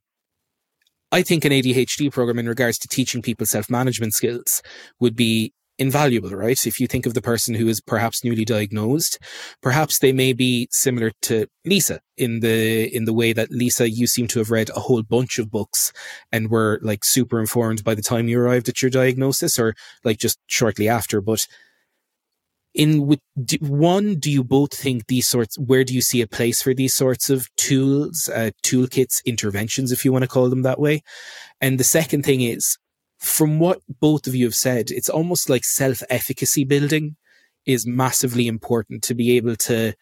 I 1.13 1.21
think 1.21 1.45
an 1.45 1.51
ADHD 1.51 2.11
program 2.11 2.39
in 2.39 2.49
regards 2.49 2.79
to 2.79 2.87
teaching 2.87 3.21
people 3.21 3.45
self 3.45 3.69
management 3.69 4.15
skills 4.15 4.63
would 4.99 5.15
be 5.15 5.53
invaluable, 5.77 6.31
right? 6.31 6.65
If 6.65 6.79
you 6.79 6.87
think 6.87 7.05
of 7.05 7.13
the 7.13 7.21
person 7.21 7.53
who 7.53 7.67
is 7.67 7.79
perhaps 7.79 8.23
newly 8.23 8.43
diagnosed, 8.45 9.19
perhaps 9.61 9.99
they 9.99 10.11
may 10.11 10.33
be 10.33 10.67
similar 10.71 11.11
to 11.23 11.45
Lisa 11.65 11.99
in 12.17 12.39
the, 12.39 12.85
in 12.95 13.05
the 13.05 13.13
way 13.13 13.31
that 13.31 13.51
Lisa, 13.51 13.91
you 13.91 14.07
seem 14.07 14.27
to 14.29 14.39
have 14.39 14.49
read 14.49 14.71
a 14.71 14.79
whole 14.79 15.03
bunch 15.03 15.37
of 15.37 15.51
books 15.51 15.93
and 16.31 16.49
were 16.49 16.79
like 16.81 17.05
super 17.05 17.39
informed 17.39 17.83
by 17.83 17.93
the 17.93 18.01
time 18.01 18.27
you 18.27 18.39
arrived 18.39 18.67
at 18.67 18.81
your 18.81 18.89
diagnosis 18.89 19.59
or 19.59 19.75
like 20.03 20.17
just 20.17 20.39
shortly 20.47 20.89
after. 20.89 21.21
But 21.21 21.45
in 22.73 23.05
with 23.05 23.19
one 23.59 24.15
do 24.15 24.31
you 24.31 24.43
both 24.43 24.73
think 24.73 25.07
these 25.07 25.27
sorts 25.27 25.57
where 25.59 25.83
do 25.83 25.93
you 25.93 26.01
see 26.01 26.21
a 26.21 26.27
place 26.27 26.61
for 26.61 26.73
these 26.73 26.93
sorts 26.93 27.29
of 27.29 27.47
tools 27.55 28.29
uh, 28.29 28.49
toolkits 28.63 29.23
interventions 29.25 29.91
if 29.91 30.03
you 30.03 30.11
want 30.11 30.23
to 30.23 30.27
call 30.27 30.49
them 30.49 30.63
that 30.63 30.79
way? 30.79 31.01
And 31.61 31.79
the 31.79 31.83
second 31.83 32.23
thing 32.23 32.41
is 32.41 32.77
from 33.19 33.59
what 33.59 33.79
both 34.01 34.27
of 34.27 34.35
you 34.35 34.45
have 34.45 34.55
said 34.55 34.89
it's 34.89 35.09
almost 35.09 35.49
like 35.49 35.63
self-efficacy 35.63 36.65
building 36.65 37.15
is 37.65 37.87
massively 37.87 38.47
important 38.47 39.03
to 39.03 39.13
be 39.13 39.37
able 39.37 39.55
to 39.55 39.93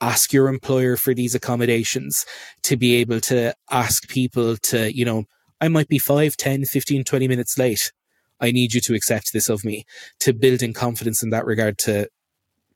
ask 0.00 0.32
your 0.32 0.48
employer 0.48 0.96
for 0.96 1.14
these 1.14 1.34
accommodations 1.34 2.24
to 2.62 2.76
be 2.76 2.94
able 2.96 3.20
to 3.20 3.54
ask 3.70 4.08
people 4.08 4.56
to 4.56 4.94
you 4.94 5.04
know 5.04 5.24
i 5.60 5.68
might 5.68 5.88
be 5.88 5.98
5 5.98 6.36
10 6.36 6.64
15 6.64 7.04
20 7.04 7.28
minutes 7.28 7.58
late 7.58 7.92
I 8.40 8.50
need 8.50 8.74
you 8.74 8.80
to 8.82 8.94
accept 8.94 9.32
this 9.32 9.48
of 9.48 9.64
me, 9.64 9.84
to 10.20 10.32
building 10.32 10.72
confidence 10.72 11.22
in 11.22 11.30
that 11.30 11.46
regard 11.46 11.78
to 11.78 12.08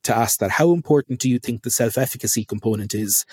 to 0.02 0.16
ask 0.16 0.38
that. 0.40 0.52
How 0.52 0.72
important 0.72 1.20
do 1.20 1.28
you 1.28 1.38
think 1.38 1.62
the 1.62 1.70
self-efficacy 1.70 2.46
component 2.46 2.94
is 2.94 3.26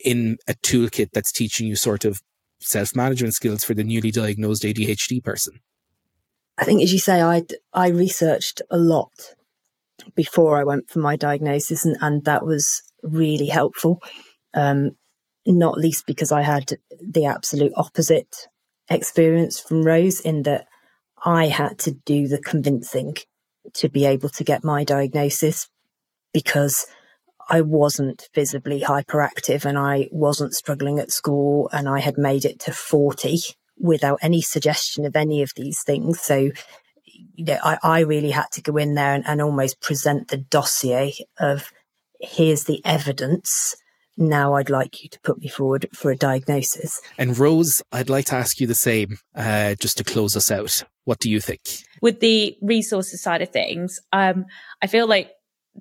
in 0.00 0.38
a 0.48 0.54
toolkit 0.54 1.10
that's 1.12 1.30
teaching 1.30 1.68
you 1.68 1.76
sort 1.76 2.04
of 2.04 2.20
self-management 2.60 3.34
skills 3.34 3.62
for 3.62 3.74
the 3.74 3.84
newly 3.84 4.10
diagnosed 4.10 4.64
ADHD 4.64 5.22
person? 5.22 5.60
I 6.58 6.64
think, 6.64 6.82
as 6.82 6.92
you 6.92 6.98
say, 6.98 7.22
I 7.22 7.44
I 7.72 7.88
researched 7.88 8.62
a 8.70 8.78
lot 8.78 9.12
before 10.14 10.58
I 10.58 10.64
went 10.64 10.90
for 10.90 10.98
my 10.98 11.16
diagnosis, 11.16 11.84
and, 11.84 11.96
and 12.00 12.24
that 12.24 12.44
was 12.44 12.82
really 13.02 13.46
helpful. 13.46 14.02
Um, 14.54 14.92
not 15.46 15.78
least 15.78 16.06
because 16.06 16.32
I 16.32 16.42
had 16.42 16.72
the 17.00 17.26
absolute 17.26 17.72
opposite 17.76 18.48
experience 18.88 19.60
from 19.60 19.82
Rose 19.82 20.20
in 20.20 20.42
that 20.44 20.66
I 21.24 21.46
had 21.46 21.78
to 21.80 21.92
do 21.92 22.28
the 22.28 22.38
convincing 22.38 23.16
to 23.74 23.88
be 23.88 24.04
able 24.04 24.28
to 24.30 24.44
get 24.44 24.62
my 24.62 24.84
diagnosis 24.84 25.68
because 26.32 26.86
I 27.48 27.60
wasn't 27.60 28.28
visibly 28.34 28.80
hyperactive 28.80 29.64
and 29.64 29.78
I 29.78 30.08
wasn't 30.10 30.54
struggling 30.54 30.98
at 30.98 31.10
school 31.10 31.68
and 31.72 31.88
I 31.88 32.00
had 32.00 32.18
made 32.18 32.44
it 32.44 32.60
to 32.60 32.72
40 32.72 33.38
without 33.78 34.18
any 34.22 34.40
suggestion 34.40 35.04
of 35.04 35.16
any 35.16 35.42
of 35.42 35.52
these 35.56 35.82
things. 35.82 36.20
So, 36.20 36.50
you 37.04 37.44
know, 37.44 37.58
I, 37.62 37.78
I 37.82 38.00
really 38.00 38.30
had 38.30 38.50
to 38.52 38.62
go 38.62 38.76
in 38.76 38.94
there 38.94 39.14
and, 39.14 39.26
and 39.26 39.42
almost 39.42 39.80
present 39.80 40.28
the 40.28 40.38
dossier 40.38 41.14
of 41.38 41.72
here's 42.20 42.64
the 42.64 42.84
evidence. 42.84 43.76
Now 44.16 44.54
I'd 44.54 44.70
like 44.70 45.02
you 45.02 45.08
to 45.08 45.20
put 45.20 45.38
me 45.40 45.48
forward 45.48 45.88
for 45.92 46.10
a 46.10 46.16
diagnosis. 46.16 47.00
And 47.18 47.36
Rose, 47.36 47.82
I'd 47.90 48.10
like 48.10 48.26
to 48.26 48.36
ask 48.36 48.60
you 48.60 48.66
the 48.66 48.74
same, 48.74 49.18
uh, 49.34 49.74
just 49.74 49.98
to 49.98 50.04
close 50.04 50.36
us 50.36 50.50
out. 50.50 50.84
What 51.04 51.18
do 51.18 51.30
you 51.30 51.40
think? 51.40 51.60
With 52.00 52.20
the 52.20 52.56
resources 52.62 53.22
side 53.22 53.42
of 53.42 53.50
things, 53.50 54.00
um, 54.12 54.46
I 54.80 54.86
feel 54.86 55.06
like 55.06 55.30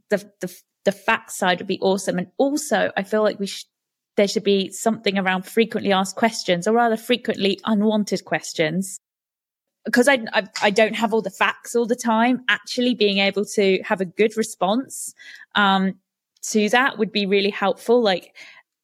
the, 0.09 0.29
the 0.41 0.53
the 0.85 0.91
facts 0.91 1.37
side 1.37 1.59
would 1.59 1.67
be 1.67 1.79
awesome, 1.79 2.17
and 2.17 2.27
also 2.37 2.91
I 2.97 3.03
feel 3.03 3.23
like 3.23 3.39
we 3.39 3.47
should 3.47 3.67
there 4.15 4.27
should 4.27 4.43
be 4.43 4.69
something 4.71 5.17
around 5.17 5.43
frequently 5.43 5.91
asked 5.91 6.15
questions, 6.15 6.67
or 6.67 6.73
rather 6.73 6.97
frequently 6.97 7.59
unwanted 7.65 8.25
questions. 8.25 8.99
Because 9.85 10.07
I, 10.07 10.19
I, 10.31 10.43
I 10.61 10.69
don't 10.69 10.95
have 10.95 11.13
all 11.13 11.21
the 11.21 11.29
facts 11.29 11.75
all 11.75 11.85
the 11.85 11.95
time. 11.95 12.43
Actually, 12.47 12.95
being 12.95 13.17
able 13.17 13.43
to 13.55 13.81
have 13.83 14.01
a 14.01 14.05
good 14.05 14.37
response 14.37 15.13
um, 15.55 15.95
to 16.51 16.69
that 16.69 16.97
would 16.97 17.11
be 17.11 17.25
really 17.25 17.49
helpful. 17.49 18.01
Like 18.01 18.35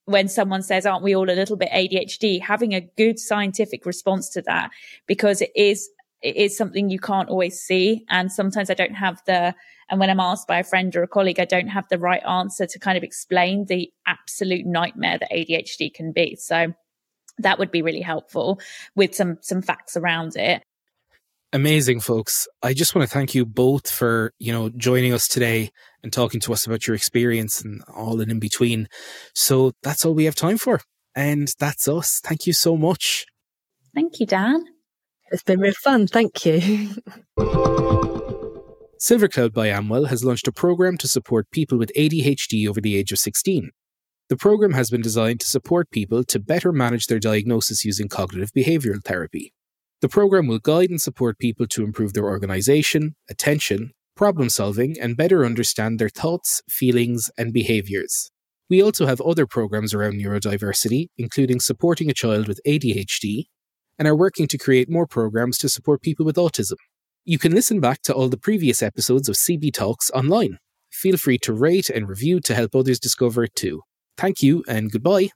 when 0.06 0.28
someone 0.28 0.62
says, 0.64 0.86
"Aren't 0.86 1.04
we 1.04 1.16
all 1.16 1.30
a 1.30 1.34
little 1.34 1.58
bit 1.58 1.70
ADHD?" 1.72 2.40
Having 2.40 2.74
a 2.74 2.82
good 2.98 3.20
scientific 3.20 3.86
response 3.86 4.30
to 4.30 4.42
that, 4.44 4.72
because 5.08 5.42
it 5.42 5.52
is 5.56 5.90
it 6.22 6.36
is 6.36 6.58
something 6.58 6.90
you 6.90 7.00
can't 7.00 7.30
always 7.30 7.60
see, 7.62 8.06
and 8.10 8.32
sometimes 8.32 8.70
I 8.70 8.74
don't 8.74 8.96
have 8.96 9.22
the 9.26 9.54
and 9.90 10.00
when 10.00 10.10
I'm 10.10 10.20
asked 10.20 10.48
by 10.48 10.60
a 10.60 10.64
friend 10.64 10.96
or 10.96 11.04
a 11.04 11.08
colleague, 11.08 11.40
I 11.40 11.46
don't 11.46 11.68
have 11.68 11.88
the 11.90 11.98
right 11.98 12.24
answer 12.26 12.66
to 12.68 12.80
kind 12.80 12.98
of 12.98 13.04
explain 13.04 13.66
the 13.66 13.92
absolute 14.06 14.66
nightmare 14.66 15.18
that 15.18 15.32
ADHD 15.32 15.94
can 15.94 16.12
be. 16.12 16.36
So 16.36 16.74
that 17.40 17.58
would 17.58 17.72
be 17.72 17.82
really 17.82 18.02
helpful 18.02 18.60
with 18.96 19.16
some 19.16 19.38
some 19.42 19.62
facts 19.62 19.98
around 19.98 20.36
it. 20.36 20.62
Amazing 21.52 22.02
folks. 22.02 22.48
I 22.62 22.74
just 22.74 22.94
want 22.94 23.10
to 23.10 23.14
thank 23.14 23.34
you 23.34 23.44
both 23.44 23.90
for, 23.90 24.34
you 24.38 24.54
know, 24.54 24.70
joining 24.70 25.14
us 25.14 25.28
today 25.28 25.72
and 26.04 26.14
talking 26.14 26.40
to 26.42 26.54
us 26.54 26.68
about 26.68 26.86
your 26.86 26.96
experience 26.96 27.62
and 27.62 27.82
all 27.92 28.22
in 28.22 28.38
between. 28.38 28.88
So 29.34 29.72
that's 29.82 30.06
all 30.06 30.14
we 30.14 30.26
have 30.26 30.36
time 30.36 30.60
for. 30.60 30.82
And 31.16 31.52
that's 31.58 31.88
us. 31.88 32.22
Thank 32.24 32.46
you 32.46 32.54
so 32.54 32.78
much. 32.78 33.26
Thank 33.96 34.20
you, 34.20 34.28
Dan. 34.28 34.64
It's 35.32 35.42
been 35.42 35.60
real 35.60 35.74
fun. 35.74 36.06
Thank 36.06 36.46
you. 36.46 36.92
Silvercloud 39.00 39.52
by 39.52 39.70
Amwell 39.70 40.06
has 40.06 40.24
launched 40.24 40.48
a 40.48 40.52
program 40.52 40.98
to 40.98 41.08
support 41.08 41.50
people 41.52 41.80
with 41.80 41.92
ADHD 41.96 42.68
over 42.68 42.80
the 42.80 42.96
age 42.96 43.12
of 43.12 43.18
16. 43.18 43.72
The 44.28 44.38
program 44.38 44.74
has 44.74 44.92
been 44.92 45.02
designed 45.02 45.40
to 45.40 45.48
support 45.48 45.90
people 45.90 46.24
to 46.26 46.40
better 46.40 46.72
manage 46.72 47.08
their 47.08 47.18
diagnosis 47.18 47.84
using 47.84 48.08
cognitive 48.08 48.52
behavioral 48.54 49.04
therapy. 49.04 49.52
The 50.02 50.10
program 50.10 50.48
will 50.48 50.60
guide 50.60 50.90
and 50.90 51.02
support 51.02 51.40
people 51.40 51.68
to 51.68 51.84
improve 51.84 52.14
their 52.14 52.26
organization, 52.26 53.16
attention, 53.30 53.92
problem 54.16 54.50
solving, 54.50 54.96
and 55.00 55.18
better 55.18 55.46
understand 55.46 56.00
their 56.00 56.10
thoughts, 56.10 56.62
feelings, 56.70 57.30
and 57.38 57.52
behaviors. 57.54 58.32
We 58.70 58.82
also 58.82 59.08
have 59.08 59.20
other 59.22 59.46
programs 59.46 59.94
around 59.94 60.14
neurodiversity, 60.14 61.08
including 61.18 61.60
supporting 61.60 62.10
a 62.10 62.14
child 62.14 62.48
with 62.48 62.62
ADHD, 62.68 63.46
and 63.98 64.08
are 64.08 64.16
working 64.16 64.48
to 64.48 64.58
create 64.58 64.90
more 64.90 65.08
programs 65.08 65.58
to 65.60 65.70
support 65.70 66.02
people 66.02 66.26
with 66.26 66.38
autism. 66.38 66.76
You 67.26 67.38
can 67.38 67.54
listen 67.54 67.80
back 67.80 68.02
to 68.04 68.14
all 68.14 68.30
the 68.30 68.38
previous 68.38 68.82
episodes 68.82 69.28
of 69.28 69.36
CB 69.36 69.74
Talks 69.74 70.10
online. 70.12 70.60
Feel 70.92 71.18
free 71.18 71.38
to 71.40 71.54
rate 71.54 71.90
and 71.90 72.08
review 72.08 72.40
to 72.42 72.56
help 72.56 72.76
others 72.76 73.00
discover 73.00 73.44
it 73.44 73.56
too. 73.56 73.82
Thank 74.18 74.42
you 74.42 74.64
and 74.68 74.92
goodbye. 74.92 75.30